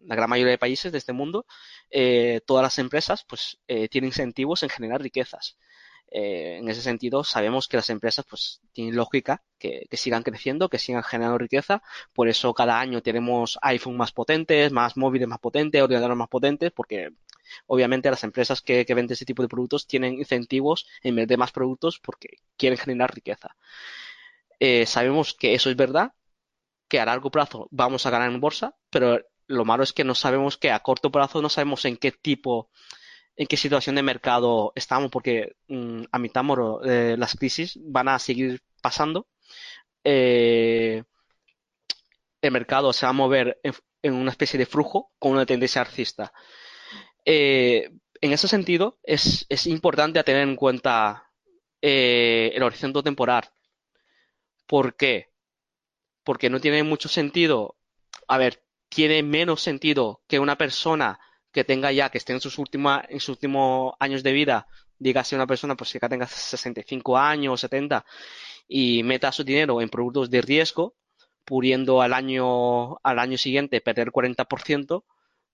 la 0.00 0.14
gran 0.14 0.30
mayoría 0.30 0.52
de 0.52 0.58
países 0.58 0.92
de 0.92 0.98
este 0.98 1.12
mundo, 1.12 1.46
eh, 1.90 2.40
todas 2.46 2.62
las 2.62 2.78
empresas 2.78 3.24
pues 3.28 3.58
eh, 3.66 3.88
tienen 3.88 4.08
incentivos 4.08 4.62
en 4.62 4.68
generar 4.68 5.02
riquezas. 5.02 5.56
en 6.10 6.68
ese 6.70 6.80
sentido, 6.82 7.22
sabemos 7.24 7.68
que 7.68 7.76
las 7.76 7.90
empresas 7.90 8.24
pues 8.28 8.60
tienen 8.72 8.96
lógica 8.96 9.42
que, 9.58 9.86
sigan 9.92 10.22
creciendo, 10.22 10.68
que 10.70 10.78
sigan 10.78 11.02
generando 11.02 11.38
riqueza. 11.38 11.82
Por 12.14 12.28
eso 12.28 12.54
cada 12.54 12.80
año 12.80 13.02
tenemos 13.02 13.58
iPhone 13.62 13.96
más 13.96 14.12
potentes, 14.12 14.72
más 14.72 14.96
móviles 14.96 15.28
más 15.28 15.38
potentes, 15.40 15.82
ordenadores 15.82 16.16
más 16.16 16.28
potentes, 16.28 16.72
porque 16.72 17.10
obviamente 17.66 18.10
las 18.10 18.24
empresas 18.24 18.62
que, 18.62 18.86
que 18.86 18.94
venden 18.94 19.14
ese 19.14 19.26
tipo 19.26 19.42
de 19.42 19.48
productos 19.48 19.86
tienen 19.86 20.14
incentivos 20.14 20.86
en 21.02 21.16
vez 21.16 21.28
de 21.28 21.36
más 21.36 21.52
productos 21.52 21.98
porque 21.98 22.38
quieren 22.56 22.78
generar 22.78 23.14
riqueza. 23.14 23.54
Eh, 24.60 24.86
sabemos 24.86 25.34
que 25.34 25.54
eso 25.54 25.70
es 25.70 25.76
verdad, 25.76 26.12
que 26.88 27.00
a 27.00 27.04
largo 27.06 27.30
plazo 27.30 27.68
vamos 27.70 28.06
a 28.06 28.10
ganar 28.10 28.30
en 28.30 28.40
bolsa, 28.40 28.74
pero 28.90 29.20
lo 29.46 29.64
malo 29.64 29.82
es 29.82 29.92
que 29.92 30.04
no 30.04 30.14
sabemos 30.14 30.56
que 30.56 30.70
a 30.70 30.80
corto 30.80 31.10
plazo 31.10 31.42
no 31.42 31.48
sabemos 31.48 31.84
en 31.84 31.96
qué 31.96 32.12
tipo, 32.12 32.70
en 33.36 33.46
qué 33.46 33.56
situación 33.56 33.96
de 33.96 34.02
mercado 34.02 34.72
estamos, 34.74 35.10
porque 35.10 35.56
mm, 35.68 36.04
a 36.10 36.18
mitad 36.18 36.42
moro 36.44 36.82
eh, 36.84 37.16
las 37.18 37.34
crisis 37.36 37.78
van 37.82 38.08
a 38.08 38.18
seguir 38.18 38.60
pasando. 38.82 39.28
Eh, 40.04 41.02
el 42.40 42.50
mercado 42.52 42.92
se 42.92 43.06
va 43.06 43.10
a 43.10 43.12
mover 43.12 43.60
en, 43.62 44.14
una 44.14 44.30
especie 44.30 44.58
de 44.58 44.66
flujo 44.66 45.12
con 45.18 45.32
una 45.32 45.46
tendencia 45.46 45.82
alcista. 45.82 46.32
en 47.24 48.32
ese 48.32 48.48
sentido, 48.48 48.98
es, 49.02 49.46
es 49.48 49.66
importante 49.66 50.22
tener 50.24 50.42
en 50.42 50.56
cuenta 50.56 51.30
el 51.80 52.62
horizonte 52.62 53.02
temporal 53.02 53.50
¿Por 54.68 54.96
qué? 54.96 55.30
Porque 56.24 56.50
no 56.50 56.60
tiene 56.60 56.82
mucho 56.82 57.08
sentido. 57.08 57.76
A 58.28 58.36
ver, 58.36 58.62
tiene 58.90 59.22
menos 59.22 59.62
sentido 59.62 60.22
que 60.28 60.38
una 60.38 60.58
persona 60.58 61.18
que 61.52 61.64
tenga 61.64 61.90
ya, 61.90 62.10
que 62.10 62.18
esté 62.18 62.34
en 62.34 62.40
sus, 62.40 62.58
últimos 62.58 63.00
en 63.08 63.18
sus 63.18 63.30
últimos 63.30 63.94
años 63.98 64.22
de 64.22 64.32
vida, 64.32 64.66
dígase 64.98 65.36
una 65.36 65.46
persona 65.46 65.74
pues 65.74 65.92
que 65.92 66.00
tenga 66.00 66.26
65 66.26 67.16
años, 67.16 67.60
70, 67.62 68.04
y 68.68 69.02
meta 69.04 69.32
su 69.32 69.42
dinero 69.42 69.80
en 69.80 69.88
productos 69.88 70.28
de 70.28 70.42
riesgo, 70.42 70.94
pudiendo 71.46 72.02
al 72.02 72.12
año, 72.12 72.98
al 73.02 73.18
año 73.18 73.38
siguiente 73.38 73.80
perder 73.80 74.10
40%, 74.10 75.04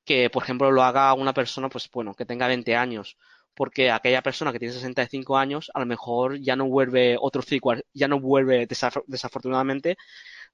que 0.04 0.28
por 0.28 0.42
ejemplo 0.42 0.72
lo 0.72 0.82
haga 0.82 1.14
una 1.14 1.32
persona, 1.32 1.68
pues 1.68 1.88
bueno, 1.90 2.14
que 2.14 2.26
tenga 2.26 2.48
20 2.48 2.74
años 2.74 3.16
porque 3.54 3.90
aquella 3.90 4.22
persona 4.22 4.52
que 4.52 4.58
tiene 4.58 4.74
65 4.74 5.36
años 5.36 5.70
a 5.74 5.80
lo 5.80 5.86
mejor 5.86 6.38
ya 6.40 6.56
no 6.56 6.66
vuelve 6.66 7.16
otro 7.20 7.42
ciclo, 7.42 7.74
ya 7.92 8.08
no 8.08 8.20
vuelve, 8.20 8.66
desafortunadamente, 9.06 9.96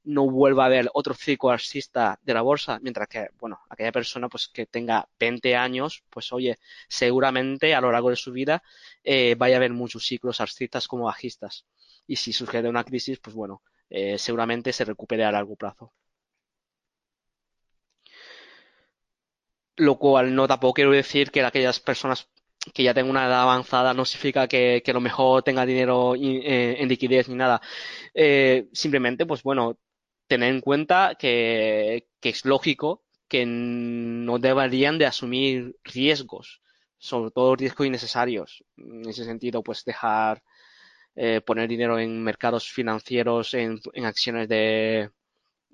no 0.04 0.30
vuelva 0.30 0.64
a 0.64 0.66
haber 0.66 0.90
otro 0.94 1.14
ciclo 1.14 1.50
alcista 1.50 2.18
de 2.22 2.34
la 2.34 2.42
bolsa, 2.42 2.78
mientras 2.82 3.08
que, 3.08 3.28
bueno, 3.38 3.60
aquella 3.68 3.92
persona 3.92 4.28
pues 4.28 4.48
que 4.48 4.66
tenga 4.66 5.08
20 5.18 5.56
años, 5.56 6.04
pues 6.10 6.32
oye, 6.32 6.58
seguramente 6.88 7.74
a 7.74 7.80
lo 7.80 7.92
largo 7.92 8.10
de 8.10 8.16
su 8.16 8.32
vida 8.32 8.62
eh, 9.04 9.34
vaya 9.38 9.56
a 9.56 9.58
haber 9.58 9.72
muchos 9.72 10.04
ciclos 10.04 10.40
alcistas 10.40 10.88
como 10.88 11.04
bajistas. 11.04 11.66
Y 12.06 12.16
si 12.16 12.32
surge 12.32 12.60
una 12.68 12.84
crisis, 12.84 13.18
pues 13.20 13.34
bueno, 13.36 13.62
eh, 13.90 14.18
seguramente 14.18 14.72
se 14.72 14.84
recupere 14.84 15.24
a 15.24 15.32
largo 15.32 15.56
plazo. 15.56 15.92
Lo 19.76 19.98
cual 19.98 20.34
no 20.34 20.46
tampoco 20.46 20.74
quiero 20.74 20.90
decir 20.92 21.30
que 21.30 21.42
aquellas 21.42 21.80
personas 21.80 22.28
que 22.74 22.82
ya 22.82 22.94
tenga 22.94 23.10
una 23.10 23.26
edad 23.26 23.42
avanzada 23.42 23.94
no 23.94 24.04
significa 24.04 24.46
que, 24.48 24.82
que 24.84 24.90
a 24.90 24.94
lo 24.94 25.00
mejor 25.00 25.42
tenga 25.42 25.66
dinero 25.66 26.14
eh, 26.14 26.76
en 26.78 26.88
liquidez 26.88 27.28
ni 27.28 27.34
nada. 27.34 27.60
Eh, 28.14 28.68
simplemente, 28.72 29.26
pues 29.26 29.42
bueno, 29.42 29.78
tener 30.26 30.50
en 30.52 30.60
cuenta 30.60 31.16
que, 31.18 32.08
que 32.20 32.28
es 32.30 32.44
lógico 32.44 33.04
que 33.28 33.44
no 33.46 34.38
deberían 34.38 34.98
de 34.98 35.06
asumir 35.06 35.76
riesgos, 35.84 36.62
sobre 36.98 37.30
todo 37.30 37.56
riesgos 37.56 37.86
innecesarios. 37.86 38.64
En 38.76 39.08
ese 39.08 39.24
sentido, 39.24 39.62
pues 39.62 39.84
dejar 39.84 40.42
eh, 41.14 41.40
poner 41.40 41.68
dinero 41.68 41.98
en 41.98 42.22
mercados 42.22 42.70
financieros, 42.70 43.54
en, 43.54 43.80
en 43.94 44.04
acciones 44.04 44.48
de, 44.48 45.10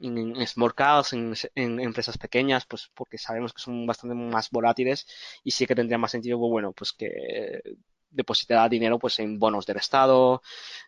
en 0.00 0.46
small 0.46 0.74
caps, 0.74 1.12
en, 1.12 1.34
empresas 1.80 2.18
pequeñas, 2.18 2.66
pues 2.66 2.90
porque 2.94 3.18
sabemos 3.18 3.52
que 3.52 3.62
son 3.62 3.86
bastante 3.86 4.14
más 4.14 4.50
volátiles 4.50 5.06
y 5.44 5.50
sí 5.50 5.66
que 5.66 5.74
tendría 5.74 5.98
más 5.98 6.10
sentido, 6.10 6.38
pues, 6.38 6.50
bueno, 6.50 6.72
pues 6.72 6.92
que 6.92 7.62
depositar 8.10 8.70
dinero 8.70 8.98
pues 8.98 9.18
en 9.18 9.38
bonos 9.38 9.66
del 9.66 9.76
Estado, 9.78 10.42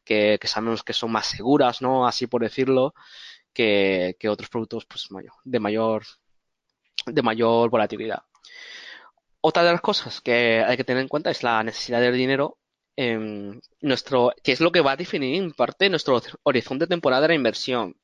que, 0.05 0.39
sabemos 0.45 0.83
que 0.83 0.93
son 0.93 1.13
más 1.13 1.27
seguras, 1.27 1.83
¿no? 1.83 2.07
Así 2.07 2.27
por 2.27 2.43
decirlo, 2.43 2.95
que, 3.53 4.17
otros 4.29 4.49
productos 4.51 4.87
pues 4.87 5.11
mayor, 5.11 5.33
de 5.45 5.61
mayor 5.61 6.05
de 7.07 7.23
mayor 7.23 7.71
volatilidad. 7.71 8.23
Otra 9.41 9.63
de 9.65 9.73
las 9.73 9.81
cosas 9.81 10.21
que 10.21 10.65
hay 10.67 10.77
que 10.77 10.85
tener 10.85 11.03
en 11.03 11.09
cuenta 11.09 11.31
es 11.31 11.43
la 11.43 11.63
necesidad 11.63 12.01
del 12.01 12.17
dinero 12.17 12.59
en 12.97 13.61
nuestro, 13.81 14.33
que 14.43 14.53
es 14.53 14.61
lo 14.61 14.73
que 14.73 14.81
va 14.81 14.93
a 14.93 14.97
definir 14.97 15.43
en 15.43 15.53
parte 15.53 15.89
nuestro 15.89 16.21
horizonte 16.43 16.85
de 16.85 16.89
temporada 16.89 17.23
de 17.23 17.29
la 17.29 17.35
inversión. 17.35 17.95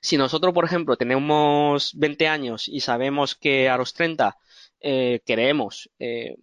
Si 0.00 0.16
nosotros, 0.16 0.52
por 0.54 0.64
ejemplo, 0.64 0.96
tenemos 0.96 1.92
20 1.94 2.28
años 2.28 2.68
y 2.68 2.80
sabemos 2.80 3.34
que 3.34 3.68
a 3.68 3.76
los 3.76 3.92
30 3.94 4.36
eh, 4.80 5.20
queremos 5.26 5.90
eh, 5.98 6.36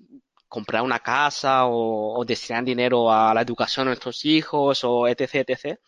comprar 0.47 0.84
una 0.84 0.99
casa 0.99 1.67
o, 1.67 2.23
destinar 2.25 2.63
dinero 2.63 3.11
a 3.11 3.34
la 3.34 3.41
educación 3.41 3.86
de 3.86 3.89
nuestros 3.91 4.25
hijos 4.25 4.84
o 4.84 5.07
etc, 5.07 5.36
etc, 5.47 5.80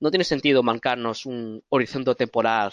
no 0.00 0.10
tiene 0.10 0.24
sentido 0.24 0.62
marcarnos 0.62 1.26
un 1.26 1.62
horizonte 1.70 2.14
temporal 2.14 2.72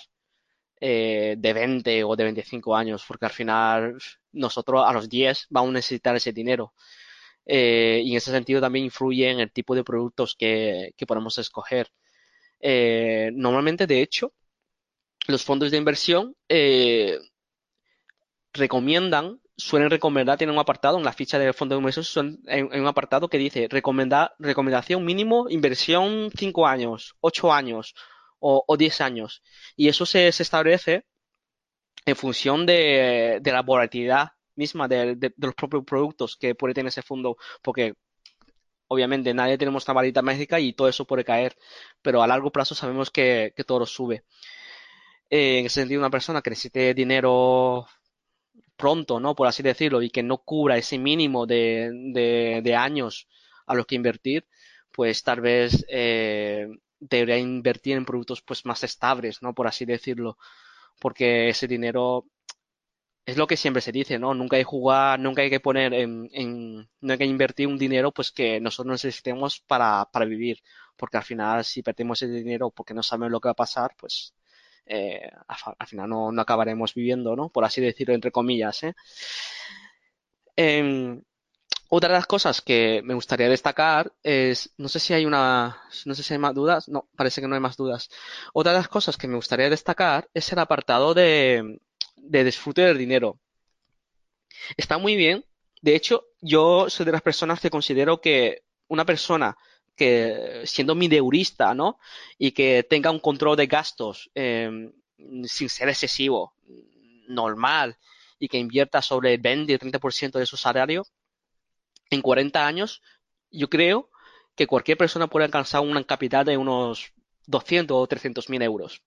eh, 0.81 1.35
de 1.37 1.53
20 1.53 2.03
o 2.03 2.15
de 2.15 2.23
25 2.25 2.75
años, 2.75 3.05
porque 3.07 3.25
al 3.25 3.31
final 3.31 3.97
nosotros 4.33 4.83
a 4.85 4.93
los 4.93 5.09
10 5.09 5.47
vamos 5.49 5.69
a 5.71 5.73
necesitar 5.73 6.15
ese 6.15 6.33
dinero. 6.33 6.73
y 7.45 8.11
en 8.11 8.17
ese 8.17 8.31
sentido 8.31 8.61
también 8.61 8.85
influye 8.85 9.29
en 9.29 9.39
el 9.39 9.51
tipo 9.51 9.75
de 9.75 9.83
productos 9.83 10.35
que, 10.35 10.93
que 10.97 11.05
podemos 11.05 11.37
escoger. 11.39 11.89
Eh, 12.65 13.31
normalmente, 13.33 13.85
de 13.85 14.01
hecho, 14.01 14.33
los 15.27 15.43
fondos 15.43 15.69
de 15.69 15.77
inversión 15.77 16.35
eh, 16.47 17.19
recomiendan 18.53 19.41
suelen 19.57 19.89
recomendar, 19.89 20.37
tienen 20.37 20.55
un 20.55 20.61
apartado 20.61 20.97
en 20.97 21.03
la 21.03 21.13
ficha 21.13 21.37
del 21.37 21.53
fondo 21.53 21.75
de 21.75 21.79
inversión, 21.79 22.39
en, 22.47 22.73
un 22.81 22.87
apartado 22.87 23.27
que 23.27 23.37
dice 23.37 23.67
recomendar, 23.69 24.33
recomendación 24.39 25.05
mínimo, 25.05 25.47
inversión 25.49 26.31
5 26.35 26.65
años, 26.67 27.15
8 27.19 27.53
años 27.53 27.93
o, 28.39 28.63
o 28.65 28.77
10 28.77 29.01
años. 29.01 29.43
Y 29.75 29.89
eso 29.89 30.05
se, 30.05 30.27
establece 30.29 31.05
en 32.05 32.15
función 32.15 32.65
de, 32.65 33.41
la 33.43 33.61
volatilidad 33.61 34.29
misma 34.55 34.87
de, 34.87 35.33
los 35.37 35.55
propios 35.55 35.83
productos 35.85 36.37
que 36.37 36.55
puede 36.55 36.73
tener 36.73 36.89
ese 36.89 37.01
fondo, 37.01 37.37
porque 37.61 37.93
obviamente 38.93 39.33
nadie 39.33 39.57
tenemos 39.57 39.87
una 39.87 39.93
varita 39.95 40.21
mágica 40.21 40.59
y 40.59 40.73
todo 40.73 40.87
eso 40.87 41.05
puede 41.05 41.25
caer, 41.25 41.55
pero 42.01 42.23
a 42.23 42.27
largo 42.27 42.51
plazo 42.51 42.75
sabemos 42.75 43.11
que, 43.11 43.53
todo 43.67 43.85
sube. 43.85 44.23
Eh, 45.29 45.59
en 45.59 45.65
ese 45.65 45.81
sentido, 45.81 45.99
una 45.99 46.09
persona 46.09 46.41
que 46.41 46.51
necesite 46.51 46.93
dinero 46.93 47.87
pronto, 48.77 49.19
¿no? 49.19 49.35
Por 49.35 49.47
así 49.47 49.63
decirlo, 49.63 50.01
y 50.01 50.09
que 50.09 50.23
no 50.23 50.39
cubra 50.39 50.77
ese 50.77 50.97
mínimo 50.97 51.45
de 51.45 52.75
años 52.77 53.27
a 53.65 53.75
los 53.75 53.85
que 53.85 53.95
invertir, 53.95 54.45
pues 54.91 55.23
tal 55.23 55.41
vez 55.41 55.85
eh, 55.89 56.67
debería 56.99 57.37
invertir 57.37 57.97
en 57.97 58.05
productos 58.05 58.41
pues 58.41 58.65
más 58.65 58.83
estables, 58.83 59.41
¿no? 59.41 59.53
Por 59.53 59.67
así 59.67 59.85
decirlo, 59.85 60.37
porque 60.99 61.49
ese 61.49 61.67
dinero 61.67 62.25
es 63.25 63.37
lo 63.37 63.47
que 63.47 63.57
siempre 63.57 63.81
se 63.81 63.91
dice, 63.91 64.19
¿no? 64.19 64.33
Nunca 64.33 64.57
hay 64.57 64.61
que 64.63 64.65
jugar, 64.65 65.19
nunca 65.19 65.41
hay 65.41 65.49
que 65.49 65.59
poner 65.59 65.93
en, 65.93 66.29
en, 66.33 66.89
no 67.01 67.11
hay 67.13 67.17
que 67.17 67.25
invertir 67.25 67.67
un 67.67 67.77
dinero 67.77 68.11
pues 68.11 68.31
que 68.31 68.59
nosotros 68.59 68.91
necesitemos 68.91 69.61
para, 69.61 70.09
para 70.11 70.25
vivir, 70.25 70.61
porque 70.97 71.17
al 71.17 71.23
final 71.23 71.63
si 71.63 71.81
perdemos 71.83 72.21
ese 72.21 72.33
dinero 72.33 72.69
porque 72.71 72.93
no 72.93 73.03
sabemos 73.03 73.31
lo 73.31 73.39
que 73.39 73.47
va 73.47 73.53
a 73.53 73.55
pasar, 73.55 73.95
pues 73.97 74.33
eh, 74.85 75.29
al 75.79 75.87
final 75.87 76.09
no, 76.09 76.31
no, 76.31 76.41
acabaremos 76.41 76.93
viviendo, 76.93 77.35
¿no? 77.35 77.49
Por 77.49 77.63
así 77.65 77.81
decirlo, 77.81 78.13
entre 78.13 78.31
comillas, 78.31 78.83
¿eh? 78.83 78.95
Eh, 80.57 81.21
otra 81.95 82.09
de 82.09 82.15
las 82.15 82.25
cosas 82.25 82.61
que 82.61 83.01
me 83.03 83.13
gustaría 83.13 83.47
destacar 83.47 84.13
es, 84.23 84.73
no 84.77 84.89
sé 84.89 84.99
si 84.99 85.13
hay 85.13 85.25
una, 85.27 85.79
no 86.05 86.15
sé 86.15 86.23
si 86.23 86.33
hay 86.33 86.39
más 86.39 86.55
dudas, 86.55 86.89
no, 86.89 87.07
parece 87.15 87.39
que 87.39 87.47
no 87.47 87.53
hay 87.53 87.61
más 87.61 87.77
dudas. 87.77 88.09
Otra 88.51 88.71
de 88.71 88.79
las 88.79 88.87
cosas 88.87 89.15
que 89.15 89.27
me 89.27 89.35
gustaría 89.35 89.69
destacar 89.69 90.27
es 90.33 90.51
el 90.51 90.57
apartado 90.57 91.13
de, 91.13 91.79
de 92.23 92.43
disfrute 92.43 92.81
del 92.81 92.97
dinero. 92.97 93.39
Está 94.77 94.97
muy 94.97 95.15
bien. 95.15 95.45
De 95.81 95.95
hecho, 95.95 96.25
yo 96.41 96.89
soy 96.89 97.05
de 97.05 97.11
las 97.11 97.21
personas 97.21 97.59
que 97.59 97.69
considero 97.69 98.21
que 98.21 98.63
una 98.87 99.05
persona 99.05 99.57
que 99.95 100.63
siendo 100.65 100.95
mideurista, 100.95 101.73
¿no? 101.73 101.99
Y 102.37 102.51
que 102.51 102.83
tenga 102.83 103.11
un 103.11 103.19
control 103.19 103.57
de 103.57 103.67
gastos 103.67 104.31
eh, 104.33 104.91
sin 105.43 105.69
ser 105.69 105.89
excesivo, 105.89 106.55
normal, 107.27 107.97
y 108.39 108.47
que 108.47 108.57
invierta 108.57 109.01
sobre 109.01 109.35
el 109.35 109.41
20 109.41 109.75
o 109.75 109.79
30% 109.79 110.39
de 110.39 110.45
su 110.45 110.57
salario, 110.57 111.05
en 112.09 112.21
40 112.21 112.65
años, 112.65 113.01
yo 113.51 113.69
creo 113.69 114.09
que 114.55 114.67
cualquier 114.67 114.97
persona 114.97 115.27
puede 115.27 115.45
alcanzar 115.45 115.81
una 115.81 116.03
capital 116.03 116.45
de 116.45 116.57
unos 116.57 117.13
200 117.47 117.95
o 117.95 118.07
300 118.07 118.49
mil 118.49 118.61
euros. 118.61 119.01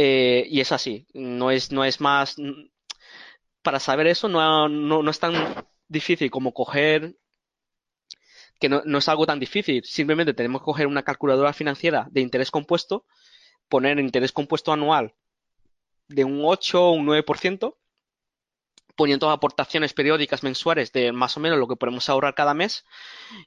Eh, 0.00 0.46
y 0.48 0.60
es 0.60 0.70
así, 0.70 1.08
no 1.12 1.50
es, 1.50 1.72
no 1.72 1.84
es 1.84 2.00
más... 2.00 2.36
Para 3.62 3.80
saber 3.80 4.06
eso 4.06 4.28
no, 4.28 4.68
no, 4.68 5.02
no 5.02 5.10
es 5.10 5.18
tan 5.18 5.34
difícil 5.88 6.30
como 6.30 6.54
coger 6.54 7.16
que 8.60 8.68
no, 8.68 8.80
no, 8.84 8.98
es 8.98 9.08
algo 9.08 9.26
tan 9.26 9.40
difícil. 9.40 9.82
Simplemente 9.84 10.34
tenemos 10.34 10.60
que 10.60 10.66
coger 10.66 10.86
una 10.86 11.02
calculadora 11.02 11.52
financiera 11.52 12.06
de 12.12 12.20
interés 12.20 12.52
compuesto, 12.52 13.06
poner 13.68 13.98
interés 13.98 14.30
compuesto 14.30 14.72
anual 14.72 15.16
de 16.06 16.22
un 16.22 16.42
8 16.44 16.80
o 16.80 16.92
un 16.92 17.04
9%, 17.04 17.76
poniendo 18.98 19.30
aportaciones 19.30 19.94
periódicas 19.94 20.42
mensuales 20.42 20.90
de 20.90 21.12
más 21.12 21.36
o 21.36 21.40
menos 21.40 21.56
lo 21.56 21.68
que 21.68 21.76
podemos 21.76 22.08
ahorrar 22.08 22.34
cada 22.34 22.52
mes 22.52 22.84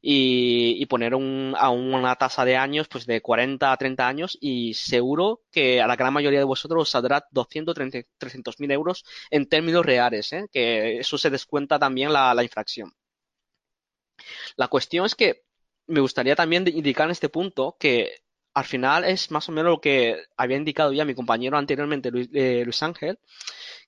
y, 0.01 0.85
poner 0.85 1.13
a 1.13 1.69
una 1.69 2.15
tasa 2.15 2.45
de 2.45 2.55
años 2.55 2.87
pues 2.87 3.05
de 3.05 3.21
40 3.21 3.69
a 3.69 3.75
30 3.75 4.07
años 4.07 4.37
y 4.39 4.73
seguro 4.75 5.41
que 5.51 5.81
a 5.81 5.87
la 5.87 5.97
gran 5.97 6.13
mayoría 6.13 6.39
de 6.39 6.45
vosotros 6.45 6.83
os 6.83 6.89
saldrá 6.89 7.27
200, 7.31 7.75
300 8.17 8.59
mil 8.61 8.71
euros 8.71 9.03
en 9.29 9.45
términos 9.45 9.85
reales, 9.85 10.31
¿eh? 10.31 10.47
que 10.53 10.99
eso 10.99 11.17
se 11.17 11.29
descuenta 11.29 11.77
también 11.77 12.13
la, 12.13 12.33
la 12.33 12.43
infracción. 12.43 12.93
La 14.55 14.69
cuestión 14.69 15.05
es 15.05 15.15
que 15.15 15.43
me 15.87 15.99
gustaría 15.99 16.35
también 16.37 16.65
indicar 16.65 17.07
en 17.07 17.11
este 17.11 17.27
punto 17.27 17.75
que 17.77 18.21
al 18.53 18.65
final 18.65 19.05
es 19.05 19.31
más 19.31 19.47
o 19.49 19.51
menos 19.51 19.71
lo 19.71 19.81
que 19.81 20.17
había 20.37 20.57
indicado 20.57 20.93
ya 20.93 21.05
mi 21.05 21.15
compañero 21.15 21.57
anteriormente, 21.57 22.11
Luis, 22.11 22.29
eh, 22.33 22.61
Luis 22.63 22.83
Ángel, 22.83 23.19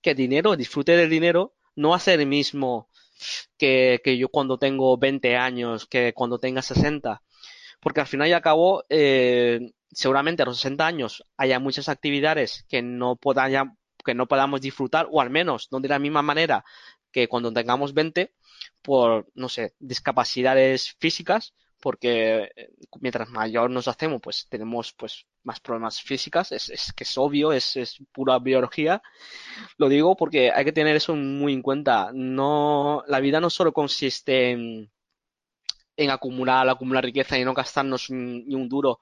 que 0.01 0.16
dinero, 0.16 0.55
disfrute 0.55 0.95
del 0.95 1.09
dinero, 1.09 1.53
no 1.76 1.97
ser 1.99 2.20
el 2.20 2.28
mismo 2.28 2.89
que, 3.57 4.18
yo 4.18 4.30
cuando 4.30 4.57
tengo 4.57 4.97
20 4.97 5.36
años, 5.38 5.86
que 5.86 6.14
cuando 6.14 6.39
tenga 6.39 6.61
60. 6.61 7.22
Porque 7.80 8.01
al 8.01 8.07
final 8.07 8.28
y 8.28 8.34
al 8.34 8.41
cabo, 8.41 8.84
eh, 8.89 9.72
seguramente 9.91 10.43
a 10.43 10.45
los 10.45 10.57
60 10.57 10.86
años 10.86 11.26
haya 11.38 11.59
muchas 11.59 11.89
actividades 11.89 12.66
que 12.70 12.82
no, 12.82 13.20
que 14.05 14.14
no 14.14 14.28
podamos 14.28 14.61
disfrutar, 14.61 15.07
o 15.11 15.22
al 15.22 15.30
menos 15.30 15.70
no 15.72 15.80
de 15.80 15.89
la 15.89 15.99
misma 15.99 16.22
manera 16.22 16.64
que 17.11 17.28
cuando 17.28 17.53
tengamos 17.53 17.93
20, 17.93 18.34
por, 18.82 19.28
no 19.36 19.49
sé, 19.49 19.76
discapacidades 19.80 20.95
físicas, 20.99 21.53
porque 21.84 22.49
eh, 22.55 22.69
mientras 23.01 23.27
mayor 23.29 23.69
nos 23.69 23.89
hacemos, 23.89 24.21
pues 24.21 24.47
tenemos 24.47 24.93
pues 24.93 25.25
más 25.43 25.59
problemas 25.59 26.01
físicas, 26.01 26.53
es, 26.53 26.69
es 26.69 26.93
que 26.93 27.03
es 27.03 27.17
obvio, 27.17 27.51
es, 27.51 27.75
es, 27.75 27.97
pura 28.13 28.39
biología. 28.39 29.01
Lo 29.77 29.89
digo 29.89 30.15
porque 30.15 30.49
hay 30.49 30.63
que 30.63 30.71
tener 30.71 30.95
eso 30.95 31.13
muy 31.13 31.51
en 31.51 31.61
cuenta. 31.61 32.11
No, 32.13 33.03
la 33.07 33.19
vida 33.19 33.41
no 33.41 33.49
solo 33.49 33.73
consiste 33.73 34.51
en, 34.51 34.89
acumular, 36.09 36.69
acumular 36.69 37.03
riqueza 37.03 37.38
y 37.38 37.43
no 37.43 37.53
gastarnos 37.53 38.09
ni 38.09 38.55
un 38.55 38.69
duro. 38.69 38.99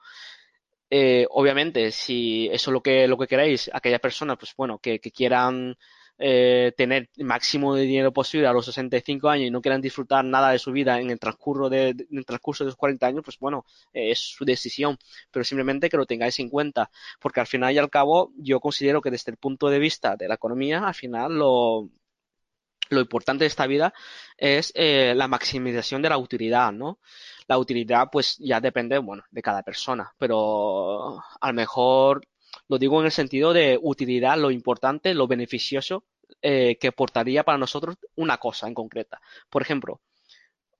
Eh, 0.90 1.24
obviamente, 1.30 1.92
si 1.92 2.48
eso 2.48 2.70
es 2.70 2.72
lo 2.72 2.82
que, 2.82 3.06
lo 3.06 3.16
que 3.16 3.28
queréis, 3.28 3.70
aquellas 3.72 4.00
personas, 4.00 4.38
pues 4.38 4.54
bueno, 4.56 4.80
que 4.80 4.98
quieran 4.98 5.76
eh, 6.24 6.72
tener 6.76 7.10
el 7.16 7.24
máximo 7.24 7.74
de 7.74 7.82
dinero 7.82 8.12
posible 8.12 8.46
a 8.46 8.52
los 8.52 8.66
65 8.66 9.28
años 9.28 9.48
y 9.48 9.50
no 9.50 9.60
quieran 9.60 9.80
disfrutar 9.80 10.24
nada 10.24 10.52
de 10.52 10.60
su 10.60 10.70
vida 10.70 11.00
en 11.00 11.10
el 11.10 11.18
transcurso 11.18 11.68
de, 11.68 11.96
el 12.12 12.24
transcurso 12.24 12.62
de 12.62 12.68
los 12.68 12.76
40 12.76 13.04
años, 13.08 13.22
pues 13.24 13.38
bueno, 13.40 13.66
eh, 13.92 14.12
es 14.12 14.20
su 14.20 14.44
decisión, 14.44 14.96
pero 15.32 15.42
simplemente 15.42 15.90
que 15.90 15.96
lo 15.96 16.06
tengáis 16.06 16.38
en 16.38 16.48
cuenta, 16.48 16.90
porque 17.20 17.40
al 17.40 17.48
final 17.48 17.74
y 17.74 17.78
al 17.78 17.90
cabo 17.90 18.32
yo 18.36 18.60
considero 18.60 19.02
que 19.02 19.10
desde 19.10 19.32
el 19.32 19.36
punto 19.36 19.68
de 19.68 19.80
vista 19.80 20.14
de 20.16 20.28
la 20.28 20.34
economía, 20.34 20.86
al 20.86 20.94
final 20.94 21.36
lo, 21.36 21.90
lo 22.90 23.00
importante 23.00 23.42
de 23.42 23.48
esta 23.48 23.66
vida 23.66 23.92
es 24.36 24.72
eh, 24.76 25.14
la 25.16 25.26
maximización 25.26 26.02
de 26.02 26.08
la 26.08 26.18
utilidad, 26.18 26.70
¿no? 26.70 27.00
La 27.48 27.58
utilidad, 27.58 28.08
pues 28.12 28.36
ya 28.38 28.60
depende, 28.60 28.98
bueno, 28.98 29.24
de 29.28 29.42
cada 29.42 29.64
persona, 29.64 30.12
pero 30.18 31.18
a 31.40 31.48
lo 31.48 31.52
mejor 31.52 32.22
lo 32.68 32.78
digo 32.78 33.00
en 33.00 33.06
el 33.06 33.12
sentido 33.12 33.52
de 33.52 33.78
utilidad, 33.82 34.38
lo 34.38 34.52
importante, 34.52 35.14
lo 35.14 35.26
beneficioso 35.26 36.04
eh, 36.40 36.76
que 36.78 36.88
aportaría 36.88 37.44
para 37.44 37.58
nosotros 37.58 37.96
una 38.16 38.38
cosa 38.38 38.66
en 38.68 38.74
concreta. 38.74 39.20
Por 39.50 39.62
ejemplo, 39.62 40.00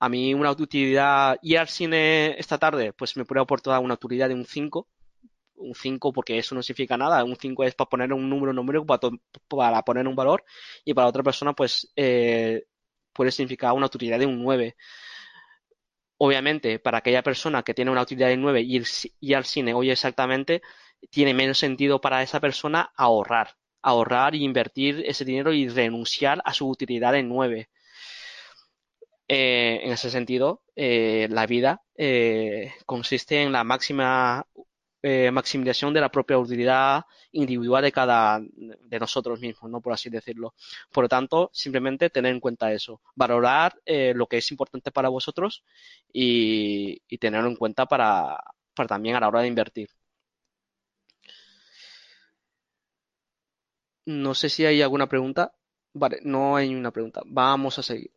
a 0.03 0.09
mí 0.09 0.35
una 0.35 0.51
utilidad, 0.51 1.39
ir 1.43 1.59
al 1.59 1.69
cine 1.69 2.35
esta 2.39 2.59
tarde, 2.59 2.93
pues 2.93 3.17
me 3.17 3.25
puede 3.25 3.41
aportar 3.41 3.81
una 3.81 3.95
utilidad 3.95 4.29
de 4.29 4.35
un 4.35 4.45
5, 4.45 4.89
un 5.57 5.75
5 5.75 6.13
porque 6.13 6.39
eso 6.39 6.55
no 6.55 6.63
significa 6.63 6.97
nada, 6.97 7.23
un 7.25 7.37
5 7.37 7.65
es 7.65 7.75
para 7.75 7.89
poner 7.89 8.13
un 8.13 8.29
número 8.29 8.53
numérico, 8.53 8.85
para, 8.87 9.11
para, 9.49 9.83
poner 9.83 10.09
un 10.09 10.17
valor, 10.17 10.45
y 10.85 10.93
para 10.95 11.07
otra 11.07 11.23
persona 11.23 11.53
pues 11.53 11.93
eh, 11.95 12.65
puede 13.13 13.31
significar 13.31 13.73
una 13.75 13.87
utilidad 13.87 14.19
de 14.19 14.27
un 14.27 14.43
9. 14.43 14.77
Obviamente, 16.19 16.79
para 16.79 16.99
aquella 16.99 17.23
persona 17.23 17.63
que 17.63 17.75
tiene 17.75 17.91
una 17.91 18.03
utilidad 18.03 18.29
de 18.29 18.37
9 18.37 18.61
y 18.63 18.77
ir, 18.77 18.85
ir 19.21 19.37
al 19.37 19.45
cine 19.45 19.75
hoy 19.75 19.91
exactamente, 19.91 20.63
tiene 21.11 21.35
menos 21.35 21.59
sentido 21.59 22.01
para 22.01 22.23
esa 22.23 22.41
persona 22.41 22.93
ahorrar, 22.97 23.57
ahorrar 23.83 24.35
y 24.35 24.45
invertir 24.45 25.03
ese 25.07 25.25
dinero 25.25 25.53
y 25.53 25.69
renunciar 25.69 26.41
a 26.45 26.53
su 26.55 26.69
utilidad 26.69 27.15
en 27.17 27.29
9. 27.29 27.69
Eh, 29.29 29.81
en 29.85 29.93
ese 29.93 30.11
sentido, 30.11 30.63
eh, 30.77 31.27
la 31.31 31.47
vida 31.47 31.83
eh, 31.97 32.73
consiste 32.87 33.43
en 33.43 33.53
la 33.53 33.65
máxima 33.65 34.47
maximización 35.33 35.93
de 35.93 36.01
la 36.01 36.13
propia 36.13 36.39
utilidad 36.39 37.05
individual 37.33 37.83
de 37.83 37.91
cada 37.91 38.41
de 38.41 39.01
nosotros 39.01 39.41
mismos, 39.41 39.69
no 39.69 39.81
por 39.81 39.93
así 39.93 40.11
decirlo. 40.11 40.55
Por 40.93 41.05
lo 41.05 41.09
tanto, 41.09 41.51
simplemente 41.53 42.09
tener 42.09 42.33
en 42.33 42.39
cuenta 42.39 42.73
eso, 42.73 43.01
valorar 43.17 43.75
lo 44.15 44.27
que 44.29 44.39
es 44.39 44.51
importante 44.53 44.93
para 44.93 45.09
vosotros 45.09 45.65
y, 46.13 47.03
y 47.09 47.19
tenerlo 47.19 47.49
en 47.49 47.57
cuenta 47.57 47.87
para, 47.87 48.39
para 48.75 48.87
también 48.89 49.17
a 49.17 49.21
la 49.21 49.29
hora 49.29 49.41
de 49.41 49.49
invertir. 49.49 49.89
No 54.07 54.35
sé 54.35 54.49
si 54.49 54.65
hay 54.65 54.83
alguna 54.83 55.09
pregunta. 55.09 55.55
Vale, 55.95 56.21
no 56.23 56.57
hay 56.57 56.75
una 56.75 56.91
pregunta. 56.91 57.23
Vamos 57.27 57.79
a 57.79 57.83
seguir. 57.83 58.11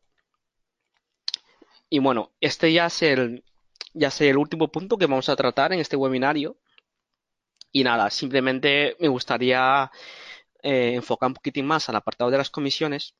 Y 1.89 1.99
bueno, 1.99 2.31
este 2.41 2.71
ya 2.73 2.87
es 2.87 3.01
el, 3.01 3.43
ya 3.93 4.09
es 4.09 4.21
el 4.21 4.37
último 4.37 4.69
punto 4.71 4.97
que 4.97 5.05
vamos 5.05 5.29
a 5.29 5.35
tratar 5.35 5.73
en 5.73 5.79
este 5.79 5.95
webinario. 5.95 6.57
Y 7.71 7.83
nada, 7.83 8.09
simplemente 8.09 8.95
me 8.99 9.07
gustaría 9.09 9.91
eh, 10.63 10.93
enfocar 10.95 11.27
un 11.27 11.33
poquitín 11.35 11.65
más 11.65 11.89
al 11.89 11.95
apartado 11.97 12.31
de 12.31 12.37
las 12.37 12.49
comisiones. 12.49 13.15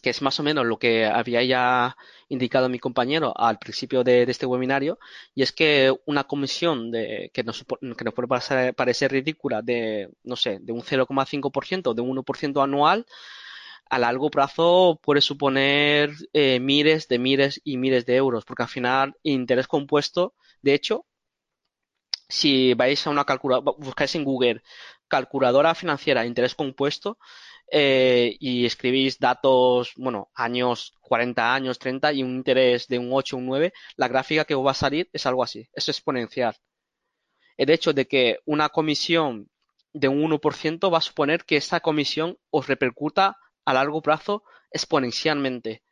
Que 0.00 0.10
es 0.10 0.22
más 0.22 0.38
o 0.40 0.42
menos 0.42 0.66
lo 0.66 0.78
que 0.78 1.06
había 1.06 1.42
ya 1.42 1.96
indicado 2.28 2.68
mi 2.68 2.78
compañero 2.78 3.32
al 3.36 3.58
principio 3.58 4.04
de, 4.04 4.22
este 4.22 4.46
webinario, 4.46 4.98
y 5.34 5.42
es 5.42 5.52
que 5.52 5.94
una 6.06 6.24
comisión 6.24 6.90
de, 6.90 7.30
que, 7.34 7.44
nos, 7.44 7.64
que 7.64 8.04
nos 8.04 8.14
puede 8.14 8.72
parecer, 8.72 9.12
ridícula 9.12 9.62
de, 9.62 10.10
no 10.24 10.36
sé, 10.36 10.58
de 10.60 10.72
un 10.72 10.82
0,5%, 10.82 11.94
de 11.94 12.02
un 12.02 12.16
1% 12.16 12.62
anual, 12.62 13.06
a 13.90 13.98
largo 13.98 14.30
plazo 14.30 15.00
puede 15.02 15.20
suponer 15.20 16.10
eh, 16.32 16.60
miles 16.60 17.08
de 17.08 17.18
miles 17.18 17.60
y 17.64 17.76
miles 17.76 18.06
de 18.06 18.16
euros, 18.16 18.44
porque 18.44 18.62
al 18.62 18.68
final 18.68 19.16
interés 19.22 19.66
compuesto, 19.66 20.34
de 20.62 20.74
hecho, 20.74 21.06
si 22.28 22.74
vais 22.74 23.04
a 23.06 23.10
una 23.10 23.24
calculadora, 23.24 23.72
buscáis 23.78 24.14
en 24.14 24.24
Google 24.24 24.62
calculadora 25.08 25.74
financiera 25.74 26.24
interés 26.24 26.54
compuesto, 26.54 27.18
eh, 27.70 28.36
y 28.40 28.66
escribís 28.66 29.18
datos, 29.18 29.92
bueno, 29.96 30.30
años, 30.34 30.94
40 31.00 31.54
años, 31.54 31.78
30 31.78 32.12
y 32.12 32.22
un 32.22 32.30
interés 32.36 32.88
de 32.88 32.98
un 32.98 33.10
8, 33.12 33.36
un 33.36 33.46
9, 33.46 33.72
la 33.96 34.08
gráfica 34.08 34.44
que 34.44 34.54
os 34.54 34.66
va 34.66 34.72
a 34.72 34.74
salir 34.74 35.08
es 35.12 35.26
algo 35.26 35.42
así, 35.42 35.68
es 35.72 35.88
exponencial. 35.88 36.56
El 37.56 37.70
hecho 37.70 37.92
de 37.92 38.06
que 38.06 38.38
una 38.44 38.70
comisión 38.70 39.48
de 39.92 40.08
un 40.08 40.22
1% 40.22 40.92
va 40.92 40.98
a 40.98 41.02
suponer 41.02 41.44
que 41.44 41.56
esa 41.56 41.80
comisión 41.80 42.38
os 42.50 42.66
repercuta 42.66 43.36
a 43.64 43.74
largo 43.74 44.02
plazo 44.02 44.42
exponencialmente, 44.72 45.82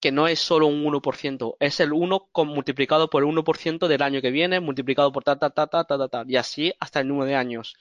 que 0.00 0.12
no 0.12 0.28
es 0.28 0.40
solo 0.40 0.66
un 0.66 0.84
1%, 0.84 1.56
es 1.60 1.80
el 1.80 1.92
1 1.92 2.30
multiplicado 2.46 3.10
por 3.10 3.22
el 3.22 3.28
1% 3.28 3.88
del 3.88 4.02
año 4.02 4.20
que 4.20 4.30
viene, 4.30 4.60
multiplicado 4.60 5.12
por 5.12 5.24
ta, 5.24 5.38
ta, 5.38 5.50
ta, 5.50 5.66
ta, 5.66 5.84
ta, 5.84 5.98
ta, 5.98 6.08
ta, 6.08 6.24
y 6.26 6.36
así 6.36 6.72
hasta 6.80 7.00
el 7.00 7.08
número 7.08 7.26
de 7.26 7.36
años. 7.36 7.74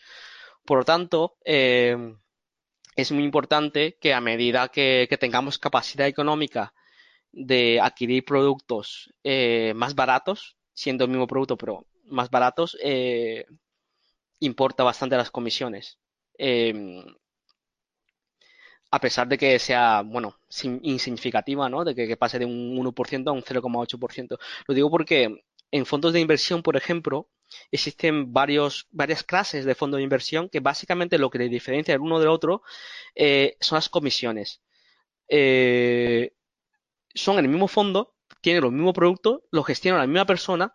Por 0.65 0.79
lo 0.79 0.85
tanto, 0.85 1.37
eh, 1.45 1.97
es 2.99 3.11
muy 3.11 3.23
importante 3.23 3.97
que 3.99 4.13
a 4.13 4.21
medida 4.21 4.69
que, 4.69 5.07
tengamos 5.19 5.57
capacidad 5.57 6.07
económica 6.07 6.73
de 7.31 7.79
adquirir 7.81 8.25
productos 8.25 9.13
eh, 9.23 9.73
más 9.75 9.95
baratos, 9.95 10.57
siendo 10.73 11.05
el 11.05 11.11
mismo 11.11 11.27
producto 11.27 11.57
pero 11.57 11.85
más 12.05 12.29
baratos, 12.29 12.77
eh, 12.81 13.45
importa 14.39 14.83
bastante 14.83 15.17
las 15.17 15.31
comisiones. 15.31 15.99
Em, 16.37 17.03
a 18.91 18.99
pesar 18.99 19.27
de 19.27 19.37
que 19.37 19.59
sea, 19.59 20.01
bueno, 20.03 20.39
insignificativa, 20.81 21.69
¿no? 21.69 21.83
De 21.83 21.93
que, 21.93 22.07
que 22.07 22.17
pase 22.17 22.39
de 22.39 22.45
un 22.45 22.75
1% 22.75 23.29
a 23.29 23.33
un 23.33 23.43
0,8%. 23.43 24.37
Lo 24.67 24.73
digo 24.73 24.89
porque 24.89 25.43
en 25.71 25.85
fondos 25.85 26.13
de 26.13 26.19
inversión, 26.19 26.63
por 26.63 26.75
ejemplo, 26.75 27.29
existen 27.71 28.33
varios, 28.33 28.87
varias 28.91 29.23
clases 29.23 29.65
de 29.65 29.75
fondos 29.75 29.97
de 29.97 30.03
inversión 30.03 30.49
que 30.49 30.59
básicamente 30.59 31.17
lo 31.17 31.29
que 31.29 31.39
le 31.39 31.49
diferencia 31.49 31.93
el 31.93 32.01
uno 32.01 32.19
del 32.19 32.29
otro 32.29 32.61
eh, 33.15 33.57
son 33.59 33.77
las 33.77 33.89
comisiones. 33.89 34.61
Eh, 35.27 36.33
son 37.13 37.37
el 37.39 37.47
mismo 37.47 37.67
fondo, 37.67 38.15
tienen 38.41 38.63
los 38.63 38.71
mismos 38.71 38.93
productos, 38.93 39.41
lo 39.51 39.63
gestiona 39.63 39.99
la 39.99 40.07
misma 40.07 40.25
persona, 40.25 40.73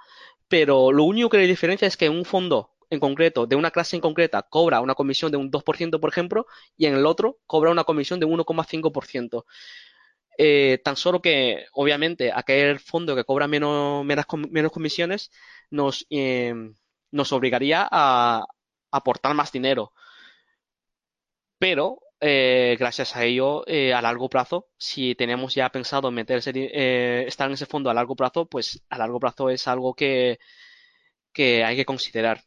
pero 0.49 0.93
lo 0.93 1.05
único 1.05 1.31
que 1.31 1.39
le 1.39 1.47
diferencia 1.47 1.89
es 1.89 1.97
que 1.97 2.09
un 2.09 2.25
fondo 2.25 2.71
en 2.91 3.01
concreto, 3.01 3.47
de 3.47 3.57
una 3.57 3.71
clase 3.71 3.97
en 3.97 4.03
concreta, 4.03 4.43
cobra 4.43 4.81
una 4.81 4.95
comisión 4.95 5.31
de 5.31 5.39
un 5.39 5.51
2%, 5.51 6.01
por 6.01 6.11
ejemplo, 6.11 6.47
y 6.77 6.87
en 6.87 6.95
el 6.95 7.07
otro 7.07 7.39
cobra 7.47 7.71
una 7.71 7.85
comisión 7.85 8.21
de 8.21 8.27
un 8.27 8.39
1,5%. 8.39 9.45
Eh, 10.39 10.81
tan 10.85 10.97
solo 10.97 11.23
que, 11.23 11.67
obviamente, 11.73 12.33
aquel 12.33 12.81
fondo 12.81 13.15
que 13.17 13.25
cobra 13.25 13.49
menos, 13.49 14.05
menos, 14.05 14.73
comisiones 14.73 15.31
nos, 15.71 16.07
em, 16.11 16.75
nos 17.11 17.33
obligaría 17.33 17.89
a 17.91 18.45
aportar 18.91 19.35
más 19.35 19.53
dinero. 19.53 19.93
Pero, 21.59 22.01
eh, 22.21 22.77
gracias 22.79 23.17
a 23.17 23.25
ello, 23.25 23.65
eh, 23.67 23.93
a 23.95 24.03
largo 24.03 24.29
plazo, 24.29 24.69
si 24.77 25.15
tenemos 25.15 25.55
ya 25.55 25.71
pensado 25.71 26.11
meterse, 26.11 26.53
estar 27.27 27.49
en 27.49 27.55
ese 27.55 27.67
fondo 27.67 27.91
a 27.91 27.95
largo 27.95 28.17
plazo, 28.17 28.47
pues 28.47 28.83
a 28.89 28.99
largo 28.99 29.21
plazo 29.21 29.51
es 29.51 29.67
algo 29.69 29.95
que, 29.95 30.39
que 31.33 31.65
hay 31.65 31.77
que 31.77 31.85
considerar 31.87 32.45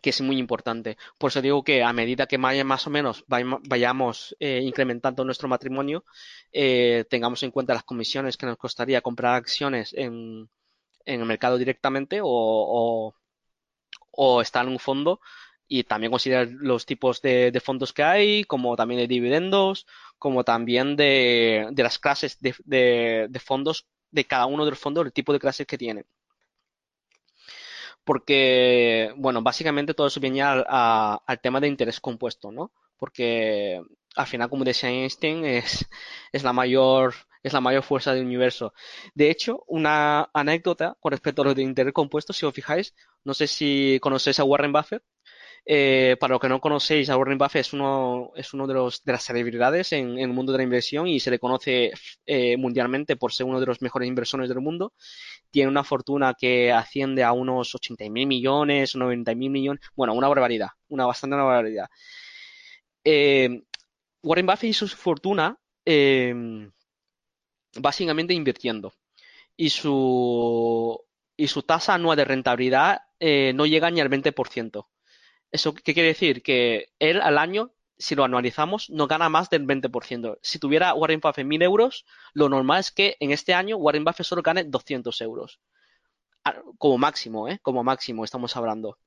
que 0.00 0.10
es 0.10 0.20
muy 0.20 0.38
importante. 0.38 0.96
Por 1.18 1.30
eso 1.30 1.42
digo 1.42 1.62
que 1.64 1.82
a 1.82 1.92
medida 1.92 2.26
que 2.26 2.38
más 2.38 2.86
o 2.86 2.90
menos 2.90 3.24
vayamos 3.26 4.36
eh, 4.40 4.60
incrementando 4.62 5.24
nuestro 5.24 5.48
matrimonio, 5.48 6.04
eh, 6.52 7.04
tengamos 7.10 7.42
en 7.42 7.50
cuenta 7.50 7.74
las 7.74 7.84
comisiones 7.84 8.36
que 8.36 8.46
nos 8.46 8.56
costaría 8.56 9.00
comprar 9.00 9.34
acciones 9.34 9.94
en, 9.94 10.48
el 11.04 11.24
mercado 11.24 11.58
directamente 11.58 12.20
o, 12.22 13.14
o, 14.10 14.42
estar 14.42 14.66
en 14.66 14.72
un 14.72 14.78
fondo 14.78 15.20
y 15.66 15.84
también 15.84 16.10
considerar 16.10 16.48
los 16.50 16.86
tipos 16.86 17.22
de, 17.22 17.60
fondos 17.64 17.92
que 17.92 18.02
hay, 18.02 18.44
como 18.44 18.76
también 18.76 19.00
de 19.00 19.08
dividendos, 19.08 19.86
como 20.18 20.44
también 20.44 20.96
de, 20.96 21.72
las 21.76 21.98
clases 21.98 22.38
de, 22.40 23.26
de 23.30 23.40
fondos, 23.40 23.86
de 24.10 24.24
cada 24.24 24.46
uno 24.46 24.64
de 24.64 24.70
los 24.72 24.80
fondos, 24.80 25.06
el 25.06 25.12
tipo 25.12 25.32
de 25.32 25.40
clases 25.40 25.66
que 25.66 25.78
tienen 25.78 26.06
porque, 28.08 29.12
bueno, 29.18 29.42
básicamente 29.42 29.92
todo 29.92 30.06
eso 30.06 30.18
viene 30.18 30.40
al, 30.40 31.20
tema 31.42 31.60
de 31.60 31.68
interés 31.68 32.00
compuesto, 32.00 32.50
¿no? 32.50 32.72
Porque 32.96 33.82
al 34.16 34.26
final, 34.26 34.48
como 34.48 34.64
decía 34.64 34.88
Einstein, 34.88 35.44
es, 35.44 35.86
es, 36.32 36.42
la 36.42 36.54
mayor, 36.54 37.12
es 37.42 37.52
la 37.52 37.60
mayor 37.60 37.82
fuerza 37.82 38.14
del 38.14 38.24
universo. 38.24 38.72
De 39.14 39.28
hecho, 39.28 39.62
una 39.66 40.30
anécdota 40.32 40.96
con 41.00 41.12
respecto 41.12 41.42
a 41.42 41.44
lo 41.44 41.54
de 41.54 41.60
interés 41.60 41.92
compuesto, 41.92 42.32
si 42.32 42.46
os 42.46 42.54
fijáis, 42.54 42.94
no 43.24 43.34
sé 43.34 43.46
si 43.46 43.98
conocéis 44.00 44.40
a 44.40 44.44
Warren 44.44 44.72
Buffett, 44.72 45.02
eh, 45.70 46.16
para 46.18 46.32
los 46.32 46.40
que 46.40 46.48
no 46.48 46.62
conocéis, 46.62 47.10
Warren 47.10 47.36
Buffett 47.36 47.60
es 47.60 47.74
uno, 47.74 48.32
es 48.34 48.54
uno 48.54 48.66
de, 48.66 48.72
los, 48.72 49.04
de 49.04 49.12
las 49.12 49.22
celebridades 49.22 49.92
en, 49.92 50.18
el 50.18 50.28
mundo 50.28 50.52
de 50.52 50.58
la 50.58 50.64
inversión 50.64 51.06
y 51.06 51.20
se 51.20 51.30
le 51.30 51.38
conoce 51.38 51.92
eh, 52.24 52.56
mundialmente 52.56 53.16
por 53.16 53.34
ser 53.34 53.44
uno 53.44 53.60
de 53.60 53.66
los 53.66 53.82
mejores 53.82 54.08
inversores 54.08 54.48
del 54.48 54.60
mundo. 54.60 54.94
Tiene 55.50 55.70
una 55.70 55.84
fortuna 55.84 56.34
que 56.34 56.72
asciende 56.72 57.24
a 57.24 57.32
unos 57.32 57.74
80 57.74 58.08
mil 58.10 58.26
millones, 58.26 58.94
90 58.94 59.34
mil 59.34 59.50
millones, 59.50 59.82
bueno, 59.94 60.14
una 60.14 60.28
barbaridad, 60.28 60.68
una 60.88 61.06
bastante 61.06 61.36
barbaridad. 61.36 61.88
Eh, 63.04 63.62
Warren 64.22 64.46
Buffett 64.46 64.70
hizo 64.70 64.86
su 64.86 64.96
fortuna 64.96 65.58
básicamente 67.80 68.34
invirtiendo 68.34 68.92
y 69.56 69.70
su, 69.70 71.00
y 71.36 71.48
su 71.48 71.62
tasa 71.62 71.94
anual 71.94 72.16
de 72.16 72.24
rentabilidad 72.26 73.00
no 73.54 73.66
llega 73.66 73.90
ni 73.90 74.00
al 74.00 74.10
20%. 74.10 74.86
¿Eso 75.50 75.74
qué 75.74 75.94
quiere 75.94 76.08
decir? 76.08 76.42
Que 76.42 76.92
él 76.98 77.20
al 77.20 77.38
año, 77.38 77.72
si 77.98 78.14
lo 78.14 78.24
anualizamos, 78.24 78.90
no 78.90 79.06
gana 79.06 79.28
más 79.28 79.50
del 79.50 79.66
20%. 79.66 80.38
Si 80.42 80.58
tuviera 80.58 80.94
Warren 80.94 81.20
Buffett 81.20 81.46
1000 81.46 81.62
euros, 81.62 82.06
lo 82.32 82.48
normal 82.48 82.80
es 82.80 82.92
que 82.92 83.16
en 83.20 83.32
este 83.32 83.54
año 83.54 83.76
Warren 83.76 84.04
Buffett 84.04 84.26
solo 84.26 84.42
gane 84.42 84.64
200 84.64 85.20
euros. 85.20 85.60
Ah, 86.44 86.54
como 86.78 86.98
máximo, 86.98 87.48
¿eh? 87.48 87.58
Como 87.60 87.82
máximo 87.82 88.24
estamos 88.24 88.56
hablando. 88.56 88.98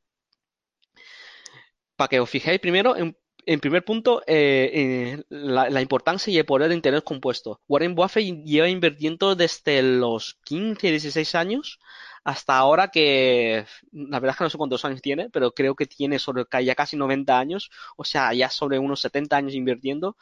Para 1.96 2.10
que 2.10 2.20
os 2.20 2.30
fijéis 2.30 2.60
primero, 2.60 2.96
en, 2.98 3.18
primer 3.60 3.84
punto, 3.84 4.22
eh, 4.28 5.24
la, 5.30 5.82
importancia 5.82 6.32
y 6.32 6.38
el 6.38 6.46
poder 6.46 6.70
de 6.70 6.76
interés 6.76 7.02
compuesto. 7.04 7.62
Warren 7.68 7.96
Buffett 7.96 8.44
lleva 8.44 8.70
invirtiendo 8.70 9.36
desde 9.36 9.82
los 9.82 10.40
15, 10.44 10.90
16 10.92 11.36
años 11.36 11.80
hasta 12.24 12.58
ahora 12.58 12.90
que 12.90 13.66
la 13.92 14.20
verdad 14.20 14.34
es 14.34 14.38
que 14.38 14.44
no 14.44 14.50
sé 14.50 14.58
cuántos 14.58 14.86
años 14.86 15.02
tiene, 15.02 15.30
pero 15.30 15.52
creo 15.54 15.76
que 15.76 15.88
tiene 15.88 16.20
sobre 16.20 16.46
ya 16.64 16.76
casi 16.76 16.96
90 16.96 17.38
años, 17.40 17.72
o 17.98 18.04
sea, 18.04 18.34
ya 18.34 18.50
sobre 18.50 18.78
unos 18.80 19.02
70 19.02 19.38
años 19.38 19.54
invirtiendo, 19.56 20.18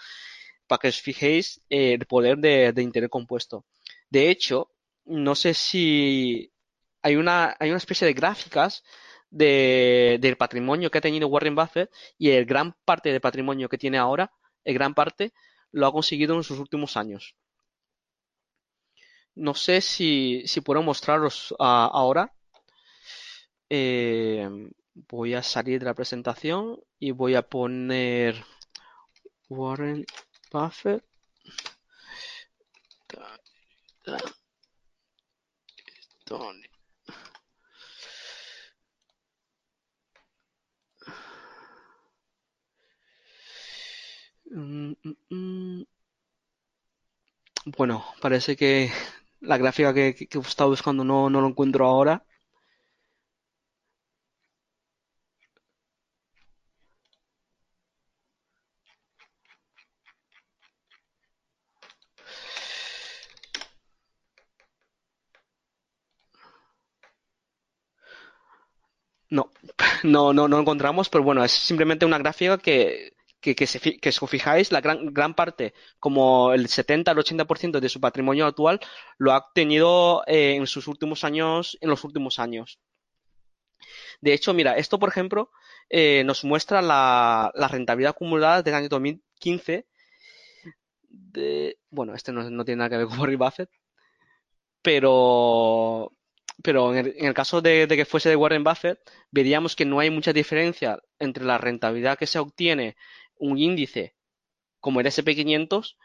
para 0.67 0.79
que 0.79 0.87
os 0.89 1.01
fijéis 1.01 1.61
eh, 1.69 1.93
el 1.93 2.05
poder 2.05 2.37
de, 2.37 2.73
interés 2.81 3.09
compuesto. 3.09 3.65
De 4.09 4.29
hecho, 4.29 4.71
no 5.05 5.35
sé 5.35 5.53
si 5.53 6.51
hay 7.01 7.15
una, 7.15 7.55
hay 7.59 7.69
una 7.69 7.77
especie 7.77 8.07
de 8.07 8.13
gráficas 8.13 8.83
de, 9.29 10.17
del 10.21 10.37
patrimonio 10.37 10.89
que 10.89 10.97
ha 10.97 11.01
tenido 11.01 11.27
Warren 11.27 11.55
Buffett 11.55 11.91
y 12.17 12.31
el 12.31 12.45
gran 12.45 12.75
parte 12.85 13.11
del 13.11 13.21
patrimonio 13.21 13.69
que 13.69 13.77
tiene 13.77 13.97
ahora, 13.97 14.31
el 14.63 14.73
gran 14.73 14.93
parte, 14.93 15.33
lo 15.71 15.87
ha 15.87 15.91
conseguido 15.91 16.35
en 16.35 16.43
sus 16.43 16.59
últimos 16.59 16.97
años. 16.97 17.35
No 19.35 19.53
sé 19.53 19.81
si, 19.81 20.43
si 20.45 20.61
puedo 20.61 20.81
mostraros 20.83 21.55
ah, 21.59 21.89
ahora. 21.93 22.33
Eh, 23.69 24.49
voy 24.93 25.33
a 25.33 25.43
salir 25.43 25.79
de 25.79 25.85
la 25.85 25.93
presentación 25.93 26.79
y 26.99 27.11
voy 27.11 27.35
a 27.35 27.43
poner 27.43 28.43
Warren 29.47 30.05
Buffett. 30.51 31.03
Mm, 44.51 44.93
mm, 45.03 45.15
mm. 45.31 45.85
Bueno, 47.77 48.03
parece 48.21 48.57
que 48.57 48.91
la 49.39 49.57
gráfica 49.57 49.93
que, 49.93 50.13
que, 50.15 50.27
que 50.27 50.39
estaba 50.39 50.69
buscando 50.69 51.03
no, 51.05 51.29
no 51.29 51.39
lo 51.41 51.47
encuentro 51.47 51.85
ahora. 51.87 52.25
No, 69.29 69.51
no, 70.03 70.33
no, 70.33 70.47
no 70.47 70.59
encontramos, 70.59 71.09
pero 71.09 71.23
bueno, 71.23 71.43
es 71.43 71.51
simplemente 71.51 72.05
una 72.05 72.17
gráfica 72.17 72.57
que 72.57 73.13
que, 73.41 73.55
que, 73.55 73.67
se, 73.67 73.79
que 73.79 74.11
si 74.11 74.19
os 74.21 74.29
fijáis, 74.29 74.71
la 74.71 74.81
gran, 74.81 75.13
gran 75.13 75.33
parte, 75.33 75.73
como 75.99 76.53
el 76.53 76.67
70 76.67 77.11
al 77.11 77.17
80% 77.17 77.79
de 77.79 77.89
su 77.89 77.99
patrimonio 77.99 78.45
actual, 78.45 78.79
lo 79.17 79.31
ha 79.31 79.37
obtenido 79.37 80.23
eh, 80.27 80.55
en 80.55 80.67
sus 80.67 80.87
últimos 80.87 81.23
años, 81.23 81.77
en 81.81 81.89
los 81.89 82.03
últimos 82.03 82.39
años. 82.39 82.79
De 84.21 84.33
hecho, 84.33 84.53
mira, 84.53 84.77
esto, 84.77 84.99
por 84.99 85.09
ejemplo, 85.09 85.51
eh, 85.89 86.23
nos 86.25 86.43
muestra 86.43 86.81
la, 86.81 87.51
rentabilidad 87.71 88.11
acumulada 88.11 88.57
desde 88.57 88.71
el 88.71 88.75
año 88.75 88.89
2015 88.89 89.87
de, 91.09 91.77
bueno, 91.89 92.13
este 92.13 92.31
no, 92.31 92.49
no 92.49 92.65
tiene 92.65 92.79
nada 92.79 92.89
que 92.89 92.97
ver 92.97 93.07
con 93.07 93.19
Warren 93.19 93.39
Buffett, 93.39 93.69
pero, 94.81 96.11
pero 96.63 96.91
en 96.93 96.97
el, 97.05 97.13
en 97.17 97.25
el 97.25 97.33
caso 97.33 97.61
de, 97.61 97.87
de, 97.87 97.95
que 97.95 98.05
fuese 98.05 98.29
de 98.29 98.35
Warren 98.35 98.63
Buffett, 98.63 98.99
veríamos 99.31 99.75
que 99.75 99.85
no 99.85 99.99
hay 99.99 100.09
mucha 100.09 100.33
diferencia 100.33 100.99
entre 101.19 101.45
la 101.45 101.57
rentabilidad 101.57 102.17
que 102.17 102.27
se 102.27 102.39
obtiene 102.39 102.95
un 103.39 103.57
índice 103.57 104.15
como 104.79 105.01
el 105.01 105.07
SP500 105.07 105.95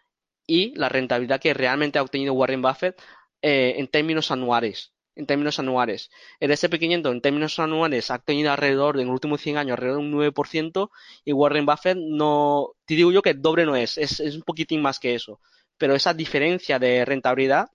y 0.47 0.74
la 0.76 0.89
rentabilidad 0.89 1.41
que 1.41 1.55
realmente 1.55 1.99
ha 1.99 2.03
obtenido 2.03 2.35
Warren 2.35 2.62
Buffett 2.62 3.01
eh, 3.43 3.74
en 3.78 3.89
términos 3.89 4.30
anuales. 4.30 4.93
En 5.16 5.26
términos 5.26 5.61
anuales. 5.61 6.11
El 6.41 6.51
SP500 6.51 7.12
en 7.12 7.20
términos 7.20 7.59
anuales 7.61 8.11
ha 8.11 8.16
obtenido 8.16 8.51
alrededor, 8.51 8.99
en 8.99 9.07
los 9.07 9.14
últimos 9.14 9.41
100 9.41 9.59
años, 9.59 9.72
alrededor 9.72 10.01
de 10.01 10.07
un 10.07 10.12
9% 10.12 10.91
y 11.24 11.32
Warren 11.32 11.66
Buffett 11.66 11.97
no, 11.97 12.70
te 12.85 12.95
digo 12.95 13.12
yo 13.12 13.22
que 13.22 13.30
el 13.30 13.41
doble 13.41 13.64
no 13.64 13.76
es, 13.76 13.97
es, 13.97 14.18
es 14.18 14.35
un 14.35 14.43
poquitín 14.43 14.82
más 14.82 14.99
que 14.99 15.14
eso. 15.14 15.41
Pero 15.78 15.95
esa 15.95 16.14
diferencia 16.14 16.78
de 16.78 17.05
rentabilidad 17.05 17.68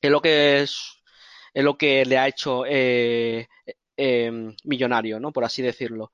es 0.00 0.10
lo 0.10 0.20
que 0.20 0.62
es, 0.62 1.02
es 1.52 1.64
lo 1.64 1.76
que 1.76 2.04
le 2.04 2.18
ha 2.18 2.28
hecho 2.28 2.64
eh, 2.66 3.48
eh, 3.96 4.52
millonario, 4.64 5.18
¿no? 5.20 5.32
Por 5.32 5.44
así 5.44 5.62
decirlo. 5.62 6.12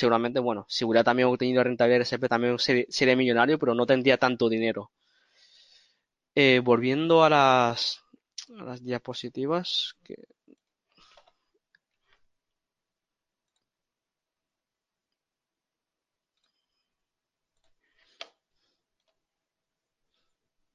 Seguramente, 0.00 0.38
bueno, 0.38 0.64
si 0.68 0.84
hubiera 0.84 1.02
también 1.02 1.28
obtenido 1.28 1.64
rentabilidad 1.64 2.02
SP 2.02 2.28
también 2.28 2.56
sería, 2.60 2.84
sería 2.88 3.16
millonario, 3.16 3.58
pero 3.58 3.74
no 3.74 3.84
tendría 3.84 4.16
tanto 4.16 4.48
dinero. 4.48 4.92
Eh, 6.36 6.60
volviendo 6.62 7.24
a 7.24 7.30
las, 7.30 8.00
a 8.58 8.62
las 8.64 8.84
diapositivas, 8.84 9.96
que 10.04 10.16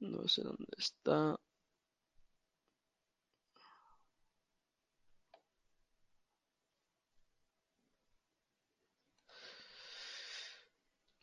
No 0.01 0.27
sé 0.27 0.41
dónde 0.43 0.67
está. 0.77 1.37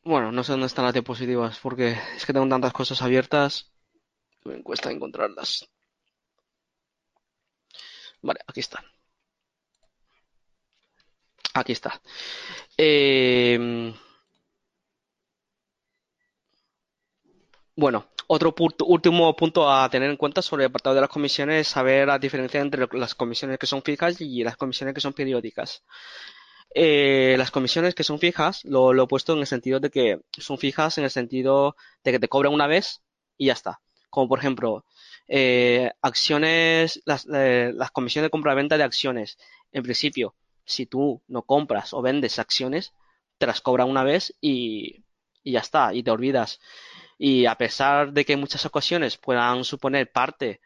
Bueno, 0.09 0.33
no 0.33 0.43
sé 0.43 0.53
dónde 0.53 0.69
están 0.69 0.87
las 0.87 0.95
diapositivas 0.95 1.59
porque 1.61 1.91
es 2.17 2.25
que 2.25 2.33
tengo 2.33 2.49
tantas 2.49 2.73
cosas 2.73 3.03
abiertas 3.03 3.71
que 4.43 4.49
me 4.49 4.63
cuesta 4.63 4.91
encontrarlas. 4.91 5.69
Vale, 8.23 8.41
aquí 8.47 8.61
están. 8.61 8.85
Aquí 11.53 11.73
está. 11.73 12.01
Eh... 12.79 13.93
Bueno, 17.77 18.09
otro 18.29 18.55
punto, 18.55 18.87
último 18.87 19.37
punto 19.37 19.71
a 19.71 19.91
tener 19.91 20.09
en 20.11 20.17
cuenta 20.17 20.41
sobre 20.41 20.65
el 20.65 20.71
apartado 20.71 20.95
de 20.95 21.03
las 21.03 21.11
comisiones 21.11 21.67
es 21.67 21.69
saber 21.69 22.07
la 22.09 22.19
diferencia 22.19 22.61
entre 22.61 22.89
las 22.93 23.15
comisiones 23.15 23.59
que 23.59 23.67
son 23.67 23.83
fijas 23.83 24.21
y 24.23 24.43
las 24.43 24.57
comisiones 24.57 24.95
que 24.95 25.03
son 25.03 25.13
periódicas. 25.13 25.83
Eh, 26.75 27.37
las 27.39 27.51
comisiones 27.51 27.95
que 27.95 28.05
son 28.05 28.19
fijas, 28.19 28.65
lo, 28.65 28.93
he 29.03 29.07
puesto 29.07 29.33
en 29.33 29.41
el 29.41 29.47
sentido 29.47 29.81
de 29.81 29.91
que 29.91 30.21
son 30.39 30.59
fijas 30.59 30.99
en 30.99 31.05
el 31.05 31.11
sentido 31.11 31.77
de 32.05 32.13
que 32.13 32.19
te 32.19 32.29
cobran 32.29 32.53
una 32.53 32.67
vez 32.67 33.03
y 33.37 33.47
ya 33.47 33.55
está. 33.55 33.81
Como 34.11 34.29
por 34.29 34.39
ejemplo, 34.39 34.85
eh, 35.29 35.91
acciones, 36.03 37.01
las, 37.05 37.27
eh, 37.33 37.73
las 37.75 37.91
comisiones 37.91 38.27
de 38.27 38.31
compra-venta 38.31 38.77
de 38.79 38.85
acciones. 38.85 39.39
En 39.73 39.83
principio, 39.83 40.35
si 40.65 40.87
tú 40.87 41.23
no 41.29 41.43
compras 41.43 41.93
o 41.95 42.03
vendes 42.03 42.39
acciones, 42.39 42.93
te 43.39 43.47
las 43.47 43.61
cobran 43.61 43.89
una 43.89 44.05
vez 44.05 44.35
y, 44.41 45.05
y 45.43 45.53
ya 45.53 45.61
está, 45.61 45.95
y 45.95 46.03
te 46.03 46.11
olvidas. 46.11 46.61
Y 47.19 47.47
a 47.47 47.57
pesar 47.57 48.13
de 48.13 48.25
que 48.25 48.35
en 48.35 48.41
muchas 48.41 48.65
ocasiones 48.67 49.17
puedan 49.19 49.65
suponer 49.65 50.11
parte 50.13 50.61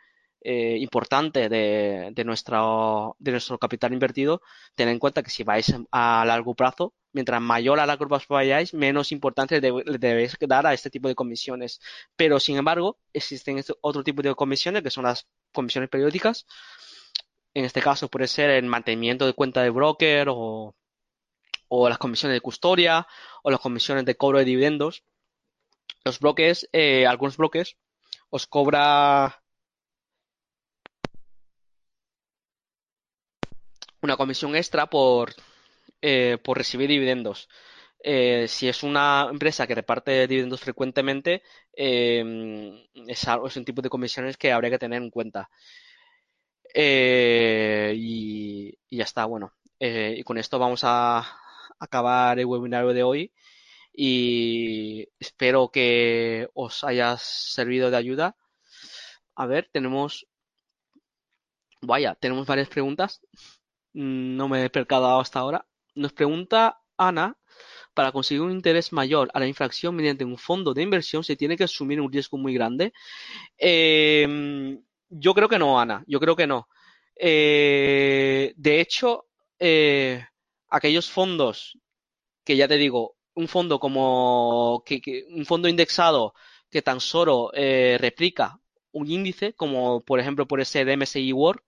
eh, 0.44 0.76
importante 0.78 1.48
de, 1.48 2.10
de, 2.12 2.24
nuestro, 2.24 3.16
de 3.18 3.30
nuestro 3.32 3.58
capital 3.58 3.92
invertido, 3.92 4.42
ten 4.74 4.88
en 4.88 4.98
cuenta 4.98 5.22
que 5.22 5.30
si 5.30 5.44
vais 5.44 5.72
a 5.90 6.24
largo 6.26 6.54
plazo, 6.54 6.94
mientras 7.12 7.40
mayor 7.40 7.78
a 7.80 7.86
largo 7.86 8.08
plazo 8.08 8.26
vayáis, 8.34 8.74
menos 8.74 9.12
importancia 9.12 9.60
le 9.60 9.98
debéis 9.98 10.36
dar 10.40 10.66
a 10.66 10.74
este 10.74 10.90
tipo 10.90 11.08
de 11.08 11.14
comisiones. 11.14 11.80
Pero, 12.16 12.40
sin 12.40 12.56
embargo, 12.56 12.98
existen 13.12 13.58
este 13.58 13.74
otro 13.80 14.02
tipo 14.02 14.22
de 14.22 14.34
comisiones 14.34 14.82
que 14.82 14.90
son 14.90 15.04
las 15.04 15.26
comisiones 15.52 15.90
periódicas. 15.90 16.46
En 17.54 17.64
este 17.64 17.82
caso 17.82 18.08
puede 18.08 18.28
ser 18.28 18.50
el 18.50 18.64
mantenimiento 18.64 19.26
de 19.26 19.34
cuenta 19.34 19.62
de 19.62 19.70
broker 19.70 20.28
o, 20.30 20.74
o 21.68 21.88
las 21.88 21.98
comisiones 21.98 22.36
de 22.36 22.40
custodia 22.40 23.06
o 23.42 23.50
las 23.50 23.60
comisiones 23.60 24.04
de 24.04 24.16
cobro 24.16 24.38
de 24.38 24.44
dividendos. 24.44 25.04
Los 26.04 26.18
bloques, 26.18 26.68
eh, 26.72 27.06
algunos 27.06 27.36
bloques, 27.36 27.76
os 28.30 28.46
cobra 28.46 29.41
una 34.02 34.16
comisión 34.16 34.54
extra 34.56 34.86
por, 34.88 35.34
eh, 36.02 36.38
por 36.42 36.58
recibir 36.58 36.88
dividendos. 36.88 37.48
Eh, 38.04 38.48
si 38.48 38.68
es 38.68 38.82
una 38.82 39.28
empresa 39.30 39.66
que 39.66 39.76
reparte 39.76 40.26
dividendos 40.26 40.60
frecuentemente, 40.60 41.42
eh, 41.72 42.88
es, 43.06 43.26
es, 43.46 43.56
un 43.56 43.64
tipo 43.64 43.80
de 43.82 43.88
comisiones 43.88 44.36
que 44.36 44.52
habría 44.52 44.70
que 44.70 44.78
tener 44.78 45.00
en 45.02 45.10
cuenta. 45.10 45.48
Eh, 46.74 47.94
y, 47.96 48.78
y, 48.88 48.96
ya 48.96 49.04
está, 49.04 49.24
bueno. 49.26 49.52
Y 49.78 50.22
con 50.22 50.38
esto 50.38 50.58
vamos 50.58 50.82
a 50.84 51.24
acabar 51.80 52.38
el 52.38 52.46
webinario 52.46 52.92
de 52.94 53.02
hoy 53.02 53.32
y 53.92 55.08
espero 55.18 55.70
que 55.70 56.48
os 56.54 56.84
haya 56.84 57.16
servido 57.18 57.90
de 57.90 57.96
ayuda. 57.96 58.36
A 59.34 59.46
ver, 59.46 59.68
tenemos... 59.72 60.26
Vaya, 61.82 62.14
tenemos 62.14 62.46
varias 62.46 62.68
preguntas 62.68 63.20
no 63.94 64.48
me 64.48 64.64
he 64.64 64.70
percatado 64.70 65.20
hasta 65.20 65.40
ahora. 65.40 65.66
Nos 65.94 66.12
pregunta 66.12 66.80
Ana, 66.96 67.36
para 67.94 68.12
conseguir 68.12 68.42
un 68.42 68.52
interés 68.52 68.92
mayor 68.92 69.30
a 69.34 69.40
la 69.40 69.46
infracción 69.46 69.94
mediante 69.94 70.24
un 70.24 70.38
fondo 70.38 70.72
de 70.74 70.82
inversión, 70.82 71.24
¿se 71.24 71.36
tiene 71.36 71.56
que 71.56 71.64
asumir 71.64 72.00
un 72.00 72.10
riesgo 72.10 72.38
muy 72.38 72.54
grande? 72.54 72.92
Eh, 73.58 74.78
yo 75.08 75.34
creo 75.34 75.48
que 75.48 75.58
no, 75.58 75.78
Ana, 75.78 76.04
yo 76.06 76.18
creo 76.20 76.36
que 76.36 76.46
no. 76.46 76.68
Eh, 77.16 78.54
de 78.56 78.80
hecho, 78.80 79.26
eh, 79.58 80.24
aquellos 80.68 81.10
fondos 81.10 81.78
que 82.44 82.56
ya 82.56 82.66
te 82.66 82.76
digo, 82.76 83.16
un 83.34 83.48
fondo 83.48 83.78
como 83.78 84.82
que, 84.84 85.00
que 85.00 85.24
un 85.30 85.46
fondo 85.46 85.68
indexado 85.68 86.34
que 86.70 86.82
tan 86.82 87.00
solo 87.00 87.50
replica 87.52 88.58
un 88.92 89.10
índice, 89.10 89.54
como 89.54 90.02
por 90.02 90.20
ejemplo 90.20 90.46
por 90.46 90.60
ese 90.60 90.84
DMSI 90.84 91.32
World, 91.32 91.62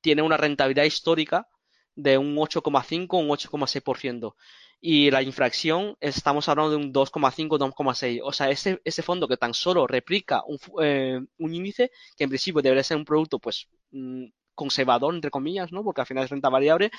tiene 0.00 0.22
una 0.22 0.36
rentabilidad 0.36 0.84
histórica 0.84 1.48
de 1.94 2.18
un 2.18 2.36
8,5 2.36 3.18
un 3.18 3.28
8,6%. 3.28 4.36
Y 4.80 5.10
la 5.10 5.22
infracción, 5.22 5.96
estamos 6.00 6.48
hablando 6.48 6.70
de 6.72 6.76
un 6.76 6.92
2,5, 6.92 7.58
2,6. 7.58 8.20
O 8.22 8.32
sea, 8.32 8.50
ese, 8.50 8.80
ese 8.84 9.02
fondo 9.02 9.26
que 9.28 9.36
tan 9.36 9.54
solo 9.54 9.86
replica 9.86 10.42
un, 10.46 10.58
eh, 10.82 11.20
un 11.38 11.54
índice, 11.54 11.90
que 12.16 12.24
en 12.24 12.30
principio 12.30 12.60
debería 12.60 12.82
ser 12.82 12.96
un 12.98 13.04
producto, 13.04 13.38
pues, 13.38 13.68
mmm, 13.92 14.26
conservador, 14.54 15.14
entre 15.14 15.30
comillas, 15.30 15.72
¿no? 15.72 15.82
Porque 15.82 16.02
al 16.02 16.06
final 16.06 16.24
es 16.24 16.30
renta 16.30 16.48
variable, 16.48 16.90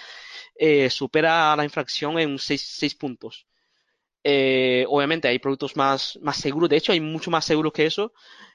eh, 0.55 0.89
supera 0.89 1.55
la 1.55 1.63
infracción 1.63 2.19
en 2.19 2.39
6, 2.39 2.61
6 2.79 2.95
puntos. 2.95 3.47
Eh, 4.23 4.85
obviamente 4.89 5.27
hay 5.27 5.39
productos 5.39 5.75
más, 5.75 6.17
más 6.21 6.37
seguros, 6.37 6.69
de 6.69 6.77
hecho 6.77 6.91
hay 6.91 6.99
mucho 6.99 7.31
más 7.31 7.45
seguros 7.45 7.73
que 7.73 7.85
eso, 7.85 8.13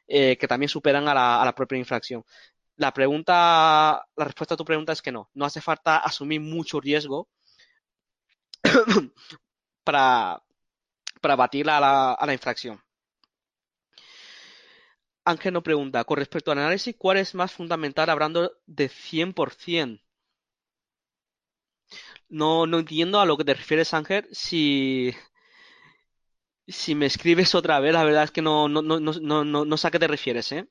que 0.08 0.46
también 0.48 0.68
superan 0.68 1.06
a 1.06 1.14
la, 1.14 1.40
a 1.40 1.44
la 1.44 1.54
propia 1.54 1.78
infracción 1.78 2.24
la 2.80 2.92
pregunta, 2.92 4.06
la 4.16 4.24
respuesta 4.24 4.54
a 4.54 4.56
tu 4.56 4.64
pregunta 4.64 4.92
es 4.92 5.02
que 5.02 5.12
no. 5.12 5.30
No 5.34 5.44
hace 5.44 5.60
falta 5.60 5.98
asumir 5.98 6.40
mucho 6.40 6.80
riesgo 6.80 7.28
para, 9.84 10.42
para 11.22 11.36
batir 11.36 11.70
a 11.70 11.80
la, 11.80 12.12
a 12.14 12.26
la 12.26 12.34
infracción. 12.34 12.80
Ángel 15.24 15.54
nos 15.54 15.62
pregunta, 15.62 16.04
con 16.04 16.18
respecto 16.18 16.52
al 16.52 16.58
análisis, 16.58 16.94
¿cuál 16.98 17.16
es 17.16 17.34
más 17.34 17.52
fundamental 17.52 18.10
hablando 18.10 18.52
de 18.66 18.90
100%? 18.90 20.02
No, 22.28 22.66
no 22.66 22.78
entiendo 22.78 23.20
a 23.20 23.26
lo 23.26 23.36
que 23.36 23.44
te 23.44 23.54
refieres, 23.54 23.92
Ángel. 23.94 24.26
Si, 24.32 25.12
si 26.66 26.94
me 26.94 27.04
escribes 27.06 27.54
otra 27.54 27.80
vez, 27.80 27.92
la 27.92 28.02
verdad 28.04 28.24
es 28.24 28.30
que 28.30 28.40
no, 28.42 28.66
no, 28.68 28.80
no, 28.82 28.98
no, 28.98 29.44
no, 29.44 29.64
no 29.66 29.76
sé 29.76 29.88
a 29.88 29.90
qué 29.90 29.98
te 29.98 30.08
refieres, 30.08 30.52
¿eh? 30.52 30.66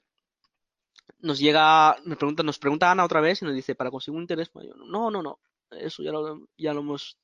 Nos 1.19 1.39
llega, 1.39 1.97
nos 2.05 2.17
pregunta, 2.17 2.43
nos 2.43 2.59
pregunta 2.59 2.91
Ana 2.91 3.05
otra 3.05 3.21
vez 3.21 3.41
y 3.41 3.45
nos 3.45 3.53
dice, 3.53 3.75
para 3.75 3.91
conseguir 3.91 4.17
un 4.17 4.23
interés 4.23 4.53
mayor. 4.55 4.77
No, 4.77 5.11
no, 5.11 5.21
no. 5.21 5.39
Eso 5.71 6.03
ya 6.03 6.11
lo, 6.11 6.47
ya 6.57 6.73
lo 6.73 6.81
hemos, 6.81 7.17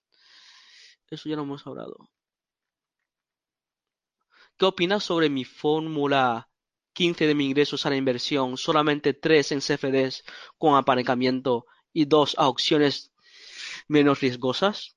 eso 1.10 1.30
ya 1.30 1.36
lo 1.36 1.44
hemos 1.44 1.66
hablado. 1.66 2.10
¿Qué 4.58 4.66
opinas 4.66 5.04
sobre 5.04 5.30
mi 5.30 5.44
fórmula 5.44 6.50
15 6.94 7.28
de 7.28 7.36
mi 7.36 7.46
ingresos 7.46 7.86
a 7.86 7.90
la 7.90 7.98
inversión, 7.98 8.58
solamente 8.58 9.14
3 9.14 9.52
en 9.52 9.60
CFDs 9.60 10.24
con 10.58 10.76
aparcamiento 10.76 11.66
y 11.92 12.06
2 12.06 12.36
a 12.38 12.48
opciones 12.48 13.12
menos 13.88 14.22
riesgosas? 14.22 14.96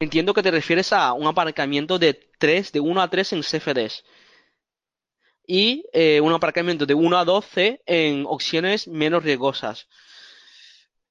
Entiendo 0.00 0.32
que 0.32 0.42
te 0.42 0.50
refieres 0.50 0.94
a 0.94 1.12
un 1.12 1.26
aparcamiento 1.26 1.98
de 1.98 2.14
3, 2.38 2.72
de 2.72 2.80
1 2.80 3.02
a 3.02 3.10
3 3.10 3.34
en 3.34 3.42
CFDs 3.42 4.02
y 5.46 5.84
eh, 5.92 6.22
un 6.22 6.32
aparcamiento 6.32 6.86
de 6.86 6.94
1 6.94 7.18
a 7.18 7.24
12 7.26 7.82
en 7.84 8.24
opciones 8.26 8.88
menos 8.88 9.22
riesgosas. 9.22 9.88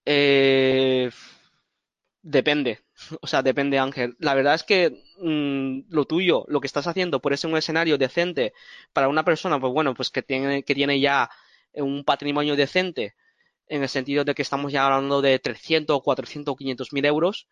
Eh, 0.06 1.12
depende, 2.24 2.80
o 3.22 3.28
sea, 3.28 3.44
depende 3.44 3.78
Ángel. 3.78 4.16
La 4.18 4.34
verdad 4.34 4.56
es 4.56 4.64
que 4.64 5.04
mm, 5.20 5.94
lo 5.94 6.06
tuyo, 6.06 6.46
lo 6.48 6.60
que 6.60 6.68
estás 6.68 6.88
haciendo, 6.88 7.22
puede 7.22 7.38
ser 7.38 7.52
un 7.52 7.58
escenario 7.58 8.00
decente 8.00 8.54
para 8.92 9.08
una 9.08 9.24
persona, 9.24 9.60
pues 9.60 9.72
bueno, 9.72 9.94
pues 9.94 10.10
que 10.10 10.24
tiene, 10.24 10.64
que 10.64 10.74
tiene 10.74 11.00
ya 11.00 11.30
un 11.74 12.04
patrimonio 12.04 12.56
decente, 12.56 13.14
en 13.68 13.84
el 13.84 13.90
sentido 13.90 14.24
de 14.24 14.34
que 14.34 14.42
estamos 14.42 14.72
ya 14.72 14.88
hablando 14.88 15.22
de 15.22 15.38
300, 15.38 16.02
400, 16.02 16.58
500 16.58 16.92
mil 16.92 17.06
euros, 17.06 17.48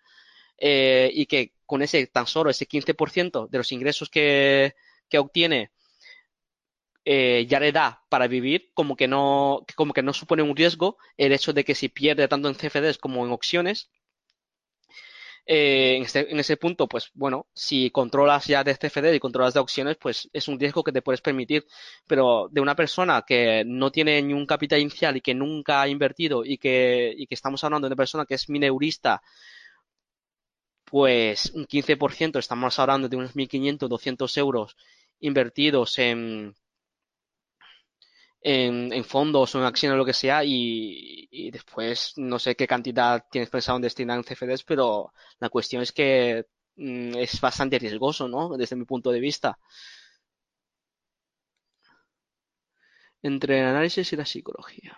eh, 0.58 1.10
y 1.14 1.26
que 1.26 1.54
con 1.66 1.82
ese 1.82 2.08
tan 2.08 2.28
solo 2.28 2.50
ese 2.50 2.68
15% 2.68 3.48
de 3.50 3.58
los 3.58 3.72
ingresos 3.72 4.10
que, 4.10 4.76
que 5.10 5.20
obtiene 5.20 5.72
eh, 7.06 7.46
ya 7.48 7.60
le 7.60 7.72
da 7.72 8.04
para 8.10 8.28
vivir, 8.28 8.72
como 8.74 8.96
que 8.98 9.08
no, 9.08 9.66
como 9.76 9.94
que 9.94 10.04
no 10.04 10.14
supone 10.14 10.44
un 10.44 10.56
riesgo 10.56 10.98
el 11.18 11.32
hecho 11.32 11.54
de 11.54 11.64
que 11.64 11.76
si 11.76 11.90
pierde 11.90 12.28
tanto 12.28 12.50
en 12.50 12.56
CFDs 12.56 12.98
como 12.98 13.26
en 13.26 13.32
opciones, 13.32 13.90
eh, 15.50 16.00
este, 16.02 16.30
en, 16.30 16.40
ese 16.40 16.58
punto, 16.58 16.88
pues 16.90 17.10
bueno, 17.14 17.48
si 17.54 17.90
controlas 17.92 18.46
ya 18.48 18.66
de 18.66 18.76
CFD 18.76 19.16
y 19.16 19.20
controlas 19.20 19.54
de 19.54 19.62
opciones, 19.62 19.96
pues 19.96 20.30
es 20.34 20.50
un 20.50 20.60
riesgo 20.60 20.84
que 20.84 20.92
te 20.92 21.02
puedes 21.02 21.22
permitir. 21.22 21.66
Pero 22.06 22.50
de 22.52 22.60
una 22.62 22.76
persona 22.76 23.24
que 23.26 23.64
no 23.66 23.90
tiene 23.92 24.22
ni 24.22 24.34
un 24.34 24.46
capital 24.46 24.82
inicial 24.82 25.16
y 25.16 25.22
que 25.22 25.34
nunca 25.34 25.82
ha 25.82 25.88
invertido 25.88 26.44
y 26.44 26.58
que, 26.58 27.14
y 27.18 27.28
que 27.28 27.36
estamos 27.36 27.64
hablando 27.64 27.88
de 27.88 27.94
una 27.94 27.96
persona 27.98 28.26
que 28.26 28.36
es 28.36 28.50
mineurista, 28.50 29.22
pues 30.90 31.52
un 31.54 31.66
15%, 31.68 32.40
estamos 32.40 32.80
hablando 32.80 33.10
de 33.10 33.18
unos 33.18 33.36
1.500, 33.36 33.90
200 33.90 34.38
euros 34.38 34.78
invertidos 35.20 36.00
en, 36.00 36.56
en, 38.42 39.04
fondos 39.04 39.54
o 39.56 39.60
en 39.60 39.66
acciones 39.66 39.96
o 39.96 39.98
lo 39.98 40.06
que 40.06 40.14
sea 40.14 40.44
y, 40.46 41.50
después 41.52 42.14
no 42.18 42.40
sé 42.40 42.56
qué 42.56 42.68
cantidad 42.68 43.26
tienes 43.30 43.50
pensado 43.50 43.78
en 43.78 43.82
destinar 43.84 44.18
en 44.18 44.24
CFDs, 44.24 44.64
pero 44.64 45.14
la 45.40 45.50
cuestión 45.50 45.82
es 45.82 45.92
que 45.92 46.46
mm, 46.76 47.18
es 47.18 47.42
bastante 47.42 47.80
riesgoso, 47.80 48.28
¿no? 48.28 48.56
Desde 48.58 48.76
mi 48.76 48.86
punto 48.86 49.12
de 49.12 49.20
vista. 49.20 49.58
Entre 53.22 53.60
el 53.60 53.66
análisis 53.68 54.12
y 54.14 54.16
la 54.16 54.26
psicología. 54.26 54.98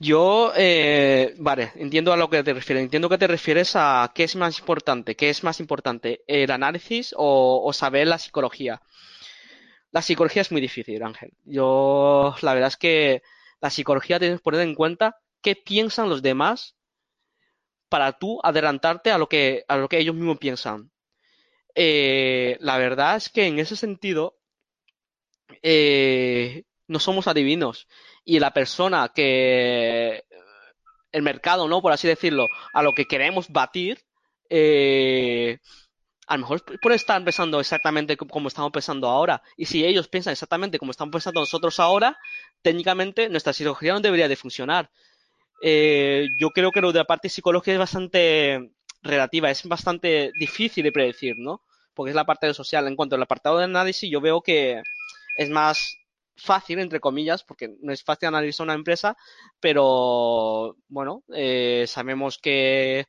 Yo, 0.00 0.52
eh, 0.56 1.34
vale, 1.38 1.72
entiendo 1.74 2.12
a 2.12 2.16
lo 2.16 2.30
que 2.30 2.42
te 2.44 2.54
refieres. 2.54 2.84
Entiendo 2.84 3.08
que 3.08 3.18
te 3.18 3.26
refieres 3.26 3.72
a 3.74 4.12
qué 4.14 4.24
es 4.24 4.36
más 4.36 4.58
importante, 4.60 5.16
qué 5.16 5.28
es 5.28 5.42
más 5.42 5.58
importante, 5.60 6.22
el 6.28 6.50
análisis 6.52 7.14
o, 7.16 7.72
saber 7.72 8.06
la 8.06 8.18
psicología. 8.18 8.80
La 9.90 10.02
psicología 10.02 10.42
es 10.42 10.52
muy 10.52 10.60
difícil, 10.60 11.02
Ángel. 11.02 11.32
Yo, 11.44 12.34
la 12.42 12.54
verdad 12.54 12.68
es 12.68 12.76
que 12.76 13.22
la 13.60 13.70
psicología 13.70 14.18
tienes 14.18 14.38
que 14.38 14.44
poner 14.44 14.60
en 14.60 14.74
cuenta 14.74 15.16
qué 15.42 15.56
piensan 15.56 16.08
los 16.08 16.22
demás 16.22 16.76
para 17.88 18.12
tú 18.12 18.40
adelantarte 18.44 19.10
a 19.10 19.18
lo 19.18 19.28
que, 19.28 19.64
a 19.68 19.76
lo 19.76 19.88
que 19.88 19.98
ellos 19.98 20.14
mismos 20.14 20.38
piensan. 20.38 20.90
Eh, 21.74 22.56
la 22.60 22.78
verdad 22.78 23.16
es 23.16 23.30
que 23.30 23.46
en 23.46 23.58
ese 23.58 23.76
sentido, 23.76 24.38
eh, 25.62 26.64
no 26.88 26.98
somos 26.98 27.28
adivinos 27.28 27.86
y 28.24 28.40
la 28.40 28.52
persona 28.52 29.12
que 29.14 30.24
el 31.12 31.22
mercado, 31.22 31.68
¿no? 31.68 31.80
Por 31.80 31.92
así 31.92 32.08
decirlo, 32.08 32.48
a 32.72 32.82
lo 32.82 32.92
que 32.94 33.06
queremos 33.06 33.48
batir, 33.48 34.00
eh, 34.50 35.58
a 36.26 36.36
lo 36.36 36.40
mejor 36.40 36.62
puede 36.80 36.96
estar 36.96 37.22
pensando 37.24 37.60
exactamente 37.60 38.16
como 38.16 38.48
estamos 38.48 38.70
pensando 38.70 39.08
ahora. 39.08 39.42
Y 39.56 39.66
si 39.66 39.84
ellos 39.84 40.08
piensan 40.08 40.32
exactamente 40.32 40.78
como 40.78 40.90
estamos 40.90 41.12
pensando 41.12 41.40
nosotros 41.40 41.80
ahora, 41.80 42.18
técnicamente 42.62 43.28
nuestra 43.28 43.52
psicología 43.52 43.94
no 43.94 44.00
debería 44.00 44.28
de 44.28 44.36
funcionar. 44.36 44.90
Eh, 45.62 46.28
yo 46.38 46.50
creo 46.50 46.70
que 46.70 46.80
lo 46.80 46.92
de 46.92 46.98
la 46.98 47.04
parte 47.04 47.28
psicológica 47.28 47.72
es 47.72 47.78
bastante 47.78 48.72
relativa, 49.02 49.50
es 49.50 49.64
bastante 49.66 50.30
difícil 50.38 50.84
de 50.84 50.92
predecir, 50.92 51.34
¿no? 51.38 51.62
Porque 51.94 52.10
es 52.10 52.16
la 52.16 52.26
parte 52.26 52.52
social. 52.54 52.86
En 52.86 52.96
cuanto 52.96 53.16
al 53.16 53.22
apartado 53.22 53.58
de 53.58 53.64
análisis, 53.64 54.10
yo 54.10 54.20
veo 54.20 54.42
que 54.42 54.82
es 55.36 55.50
más 55.50 55.96
fácil, 56.38 56.78
entre 56.78 57.00
comillas, 57.00 57.44
porque 57.44 57.76
no 57.80 57.92
es 57.92 58.02
fácil 58.04 58.28
analizar 58.28 58.64
una 58.64 58.74
empresa, 58.74 59.16
pero 59.60 60.76
bueno, 60.88 61.24
eh, 61.34 61.84
sabemos 61.86 62.38
que, 62.38 63.06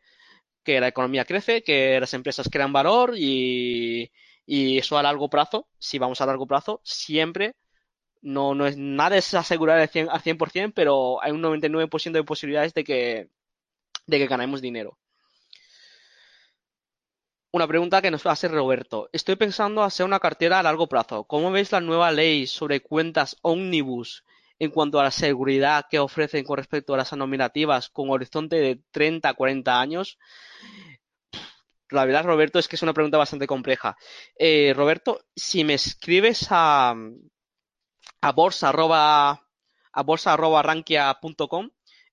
que 0.63 0.79
la 0.81 0.89
economía 0.89 1.25
crece, 1.25 1.63
que 1.63 1.99
las 1.99 2.13
empresas 2.13 2.49
crean 2.51 2.73
valor 2.73 3.13
y, 3.17 4.11
y 4.45 4.77
eso 4.79 4.97
a 4.97 5.03
largo 5.03 5.29
plazo, 5.29 5.67
si 5.79 5.99
vamos 5.99 6.21
a 6.21 6.25
largo 6.25 6.47
plazo, 6.47 6.81
siempre 6.83 7.55
no, 8.21 8.55
no 8.55 8.67
es 8.67 8.77
nada 8.77 9.17
es 9.17 9.33
asegurar 9.33 9.79
al 9.79 9.89
100%, 9.89 10.09
al 10.11 10.21
100% 10.21 10.73
pero 10.75 11.21
hay 11.23 11.31
un 11.31 11.41
99% 11.41 12.11
de 12.11 12.23
posibilidades 12.23 12.73
de 12.73 12.83
que, 12.83 13.29
de 14.07 14.17
que 14.19 14.27
ganemos 14.27 14.61
dinero. 14.61 14.97
Una 17.51 17.67
pregunta 17.67 17.99
que 18.01 18.11
nos 18.11 18.27
hace 18.27 18.47
Roberto. 18.47 19.09
Estoy 19.11 19.35
pensando 19.35 19.81
hacer 19.81 20.05
una 20.05 20.19
cartera 20.19 20.59
a 20.59 20.63
largo 20.63 20.87
plazo. 20.87 21.23
¿Cómo 21.23 21.49
veis 21.49 21.71
la 21.71 21.81
nueva 21.81 22.11
ley 22.11 22.45
sobre 22.45 22.81
cuentas 22.81 23.37
omnibus 23.41 24.23
en 24.59 24.69
cuanto 24.69 24.99
a 24.99 25.03
la 25.03 25.09
seguridad 25.09 25.87
que 25.89 25.97
ofrecen 25.97 26.43
con 26.43 26.57
respecto 26.57 26.93
a 26.93 26.97
las 26.97 27.11
nominativas 27.13 27.89
con 27.89 28.11
horizonte 28.11 28.57
de 28.57 28.83
30 28.91 29.29
a 29.29 29.33
40 29.33 29.81
años? 29.81 30.19
La 31.89 32.05
verdad, 32.05 32.23
Roberto, 32.23 32.59
es 32.59 32.67
que 32.67 32.75
es 32.75 32.83
una 32.83 32.93
pregunta 32.93 33.17
bastante 33.17 33.47
compleja. 33.47 33.97
Eh, 34.37 34.71
Roberto, 34.75 35.21
si 35.35 35.63
me 35.63 35.73
escribes 35.73 36.45
a, 36.51 36.93
a 38.21 38.31
bolsa 38.31 38.69
a 39.91 40.03
bolsa 40.03 40.37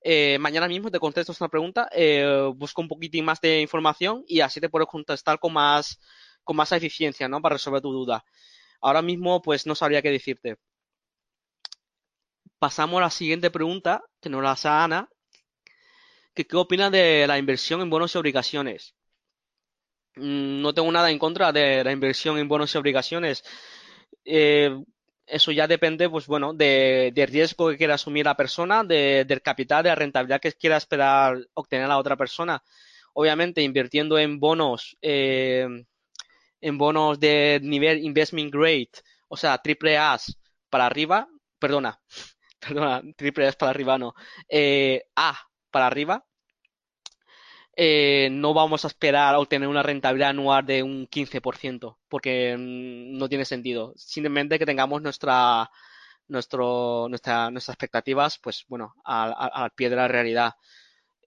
eh, 0.00 0.38
mañana 0.38 0.68
mismo 0.68 0.90
te 0.90 0.98
contesto 1.00 1.32
esta 1.32 1.48
pregunta, 1.48 1.88
eh, 1.92 2.50
busco 2.54 2.82
un 2.82 2.88
poquitín 2.88 3.24
más 3.24 3.40
de 3.40 3.60
información 3.60 4.24
y 4.26 4.40
así 4.40 4.60
te 4.60 4.68
puedo 4.68 4.86
contestar 4.86 5.38
con 5.38 5.52
más, 5.52 5.98
con 6.44 6.56
más 6.56 6.72
eficiencia, 6.72 7.28
¿no? 7.28 7.40
Para 7.42 7.54
resolver 7.54 7.80
tu 7.80 7.92
duda. 7.92 8.24
Ahora 8.80 9.02
mismo, 9.02 9.42
pues 9.42 9.66
no 9.66 9.74
sabría 9.74 10.02
qué 10.02 10.10
decirte. 10.10 10.56
Pasamos 12.58 12.98
a 12.98 13.02
la 13.02 13.10
siguiente 13.10 13.50
pregunta, 13.50 14.02
que 14.20 14.28
nos 14.28 14.42
la 14.42 14.52
hace 14.52 14.68
Ana. 14.68 15.08
¿Qué, 16.34 16.46
opinas 16.56 16.92
de 16.92 17.26
la 17.26 17.38
inversión 17.38 17.80
en 17.80 17.90
bonos 17.90 18.14
y 18.14 18.18
obligaciones? 18.18 18.94
Mm, 20.16 20.62
no 20.62 20.74
tengo 20.74 20.90
nada 20.92 21.10
en 21.10 21.18
contra 21.18 21.52
de 21.52 21.84
la 21.84 21.92
inversión 21.92 22.38
en 22.38 22.48
bonos 22.48 22.74
y 22.74 22.78
obligaciones. 22.78 23.44
Eh, 24.24 24.70
eso 25.26 25.52
ya 25.52 25.66
depende, 25.66 26.08
pues 26.08 26.26
bueno, 26.26 26.54
de, 26.54 27.12
riesgo 27.28 27.70
que 27.70 27.76
quiera 27.76 27.94
asumir 27.94 28.24
la 28.26 28.36
persona, 28.36 28.84
de, 28.84 29.24
del 29.26 29.42
capital, 29.42 29.82
de 29.82 29.90
la 29.90 29.94
rentabilidad 29.94 30.40
que 30.40 30.52
quiera 30.52 30.76
esperar 30.76 31.38
obtener 31.54 31.88
la 31.88 31.98
otra 31.98 32.16
persona. 32.16 32.62
Obviamente, 33.14 33.62
invirtiendo 33.62 34.18
en 34.18 34.38
bonos, 34.38 34.96
eh, 35.02 35.66
en 36.60 36.78
bonos 36.78 37.18
de 37.20 37.60
nivel 37.62 38.04
investment 38.04 38.52
grade, 38.52 38.90
o 39.28 39.36
sea, 39.36 39.58
triple 39.58 39.98
A 39.98 40.18
para 40.70 40.86
arriba, 40.86 41.28
perdona, 41.58 42.00
perdona, 42.60 43.02
triple 43.16 43.48
A 43.48 43.52
para 43.52 43.70
arriba 43.70 43.98
no, 43.98 44.14
A 45.16 45.38
para 45.70 45.86
arriba, 45.86 46.25
eh, 47.78 48.30
no 48.32 48.54
vamos 48.54 48.84
a 48.84 48.88
esperar 48.88 49.34
a 49.34 49.38
obtener 49.38 49.68
una 49.68 49.82
rentabilidad 49.82 50.30
anual 50.30 50.64
de 50.64 50.82
un 50.82 51.06
15%, 51.08 51.98
porque 52.08 52.56
mm, 52.58 53.18
no 53.18 53.28
tiene 53.28 53.44
sentido. 53.44 53.92
Simplemente 53.96 54.58
que 54.58 54.66
tengamos 54.66 55.02
nuestra, 55.02 55.70
nuestro, 56.28 57.06
nuestra, 57.10 57.50
nuestras 57.50 57.74
expectativas, 57.74 58.38
pues 58.38 58.64
bueno, 58.68 58.94
al, 59.04 59.70
pie 59.72 59.90
de 59.90 59.96
la 59.96 60.08
realidad. 60.08 60.54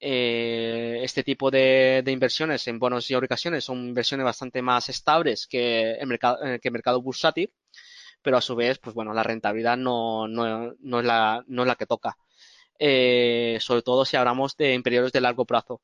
Eh, 0.02 1.02
este 1.04 1.24
tipo 1.24 1.52
de, 1.52 2.04
inversiones 2.08 2.68
en 2.68 2.80
bonos 2.80 3.10
y 3.12 3.16
obligaciones 3.16 3.66
son 3.66 3.88
inversiones 3.90 4.26
bastante 4.26 4.62
más 4.62 4.90
estables 4.90 5.48
que 5.48 5.94
el 5.94 6.08
mercado, 6.08 6.44
eh, 6.46 6.60
que 6.60 6.72
mercado 6.72 7.02
bursátil, 7.02 7.54
pero 8.22 8.38
a 8.38 8.42
su 8.42 8.56
vez, 8.56 8.80
pues 8.80 8.96
bueno, 8.96 9.14
la 9.14 9.24
rentabilidad 9.24 9.78
no, 9.78 10.28
no, 10.28 10.74
no, 10.80 11.00
es, 11.00 11.06
la, 11.06 11.44
no 11.48 11.64
es 11.64 11.68
la 11.68 11.76
que 11.76 11.86
toca. 11.86 12.18
sobre 12.80 13.82
todo 13.84 14.06
si 14.06 14.18
hablamos 14.18 14.56
de 14.58 14.74
en 14.74 14.84
periodos 14.84 15.12
de 15.12 15.22
largo 15.22 15.46
plazo. 15.46 15.82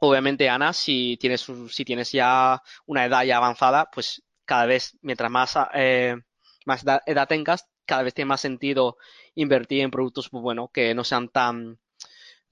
Obviamente, 0.00 0.48
Ana, 0.48 0.72
si 0.72 1.16
tienes, 1.20 1.46
si 1.70 1.84
tienes 1.84 2.12
ya 2.12 2.62
una 2.86 3.04
edad 3.04 3.24
ya 3.24 3.36
avanzada, 3.38 3.90
pues 3.92 4.22
cada 4.44 4.66
vez, 4.66 4.96
mientras 5.02 5.30
más, 5.30 5.58
eh, 5.74 6.16
más 6.64 6.84
edad, 7.06 7.28
tengas, 7.28 7.66
cada 7.84 8.02
vez 8.02 8.14
tiene 8.14 8.28
más 8.28 8.40
sentido 8.40 8.96
invertir 9.34 9.82
en 9.82 9.90
productos, 9.90 10.28
pues 10.28 10.42
bueno, 10.42 10.68
que 10.72 10.94
no 10.94 11.02
sean 11.02 11.28
tan, 11.28 11.78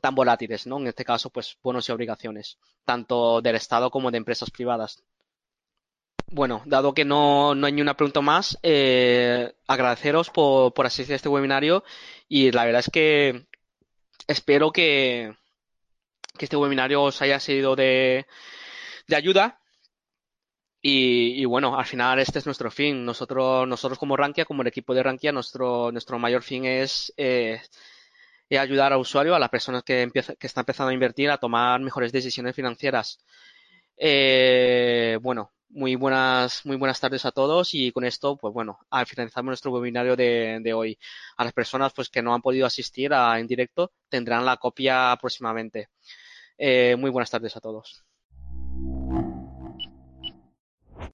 tan 0.00 0.14
volátiles, 0.14 0.66
¿no? 0.66 0.78
En 0.78 0.88
este 0.88 1.04
caso, 1.04 1.30
pues 1.30 1.56
bonos 1.62 1.88
y 1.88 1.92
obligaciones, 1.92 2.58
tanto 2.84 3.40
del 3.40 3.56
Estado 3.56 3.90
como 3.90 4.10
de 4.10 4.18
empresas 4.18 4.50
privadas. 4.50 5.04
Bueno, 6.28 6.62
dado 6.66 6.92
que 6.92 7.04
no, 7.04 7.54
no 7.54 7.66
hay 7.66 7.72
ni 7.72 7.80
una 7.80 7.96
pregunta 7.96 8.20
más, 8.20 8.58
eh, 8.64 9.54
agradeceros 9.68 10.30
por, 10.30 10.74
por 10.74 10.86
asistir 10.86 11.12
a 11.12 11.16
este 11.16 11.28
webinario 11.28 11.84
y 12.28 12.50
la 12.50 12.64
verdad 12.64 12.80
es 12.80 12.90
que 12.90 13.46
espero 14.26 14.72
que, 14.72 15.36
que 16.36 16.46
este 16.46 16.56
webinario 16.56 17.02
os 17.02 17.22
haya 17.22 17.40
sido 17.40 17.76
de, 17.76 18.26
de 19.08 19.16
ayuda. 19.16 19.60
Y, 20.88 21.44
bueno, 21.46 21.76
al 21.76 21.84
final 21.84 22.20
este 22.20 22.38
es 22.38 22.46
nuestro 22.46 22.70
fin. 22.70 23.04
Nosotros, 23.04 23.66
nosotros 23.66 23.98
como 23.98 24.16
Rankia, 24.16 24.44
como 24.44 24.62
el 24.62 24.68
equipo 24.68 24.94
de 24.94 25.02
Rankia, 25.02 25.32
nuestro, 25.32 25.90
nuestro 25.90 26.18
mayor 26.18 26.42
fin 26.44 26.64
es 26.64 27.12
eh, 27.16 27.60
ayudar 28.50 28.92
al 28.92 29.00
usuario, 29.00 29.34
a 29.34 29.38
las 29.40 29.50
personas 29.50 29.82
que, 29.82 30.08
que 30.12 30.46
están 30.46 30.62
empezando 30.62 30.90
a 30.90 30.94
invertir, 30.94 31.30
a 31.30 31.38
tomar 31.38 31.80
mejores 31.80 32.12
decisiones 32.12 32.54
financieras. 32.54 33.18
Eh, 33.96 35.18
bueno, 35.22 35.52
muy 35.70 35.94
buenas, 35.96 36.64
muy 36.64 36.76
buenas 36.76 37.00
tardes 37.00 37.24
a 37.24 37.32
todos 37.32 37.74
y 37.74 37.92
con 37.92 38.04
esto, 38.04 38.36
pues 38.36 38.52
bueno, 38.54 38.78
finalizamos 39.06 39.46
nuestro 39.46 39.72
webinario 39.72 40.16
de, 40.16 40.58
de, 40.62 40.72
hoy. 40.72 40.98
A 41.36 41.44
las 41.44 41.52
personas 41.52 41.92
pues 41.92 42.08
que 42.08 42.22
no 42.22 42.34
han 42.34 42.42
podido 42.42 42.66
asistir 42.66 43.12
a, 43.12 43.38
en 43.38 43.46
directo 43.46 43.92
tendrán 44.08 44.44
la 44.44 44.56
copia 44.56 45.16
próximamente. 45.20 45.88
Eh, 46.58 46.96
muy 46.98 47.10
buenas 47.10 47.30
tardes 47.30 47.56
a 47.56 47.60
todos. 47.60 48.04